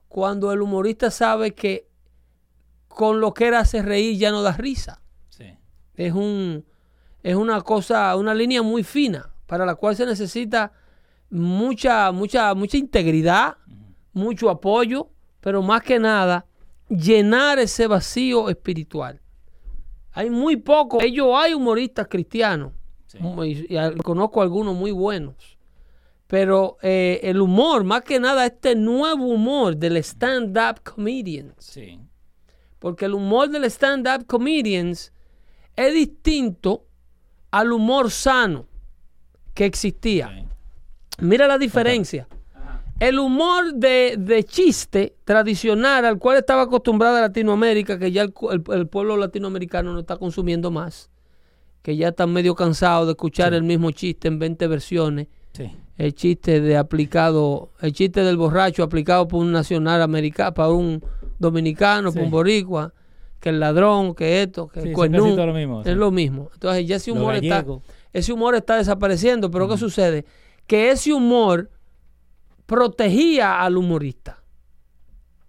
[0.08, 1.90] cuando el humorista sabe que
[2.88, 5.02] con lo que él hace reír ya no da risa.
[5.30, 5.58] Sí.
[5.96, 6.66] Es, un,
[7.22, 10.72] es una cosa, una línea muy fina para la cual se necesita
[11.30, 13.58] mucha, mucha, mucha integridad,
[14.14, 15.10] mucho apoyo,
[15.42, 16.46] pero más que nada
[16.90, 19.22] llenar ese vacío espiritual.
[20.12, 22.74] Hay muy poco, ellos hay humoristas cristianos,
[23.07, 23.18] Sí.
[23.70, 25.36] y, conozco algunos muy buenos,
[26.28, 31.99] pero eh, el humor, más que nada este nuevo humor del stand-up comedians, Sí.
[32.80, 35.12] porque el humor del stand-up comedians
[35.76, 36.86] es distinto
[37.52, 38.68] al humor sano
[39.53, 40.45] que existía.
[41.20, 42.28] Mira la diferencia.
[43.00, 48.64] El humor de, de chiste tradicional al cual estaba acostumbrada Latinoamérica, que ya el, el-
[48.74, 51.10] el pueblo latinoamericano no está consumiendo más,
[51.82, 55.72] que ya están medio cansados de escuchar el mismo chiste en 20 versiones, Sí.
[55.98, 61.04] el chiste de aplicado, el chiste del borracho aplicado por un nacional americano, para un
[61.38, 62.18] dominicano, Sí.
[62.18, 62.94] por un boricua,
[63.42, 66.50] que el ladrón, que esto, que el cuernú, lo mismo, es lo mismo.
[66.54, 67.64] Entonces ya ese humor está,
[68.14, 70.26] ese humor está desapareciendo, pero ¿qué sucede?
[70.66, 71.70] Que ese humor
[72.66, 74.42] protegía al humorista.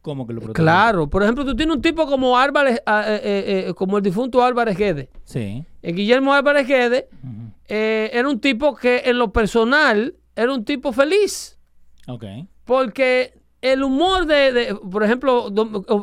[0.03, 0.63] ¿Cómo que lo protege?
[0.63, 4.03] Claro, por ejemplo, tú tienes un tipo como Álvarez, ah, eh, eh, eh, como el
[4.05, 5.09] difunto Álvarez Guedes.
[5.25, 5.65] Sí.
[5.83, 7.51] El Guillermo Álvarez Guedes Ujú.
[7.69, 11.59] eh, era un tipo que en lo personal era un tipo feliz.
[12.07, 12.25] Ok.
[12.65, 15.53] Porque el humor de, de, por ejemplo,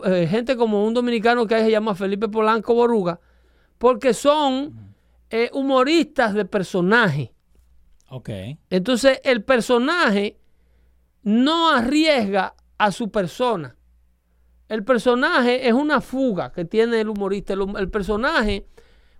[0.06, 3.22] eh, gente como un dominicano que se llama Felipe Polanco Boruga,
[3.78, 4.94] porque son
[5.30, 7.34] eh, humoristas de personaje.
[8.10, 8.30] Ok.
[8.70, 10.38] Entonces el personaje
[11.24, 13.76] no arriesga a su persona.
[14.70, 17.54] El personaje es una fuga que tiene el humorista.
[17.54, 18.66] El, personaje,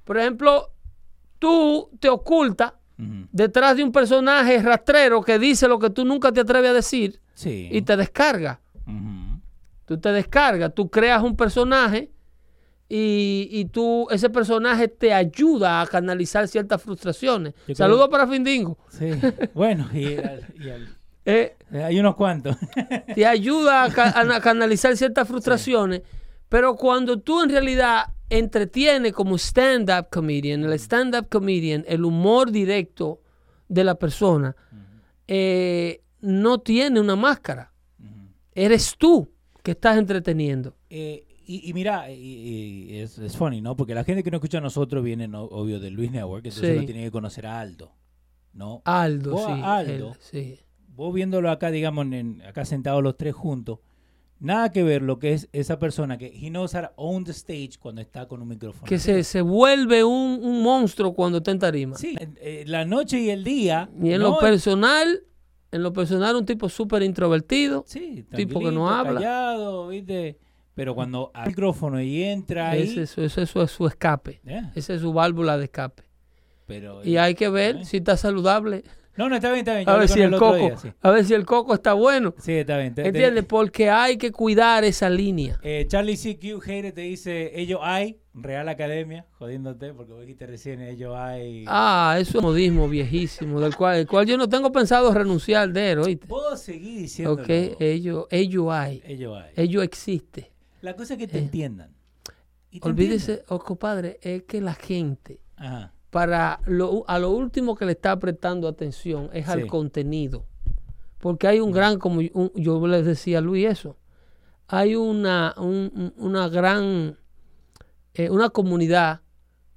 [0.04, 0.72] por ejemplo,
[1.40, 6.40] tú te ocultas detrás de un personaje rastrero que dice lo que tú nunca te
[6.42, 7.68] atreves a decir Sí.
[7.72, 8.62] y te descarga.
[9.86, 12.10] Tú te descargas, tú creas un personaje
[12.88, 17.54] y, y tú, ese personaje te ayuda a canalizar ciertas frustraciones.
[17.74, 18.78] Saludos para Findingo.
[18.90, 19.10] Sí.
[19.54, 20.96] bueno, y, al- y al-
[21.26, 22.58] Eh, eh, hay unos cuantos.
[23.16, 26.02] te ayuda a, ca- a canalizar ciertas frustraciones,
[26.50, 33.22] pero cuando tú en realidad entretienes como stand-up comedian, el stand-up comedian, el humor directo
[33.70, 34.56] de la persona,
[35.28, 37.72] eh, no tiene una máscara.
[38.56, 39.30] Eres tú
[39.64, 40.76] que estás entreteniendo.
[40.90, 42.16] Eh, y, y mira, y-
[42.92, 43.76] y es, es funny, ¿no?
[43.76, 46.72] Porque la gente que no escucha a nosotros viene, no, obvio, de Luis Network, entonces
[46.74, 46.80] Sí.
[46.80, 47.92] lo tiene que conocer a Aldo,
[48.54, 48.82] ¿no?
[48.86, 49.62] Aldo, sí.
[49.64, 50.12] Aldo.
[50.12, 50.60] él, sí.
[50.96, 53.80] Vos viéndolo acá, digamos, en- acá sentados los tres juntos,
[54.40, 57.72] nada que ver lo que es esa persona que he knows how own the stage
[57.80, 58.86] cuando está con un micrófono.
[58.86, 61.96] Que se, se vuelve un, un monstruo cuando está en tarima.
[61.98, 63.90] Sí, eh, la noche y el día.
[64.02, 64.32] Y en ¿no?
[64.32, 65.24] lo personal,
[65.72, 67.84] en lo personal, un tipo súper introvertido.
[67.88, 69.16] Sí, tipo que no habla.
[69.16, 70.38] callado, ¿viste?
[70.76, 72.82] Pero cuando al micrófono y entra ahí.
[72.84, 74.42] Ese, es su- ese es su, escape.
[74.44, 76.04] Yeah, Esa es su válvula de escape.
[76.66, 77.86] pero, Y hay que ver ¿eh?
[77.86, 78.84] si está saludable.
[79.16, 79.88] No, no, está bien, está bien.
[79.88, 80.92] A ver si el coco, día, sí.
[81.02, 82.34] a ver si el coco está bueno.
[82.40, 82.96] Sí, está bien.
[82.96, 83.46] Te- ¿Entiendes?
[83.46, 85.60] Porque hay que cuidar esa línea.
[85.62, 91.16] Eh, Charlie CQ Hater te dice, ellos hay, Real Academia, jodiéndote, porque dijiste recién, ellos
[91.16, 91.64] hay.
[91.68, 95.72] Ah, eso es un modismo viejísimo, del cual, el cual yo no tengo pensado renunciar
[95.72, 96.26] de él, ¿oíste?
[96.28, 97.34] Vos seguís diciendo.
[97.34, 97.50] Ok,
[97.80, 99.52] ellos, ellos hay, ellos hay.
[99.56, 100.48] ellos existen.
[100.82, 101.92] La cosa es que te entiendan.
[102.72, 105.74] Eh, Olvídese, oh, compadre, es que la gente, entiendan.
[105.76, 105.94] Ajá.
[106.14, 110.46] Para lo, a lo último que le está prestando atención es al contenido.
[111.20, 113.98] Porque hay un gran, como un- yo les decía a Luis eso,
[114.68, 117.18] hay una, un- un- una gran,
[118.14, 119.22] eh, una comunidad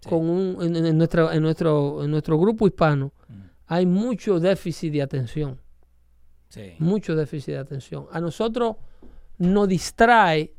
[0.08, 3.12] con un, en, en nuestra, en, nuestro, en nuestro grupo hispano,
[3.66, 5.60] hay mucho déficit de atención.
[6.48, 6.74] Sí.
[6.78, 8.06] mucho déficit de atención.
[8.12, 8.76] A nosotros
[9.38, 10.54] nos distrae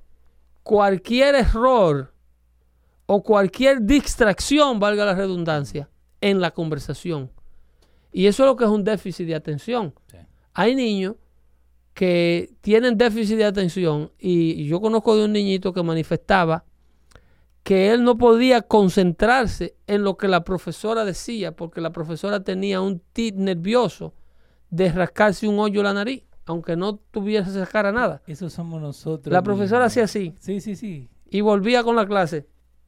[0.61, 2.13] cualquier error
[3.07, 5.89] o cualquier distracción, valga la redundancia,
[6.21, 7.31] en la conversación.
[8.11, 9.93] Y eso es lo que es un déficit de atención.
[10.11, 10.17] Sí.
[10.53, 11.15] Hay niños
[11.93, 16.63] que tienen déficit de atención y yo conozco de un niñito que manifestaba
[17.63, 22.81] que él no podía concentrarse en lo que la profesora decía porque la profesora tenía
[22.81, 24.13] un tic nervioso
[24.69, 28.21] de rascarse un hoyo en la nariz, aunque no tuviese esa cara nada.
[28.27, 29.33] Eso somos nosotros.
[29.33, 31.09] La profesora hacía así Sí, sí, sí.
[31.29, 32.47] y volvía con la clase.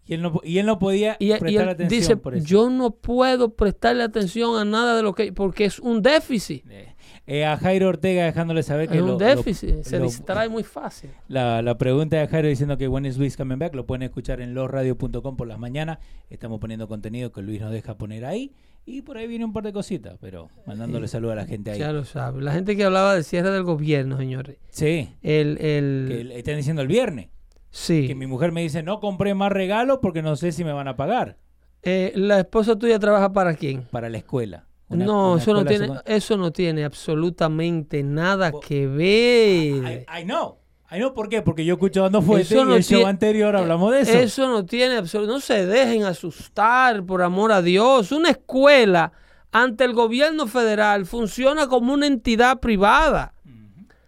[0.09, 2.33] Y él no, po- y él no podía Y, y prestar él atención dice, por
[2.35, 2.43] eso.
[2.45, 5.31] yo no puedo prestarle atención a nada de lo que...
[5.31, 6.65] porque es un déficit.
[6.67, 6.95] Eh,
[7.27, 9.83] eh, a Jairo Ortega dejándole saber que Es un lo- déficit.
[9.83, 11.11] Se lo- distrae muy fácil.
[11.27, 14.41] La, la pregunta de Jairo diciendo que when is Luis coming back, lo pueden escuchar
[14.41, 15.99] en losradio.com por las mañanas.
[16.31, 18.51] Estamos poniendo contenido que Luis nos deja poner ahí.
[18.87, 21.77] Y por ahí viene un par de cositas, pero mandándole saludos a la gente ahí.
[21.79, 22.41] Ya lo sabe.
[22.41, 24.57] La gente que hablaba del cierre del gobierno, señores.
[24.69, 27.27] Sí, El, el, que están diciendo el viernes.
[27.71, 28.07] Sí.
[28.07, 30.87] Que mi mujer me dice, no compré más regalos porque no sé si me van
[30.87, 31.37] a pagar
[31.83, 33.83] Eh, ¿La esposa tuya trabaja para quién?
[33.91, 34.65] para la escuela.
[34.89, 40.05] Una- no, una eso no, tiene, eso no tiene absolutamente nada Bo- que ver.
[40.09, 40.57] I, I know.
[40.91, 43.55] I know por qué, porque yo escucho Dando Fuerte Eso no y el show anterior
[43.55, 44.13] hablamos de eso.
[44.17, 45.33] Eso no tiene absolutamente.
[45.35, 48.11] No se dejen asustar, por amor a Dios.
[48.11, 49.11] Una escuela
[49.51, 53.33] ante el gobierno federal funciona como una entidad privada.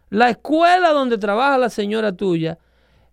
[0.10, 2.58] La escuela donde trabaja la señora tuya,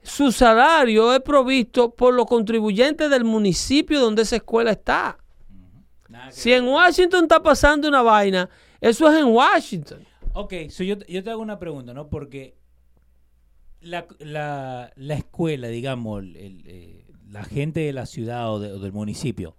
[0.09, 5.19] su salario es provisto por los contribuyentes del municipio donde esa escuela está.
[6.09, 8.49] Nada Si en Washington está pasando una vaina,
[8.81, 10.05] eso es en Washington.
[10.33, 12.09] Ok, so yo, yo te hago una pregunta, ¿no?
[12.09, 12.57] Porque
[13.81, 18.73] la, la- la escuela, digamos, el- el, eh, la gente de la ciudad o, de-
[18.73, 19.55] o del municipio,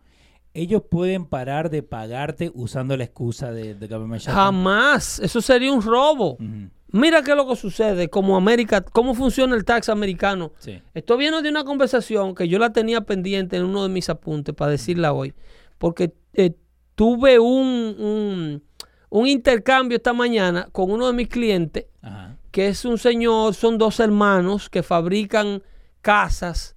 [0.54, 4.36] ellos pueden parar de pagarte usando la excusa de, de government shutdown?
[4.38, 5.20] Jamás.
[5.20, 6.34] Eso sería un robo.
[6.34, 10.52] Ujú, Mira qué es lo que sucede, como América, cómo funciona el tax americano.
[10.60, 10.82] Sí.
[10.94, 14.56] Esto viene de una conversación que yo la tenía pendiente en uno de mis apuntes
[14.56, 15.34] para decirla hoy,
[15.78, 16.54] porque eh,
[16.96, 18.64] tuve un, un,
[19.10, 22.38] un intercambio esta mañana con uno de mis clientes, Ajá.
[22.52, 25.62] que es un señor, son dos hermanos que fabrican
[26.02, 26.76] casas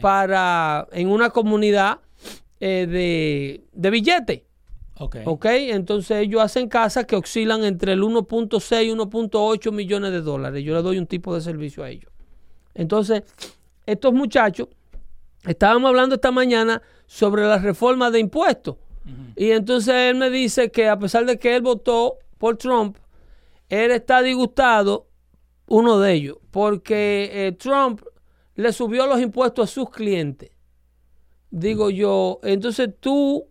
[0.00, 1.98] para en una comunidad
[2.60, 4.42] eh, de, de billetes.
[5.24, 5.46] Ok.
[5.46, 10.62] Entonces ellos hacen casas que oscilan entre el 1.6 y 1.8 millones de dólares.
[10.62, 12.12] Yo le doy un tipo de servicio a ellos.
[12.74, 13.22] Entonces,
[13.86, 14.68] estos muchachos,
[15.44, 18.76] estábamos hablando esta mañana sobre la reforma de impuestos.
[19.34, 22.96] Y entonces él me dice que a pesar de que él votó por Trump,
[23.68, 25.08] él está disgustado,
[25.66, 28.02] uno de ellos, porque eh, Trump
[28.54, 30.50] le subió los impuestos a sus clientes.
[31.50, 33.49] Digo yo, entonces tú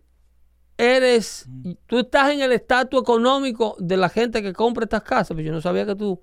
[0.80, 1.46] eres,
[1.86, 5.52] tú estás en el estatus económico de la gente que compra estas casas, pero yo
[5.52, 6.20] no sabía que tú,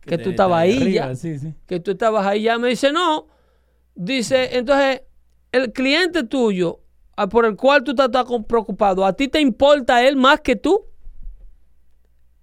[0.00, 1.54] que tú estabas ahí arriba, ya, Sí, sí.
[1.66, 2.58] que tú estabas ahí ya.
[2.58, 3.26] Me dice, no,
[3.94, 5.02] dice, entonces
[5.52, 6.80] el cliente tuyo,
[7.30, 10.84] por el cual tú estás tan preocupado, ¿a ti te importa él más que tú?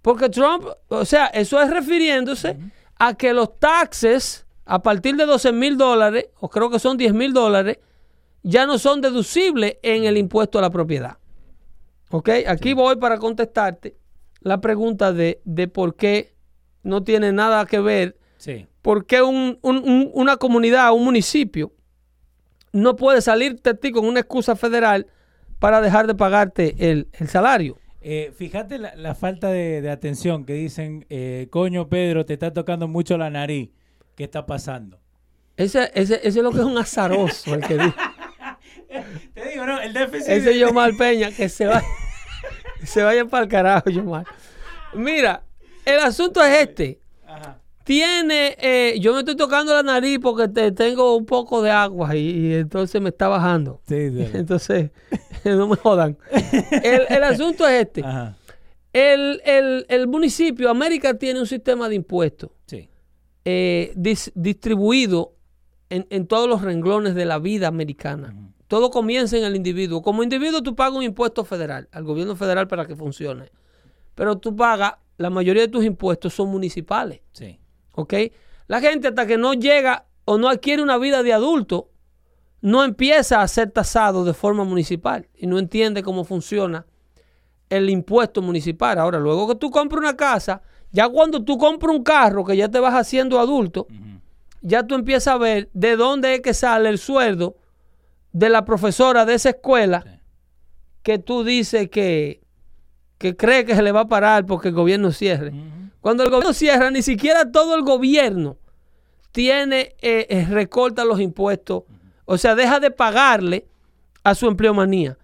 [0.00, 2.56] Porque Trump, o sea, eso es refiriéndose
[2.98, 7.12] a que los taxes a partir de 12 mil dólares, o creo que son 10
[7.14, 7.78] mil dólares,
[8.42, 11.18] ya no son deducibles en el impuesto a la propiedad.
[12.12, 12.28] ¿Ok?
[12.46, 13.96] Aquí voy para contestarte
[14.40, 16.34] la pregunta de, de por qué
[16.82, 18.66] no tiene nada que ver, Sí.
[18.82, 21.72] por qué un- un- un- una comunidad, un municipio,
[22.72, 25.06] no puede salirte a ti con una excusa federal
[25.58, 27.78] para dejar de pagarte el, el salario.
[28.00, 32.52] Eh, fíjate la, la falta de, de atención que dicen, eh, coño Pedro, te está
[32.52, 33.70] tocando mucho la nariz.
[34.16, 34.98] ¿Qué está pasando?
[35.56, 37.94] Ese, ese, ese es lo que es un azaroso, el que dice.
[39.34, 40.28] Te digo, no, el déficit...
[40.28, 41.86] Ese de- Yomar Peña, que se vaya,
[42.84, 44.26] se vaya para el carajo, Yomar.
[44.94, 45.42] Mira,
[45.84, 47.00] el asunto es este.
[47.26, 47.58] Ajá.
[47.84, 52.14] Tiene, eh, yo me estoy tocando la nariz porque te- tengo un poco de agua
[52.14, 53.80] y, y entonces me está bajando.
[53.88, 54.28] Sí, sí.
[54.34, 54.90] Entonces,
[55.44, 56.16] no me jodan.
[56.82, 58.02] El, el asunto es este.
[58.04, 58.36] Ajá.
[58.92, 62.88] El, el- el municipio, América tiene un sistema de impuestos Sí.
[63.44, 65.34] eh, dis- distribuido
[65.90, 68.32] en, en todos los renglones de la vida americana.
[68.72, 70.00] Todo comienza en el individuo.
[70.00, 73.50] Como individuo tú pagas un impuesto federal, al gobierno federal para que funcione.
[74.14, 77.20] Pero tú pagas, la mayoría de tus impuestos son municipales.
[77.32, 77.60] Sí.
[77.92, 78.14] ¿ok?
[78.68, 81.90] La gente hasta que no llega o no adquiere una vida de adulto,
[82.62, 86.86] no empieza a ser tasado de forma municipal y no entiende cómo funciona
[87.68, 88.98] el impuesto municipal.
[88.98, 92.70] Ahora, luego que tú compras una casa, ya cuando tú compras un carro que ya
[92.70, 93.86] te vas haciendo adulto,
[94.62, 97.56] ya tú empiezas a ver de dónde es que sale el sueldo
[98.32, 100.10] de la profesora de esa escuela Sí.
[101.02, 102.42] que tú dices que,
[103.18, 105.52] que cree que se le va a parar porque el gobierno cierre.
[106.00, 108.56] Cuando el gobierno cierra, ni siquiera todo el gobierno
[109.30, 111.84] tiene, eh, eh, recorta los impuestos.
[112.24, 113.66] O sea, deja de pagarle
[114.24, 115.18] a su empleomanía.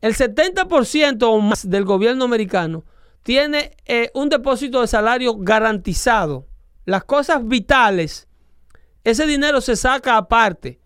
[0.00, 2.84] El 70% o más del gobierno americano
[3.22, 6.46] tiene eh, un depósito de salario garantizado.
[6.84, 8.28] Las cosas vitales,
[9.02, 10.78] ese dinero se saca aparte.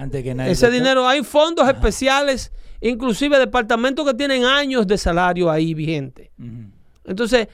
[0.00, 0.52] Antes que nadie...
[0.52, 6.30] Ese dinero, hay fondos especiales, inclusive departamentos que tienen años de salario ahí vigente.
[7.04, 7.48] Entonces,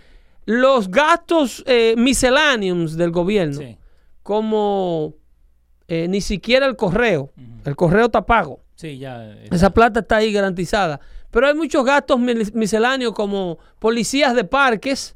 [0.47, 3.79] los gastos eh, misceláneos del gobierno, Sí.
[4.23, 5.15] como
[5.89, 7.33] eh, ni siquiera el correo,
[7.65, 9.23] el correo está pago, Sí, ya.
[9.25, 10.99] eh, esa plata está ahí garantizada.
[11.31, 15.15] Pero hay muchos gastos mis- misceláneos como policías de parques,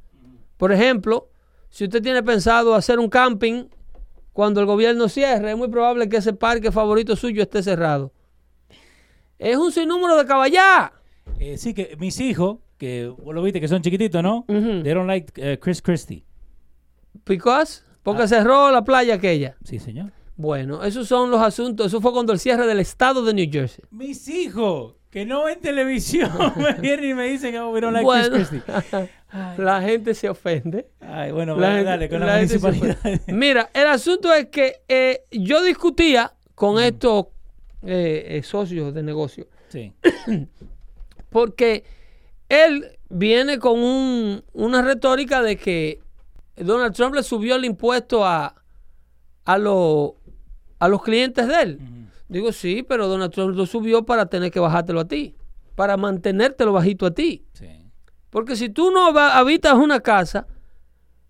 [0.57, 1.29] por ejemplo,
[1.71, 3.65] si usted tiene pensado hacer un camping
[4.39, 8.13] cuando el gobierno cierre, es muy probable que ese parque favorito suyo esté cerrado.
[9.37, 10.93] Es un sinnúmero de caballá.
[11.41, 14.45] eh, sí, que mis hijos, que vos lo viste que son chiquititos, ¿no?
[14.47, 16.25] They don't like eh, Chris Christie.
[17.27, 18.29] Because, porque Ah.
[18.29, 19.57] cerró la playa aquella.
[19.65, 20.13] Sí, señor.
[20.37, 21.89] Bueno, esos son los asuntos.
[21.89, 23.85] Eso fue cuando el cierre del estado de New Jersey.
[23.91, 28.05] Mis hijos, que no ven televisión, me vienen y me dicen que we don't like
[28.05, 29.11] bueno, Chris Christie.
[29.59, 30.87] La gente se ofende.
[31.01, 32.97] ay, bueno, La gente- dale, con la, la municipalidad.
[33.27, 37.27] Mira, el asunto es que eh, yo discutía con estos
[37.83, 39.93] eh, eh, socios de negocio sí.
[41.31, 41.85] porque
[42.49, 46.01] él viene con un- una retórica de que
[46.57, 48.55] Donald Trump le subió el impuesto a,
[49.45, 50.13] a, los-
[50.79, 51.79] a los clientes de él.
[52.29, 55.35] Digo, sí, pero Donald Trump lo subió para tener que bajártelo a ti.
[55.75, 57.47] para mantenértelo bajito a ti.
[57.53, 57.67] Sí.
[58.31, 60.47] Porque si tú no habitas una casa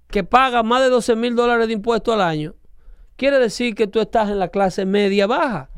[0.08, 2.54] que paga más de 12 mil dólares de impuestos al año,
[3.16, 5.68] quiere decir que tú estás en la clase media baja.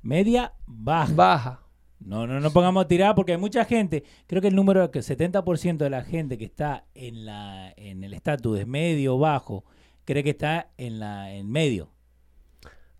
[0.00, 1.12] Media baja.
[1.14, 1.62] Baja.
[1.98, 5.00] No, no, no pongamos a tirar porque hay mucha gente, creo que el número que
[5.00, 9.64] 70% de la gente que está en la en el estatus de medio bajo
[10.04, 11.91] cree que está en la en medio.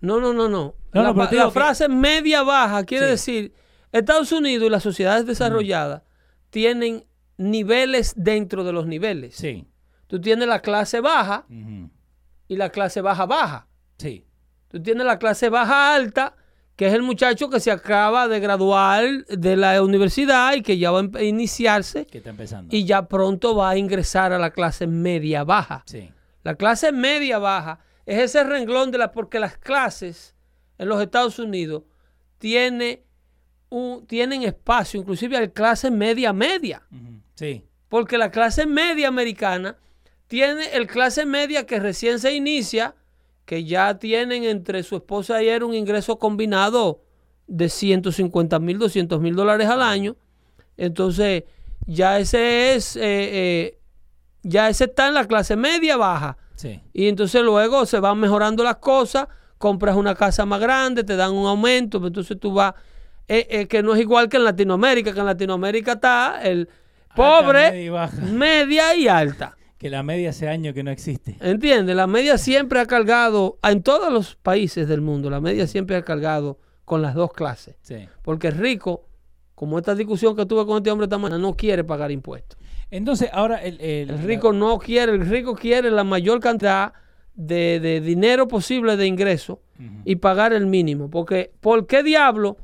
[0.02, 0.74] No, no, no, no.
[0.92, 3.10] No, la no, que- frase media baja quiere Sí.
[3.12, 3.54] decir
[3.92, 6.02] Estados Unidos y las sociedades desarrolladas
[6.50, 7.06] tienen
[7.38, 9.34] niveles dentro de los niveles.
[9.36, 9.66] Sí.
[10.06, 11.46] Tú tienes la clase baja
[12.48, 13.68] y la clase baja baja.
[13.98, 14.26] Sí.
[14.68, 16.34] Tú tienes la clase baja alta,
[16.76, 20.90] que es el muchacho que se acaba de graduar de la universidad y que ya
[20.90, 22.74] va a a iniciarse Que está empezando.
[22.74, 25.82] y ya pronto va a ingresar a la clase media baja.
[25.86, 26.10] Sí.
[26.42, 30.34] La clase media baja es ese renglón de la porque las clases
[30.78, 31.82] en los Estados Unidos
[32.38, 33.02] tiene
[33.70, 36.82] un- tienen espacio, inclusive hay clase media media.
[37.34, 37.64] Sí.
[37.88, 39.76] porque la clase media americana
[40.26, 42.94] tiene el clase media que recién se inicia,
[43.44, 47.02] que ya tienen entre su esposa y él un ingreso combinado
[47.46, 50.16] de 150 mil, 200 mil dólares al año.
[50.78, 51.44] Entonces,
[51.86, 53.78] ya ese es, eh, eh,
[54.42, 56.38] ya ese está en la clase media baja.
[56.62, 56.80] Sí.
[56.92, 59.26] Y entonces luego se van mejorando las cosas,
[59.58, 62.74] compras una casa más grande, te dan un aumento, pues entonces tú vas,
[63.26, 66.68] eh, eh, que no es igual que en Latinoamérica, que en Latinoamérica está el
[67.16, 68.22] pobre, media y baja.
[68.32, 69.56] media y alta.
[69.76, 71.36] Que la media hace años que no existe.
[71.40, 71.96] ¿Entiendes?
[71.96, 76.02] La media siempre ha cargado, en todos los países del mundo, la media siempre ha
[76.02, 77.74] cargado con las dos clases.
[77.82, 78.08] Sí.
[78.22, 79.08] Porque el rico,
[79.56, 82.61] como esta discusión que tuve con este hombre esta mañana, no quiere pagar impuestos.
[82.92, 86.92] Entonces, ahora el, el- El rico no quiere, el rico quiere la mayor cantidad
[87.34, 89.60] de, de dinero posible de ingreso
[90.04, 91.10] y pagar el mínimo.
[91.10, 92.56] Porque, ¿por qué diablo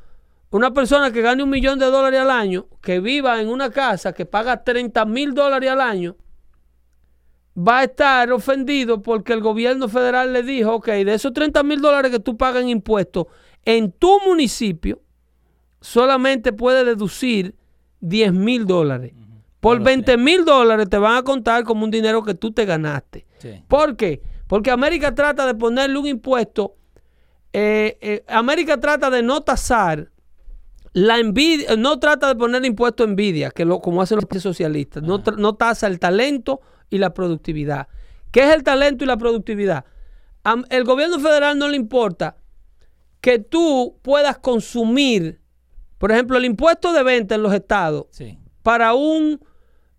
[0.51, 4.13] una persona que gane un millón de dólares al año, que viva en una casa
[4.13, 6.17] que paga 30 mil dólares al año,
[7.57, 11.81] va a estar ofendido porque el gobierno federal le dijo, ok, de esos 30 mil
[11.81, 13.27] dólares que tú pagas en impuestos,
[13.65, 15.01] en tu municipio
[15.81, 17.55] solamente puede deducir
[18.01, 19.13] 10 mil dólares.
[19.61, 22.65] Por los 20 mil dólares te van a contar como un dinero que tú te
[22.65, 23.27] ganaste.
[23.39, 23.63] Sí.
[23.69, 24.23] ¿Por qué?
[24.47, 26.77] Porque América trata de ponerle un impuesto,
[27.53, 30.11] eh, eh, América trata de no tasar
[30.93, 34.43] la envidia, no trata de poner impuesto a envidia, que lo, como hacen los países
[34.45, 36.61] socialistas, no, no tasa el talento
[36.91, 37.89] y la productividad.
[38.31, 39.85] ¿Qué es el talento y la productividad?
[40.45, 42.37] Am- el gobierno federal no le importa
[43.21, 45.41] que tú puedas consumir,
[45.99, 48.39] por ejemplo, el impuesto de venta en los estados Sí.
[48.63, 49.41] para un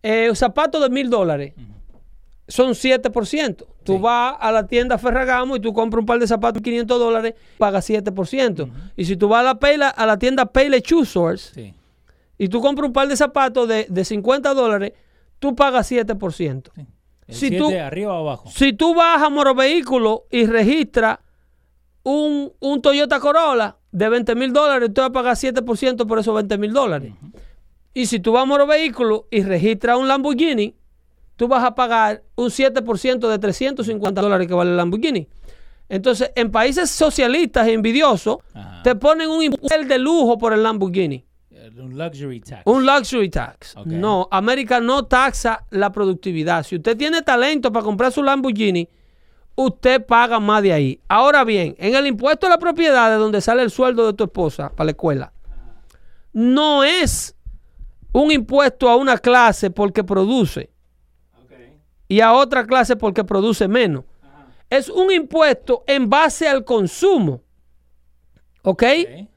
[0.03, 1.53] eh, zapato de mil dólares
[2.47, 3.65] son 7%.
[3.83, 3.99] Tú Sí.
[4.01, 7.35] vas a la tienda Ferragamo y tú compras un par de zapatos de 500 dólares,
[7.57, 8.69] pagas 7%.
[8.95, 11.73] Y si tú vas a la, a la tienda Payless Shoe Source Sí.
[12.37, 14.93] y tú compras un par de zapatos de, de 50 dólares,
[15.39, 16.71] tú pagas 7%.
[16.75, 16.85] sí.
[17.27, 18.49] El Si tú- arriba o abajo.
[18.49, 21.19] Si tú vas a Moro Vehículo y registras
[22.03, 26.33] un, un Toyota Corolla de 20 mil dólares, tú vas a pagar 7% por esos
[26.33, 27.13] 20 mil dólares.
[27.99, 30.73] Y si tú vas a Moro Vehículo y registras un Lamborghini,
[31.35, 35.27] tú vas a pagar un 7% de 350 dólares que vale el Lamborghini.
[35.89, 38.83] Entonces, en países socialistas e envidiosos, Ajá.
[38.83, 41.25] te ponen un impuesto de lujo por el Lamborghini.
[41.77, 42.61] Un luxury tax.
[42.63, 43.75] Un luxury tax.
[43.83, 46.63] No, América no taxa la productividad.
[46.63, 48.87] Si usted tiene talento para comprar su Lamborghini,
[49.55, 51.01] usted paga más de ahí.
[51.09, 54.23] Ahora bien, en el impuesto a la propiedad, de donde sale el sueldo de tu
[54.23, 55.33] esposa para la escuela,
[56.31, 57.35] no es
[58.13, 60.69] un impuesto a una clase porque produce
[62.07, 64.03] y a otra clase porque produce menos.
[64.69, 67.41] Es un impuesto en base al consumo.
[68.63, 68.83] ¿Ok?
[68.83, 69.27] Ok.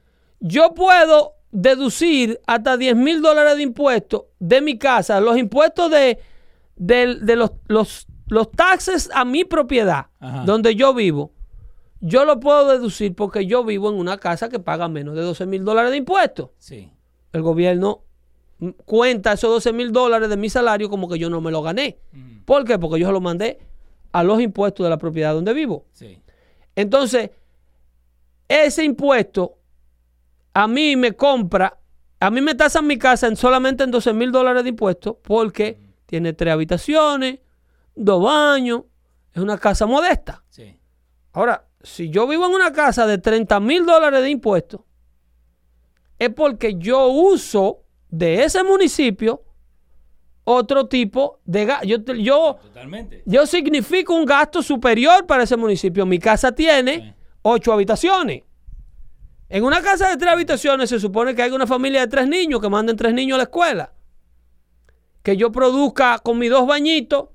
[0.41, 6.19] yo puedo deducir hasta 10 mil dólares de impuestos de mi casa, los impuestos de,
[6.77, 10.45] de- de los, los, los taxes a mi propiedad, Ajá.
[10.45, 11.33] donde yo vivo.
[12.01, 15.47] Yo lo puedo deducir porque yo vivo en una casa que paga menos de 12
[15.47, 16.51] mil dólares de impuestos.
[16.59, 16.91] Sí.
[17.33, 18.03] El gobierno
[18.85, 21.99] cuenta esos 12 mil dólares de mi salario como que yo no me lo gané.
[22.45, 22.79] ¿Por qué?
[22.79, 23.59] Porque yo se lo mandé
[24.13, 25.87] a los impuestos de la propiedad donde vivo.
[25.93, 26.19] Sí.
[26.77, 27.31] Entonces,
[28.49, 29.59] ese impuesto
[30.55, 31.79] a mí me compra,
[32.21, 35.79] a mí me tasan mi casa en solamente en 12 mil dólares de impuestos porque
[36.07, 37.41] tiene tres habitaciones,
[37.95, 38.83] dos baños,
[39.33, 40.45] es una casa modesta.
[40.51, 40.79] Sí.
[41.33, 44.83] Ahora, si yo vivo en una casa de 30 mil dólares de impuestos,
[46.19, 47.82] es porque yo uso
[48.13, 49.43] de ese municipio
[50.45, 51.87] otro tipo de gasto.
[51.87, 53.23] Yo, yo, Totalmente.
[53.27, 56.05] yo significo un gasto superior para ese municipio.
[56.05, 57.15] Mi casa tiene Sí.
[57.43, 58.43] ocho habitaciones.
[59.49, 62.61] En una casa de tres habitaciones se supone que hay una familia de tres niños
[62.61, 63.93] que manden tres niños a la escuela.
[65.23, 67.29] Que yo produzca con mis dos bañitos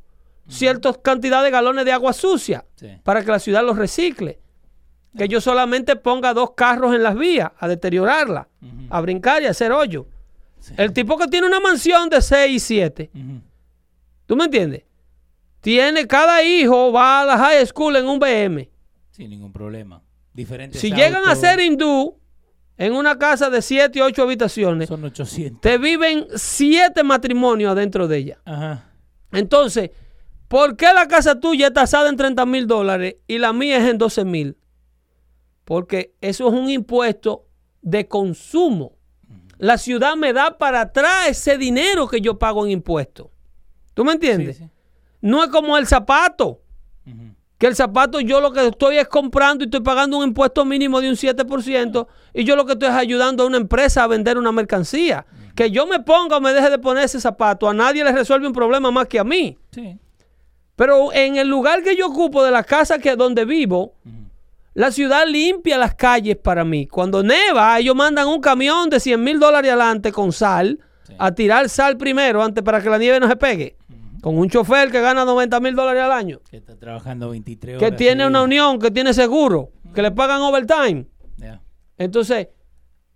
[0.47, 2.87] cierta cantidad de galones de agua sucia Sí.
[3.03, 4.39] para que la ciudad los recicle.
[5.17, 8.47] Que yo solamente ponga dos carros en las vías a deteriorarla,
[8.89, 10.07] a brincar y a hacer hoyo.
[10.75, 13.41] El tipo que tiene una mansión de 6 y 7, Ujú.
[14.25, 14.83] ¿tú me entiendes?
[15.61, 18.69] Tiene, cada hijo va a la high school en un BM.
[19.11, 20.01] Sin ningún problema.
[20.33, 22.19] Diferentes Si llegan a ser hindú
[22.77, 25.61] en una casa de 7 y 8 habitaciones, Son 800.
[25.61, 28.37] te viven 7 matrimonios adentro de ella.
[28.45, 28.91] Ajá.
[29.31, 29.91] Entonces,
[30.47, 33.89] ¿por qué la casa tuya está tasada en 30 mil dólares y la mía es
[33.89, 34.57] en 12 mil?
[35.65, 37.45] Porque eso es un impuesto
[37.81, 38.96] de consumo.
[39.57, 43.27] La ciudad me da para atrás ese dinero que yo pago en impuestos.
[43.93, 44.57] ¿Tú me entiendes?
[44.57, 44.69] Sí, sí.
[45.21, 46.61] No es como el zapato,
[47.57, 51.01] que el zapato yo lo que estoy es comprando y estoy pagando un impuesto mínimo
[51.01, 54.37] de un 7% y yo lo que estoy es ayudando a una empresa a vender
[54.37, 55.25] una mercancía.
[55.55, 58.45] Que yo me ponga o me deje de poner ese zapato, a nadie le resuelve
[58.45, 59.57] un problema más que a mí.
[59.71, 59.97] Sí.
[60.75, 63.95] Pero en el lugar que yo ocupo de la casa que donde vivo,
[64.77, 66.85] la ciudad limpia las calles para mí.
[66.87, 71.13] Cuando neva, ellos mandan un camión de 100 mil dólares adelante con sal, Sí.
[71.17, 73.75] a tirar sal primero antes para que la nieve no se pegue.
[74.21, 77.85] Con un chofer que gana 90 mil dólares al año, Que está trabajando 23 que
[77.85, 77.97] horas.
[77.97, 81.07] tiene una unión, que tiene seguro, que le pagan overtime.
[81.97, 82.49] Entonces,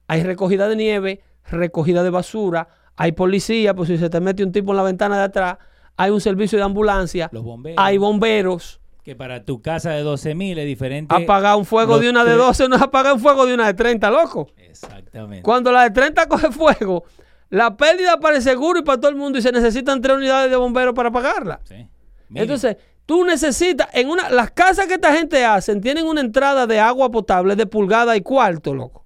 [0.08, 4.52] hay recogida de nieve, recogida de basura, hay policía, pues si se te mete un
[4.52, 5.58] tipo en la ventana de atrás,
[5.98, 7.78] hay un servicio de ambulancia, Los bomberos.
[7.84, 8.81] hay bomberos.
[9.04, 11.16] Que para tu casa de 12 mil es diferente.
[11.16, 13.66] Apagar un fuego de una de tres- 12 no es apagar un fuego de una
[13.66, 14.48] de 30, loco.
[14.58, 15.42] Exactamente.
[15.44, 17.04] Cuando la de 30 coge fuego,
[17.50, 20.52] la pérdida para el seguro y para todo el mundo y se necesitan tres unidades
[20.52, 21.60] de bomberos para pagarla.
[21.64, 21.88] Sí.
[22.34, 26.80] Entonces, tú necesitas, en una, las casas que esta gente hacen tienen una entrada de
[26.80, 29.06] agua potable de pulgada y cuarto, loco.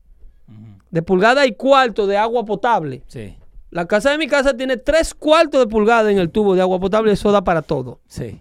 [0.91, 3.03] De pulgada y cuarto de agua potable.
[3.07, 3.35] Sí.
[3.72, 6.80] La casa de mi casa tiene tres cuartos de pulgada en el tubo de agua
[6.80, 7.99] potable y eso da para todo.
[8.07, 8.39] Sí.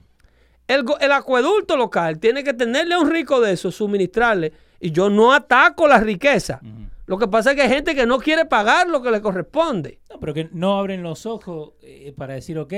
[0.66, 4.52] El, el acueducto local tiene que tenerle a un rico de eso, suministrarle.
[4.80, 6.60] Y yo no ataco la riqueza.
[7.06, 9.98] Lo que pasa es que hay gente que no quiere pagar lo que le corresponde.
[10.10, 12.72] No, pero que no abren los ojos eh, para decir, ok,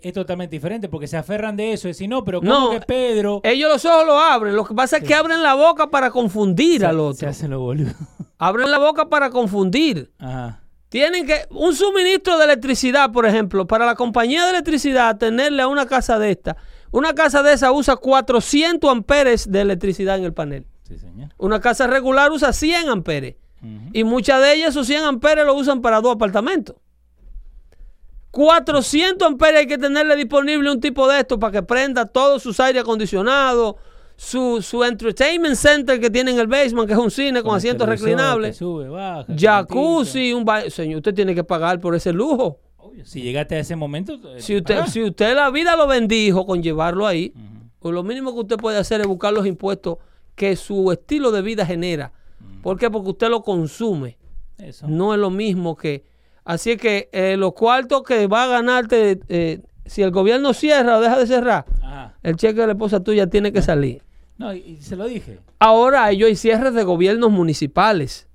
[0.00, 1.88] es totalmente diferente, porque se aferran de eso.
[1.88, 4.54] Y decir, no, pero ¿cómo No, que Pedro Ellos los ojos lo abren.
[4.54, 7.28] Lo que pasa es que abren la boca para confundir se, al se otro.
[7.28, 7.94] hacen los boludos?
[8.38, 10.10] Abren la boca para confundir.
[10.18, 10.60] Ajá.
[10.88, 15.68] Tienen que, un suministro de electricidad, por ejemplo, para la compañía de electricidad, tenerle a
[15.68, 16.56] una casa de esta.
[16.92, 20.66] Una casa de esa usa 400 amperes de electricidad en el panel.
[20.86, 21.30] Sí, señor.
[21.38, 23.34] Una casa regular usa 100 amperes.
[23.92, 26.76] Y muchas de ellas, esos 100 amperes lo usan para dos apartamentos.
[28.32, 32.58] 400 amperes hay que tenerle disponible un tipo de esto para que prenda todos sus
[32.60, 33.74] aire acondicionados,
[34.16, 37.86] su, su entertainment center que tiene en el basement, que es un cine con, asientos
[37.88, 39.26] reclinables, Sube, baja.
[39.38, 42.58] jacuzzi, un ba- Señor, usted tiene que pagar por ese lujo.
[42.82, 44.14] Obvio, Si llegaste a ese momento.
[44.36, 47.32] eh, Si usted, si usted la vida lo bendijo con llevarlo ahí,
[47.78, 49.98] pues lo mínimo que usted puede hacer es buscar los impuestos
[50.34, 52.12] que su estilo de vida genera.
[52.62, 52.90] ¿Por qué?
[52.90, 54.18] Porque usted lo consume.
[54.58, 54.86] Eso.
[54.88, 56.04] No es lo mismo que...
[56.44, 60.98] Así es que eh, los cuartos que va a ganarte, eh, si el gobierno cierra
[60.98, 62.14] o deja de cerrar, Ajá.
[62.22, 64.02] el cheque de la esposa tuya tiene que salir.
[64.38, 65.38] No, y, y se lo dije.
[65.60, 68.28] Ahora ellos hay cierres de gobiernos municipales.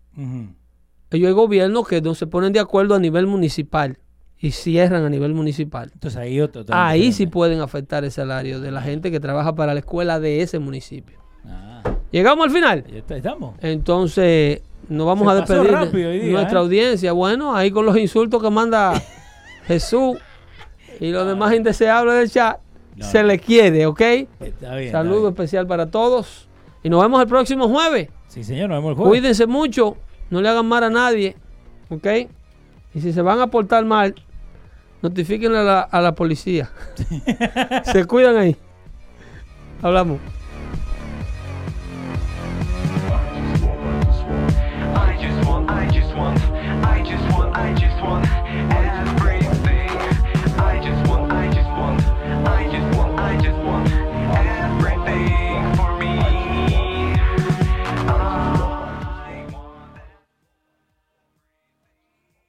[1.12, 3.98] Ellos hay gobiernos que no se ponen de acuerdo a nivel municipal
[4.40, 5.90] y cierran a nivel municipal.
[5.94, 6.64] Entonces ahí otro.
[6.70, 10.42] Ahí sí pueden afectar el salario de la gente que trabaja para la escuela de
[10.42, 11.18] ese municipio.
[11.46, 11.82] Ah,
[12.12, 12.84] Llegamos al final.
[13.10, 13.56] estamos.
[13.62, 16.62] Entonces, nos vamos Se a despedir rápido nuestra ¿eh?
[16.64, 17.12] audiencia.
[17.14, 18.94] Bueno, ahí con los insultos que manda
[19.66, 20.18] Jesús
[21.00, 22.60] y los demás indeseables del chat,
[22.96, 23.06] No.
[23.06, 24.02] se le quiere, ¿ok?
[24.02, 24.92] Está bien.
[24.92, 25.28] Saludo está bien.
[25.34, 26.48] especial para todos.
[26.84, 28.10] Y nos vemos el próximo jueves.
[28.28, 29.10] Sí, señor, nos vemos el jueves.
[29.20, 29.98] Cuídense mucho,
[30.30, 31.36] no le hagan mal a nadie,
[31.90, 32.08] ¿ok?
[32.94, 34.16] Y si se van a portar mal,
[35.02, 36.70] notifíquenle a la, a la policía.
[37.92, 38.56] se cuidan ahí.
[39.82, 40.20] Hablamos.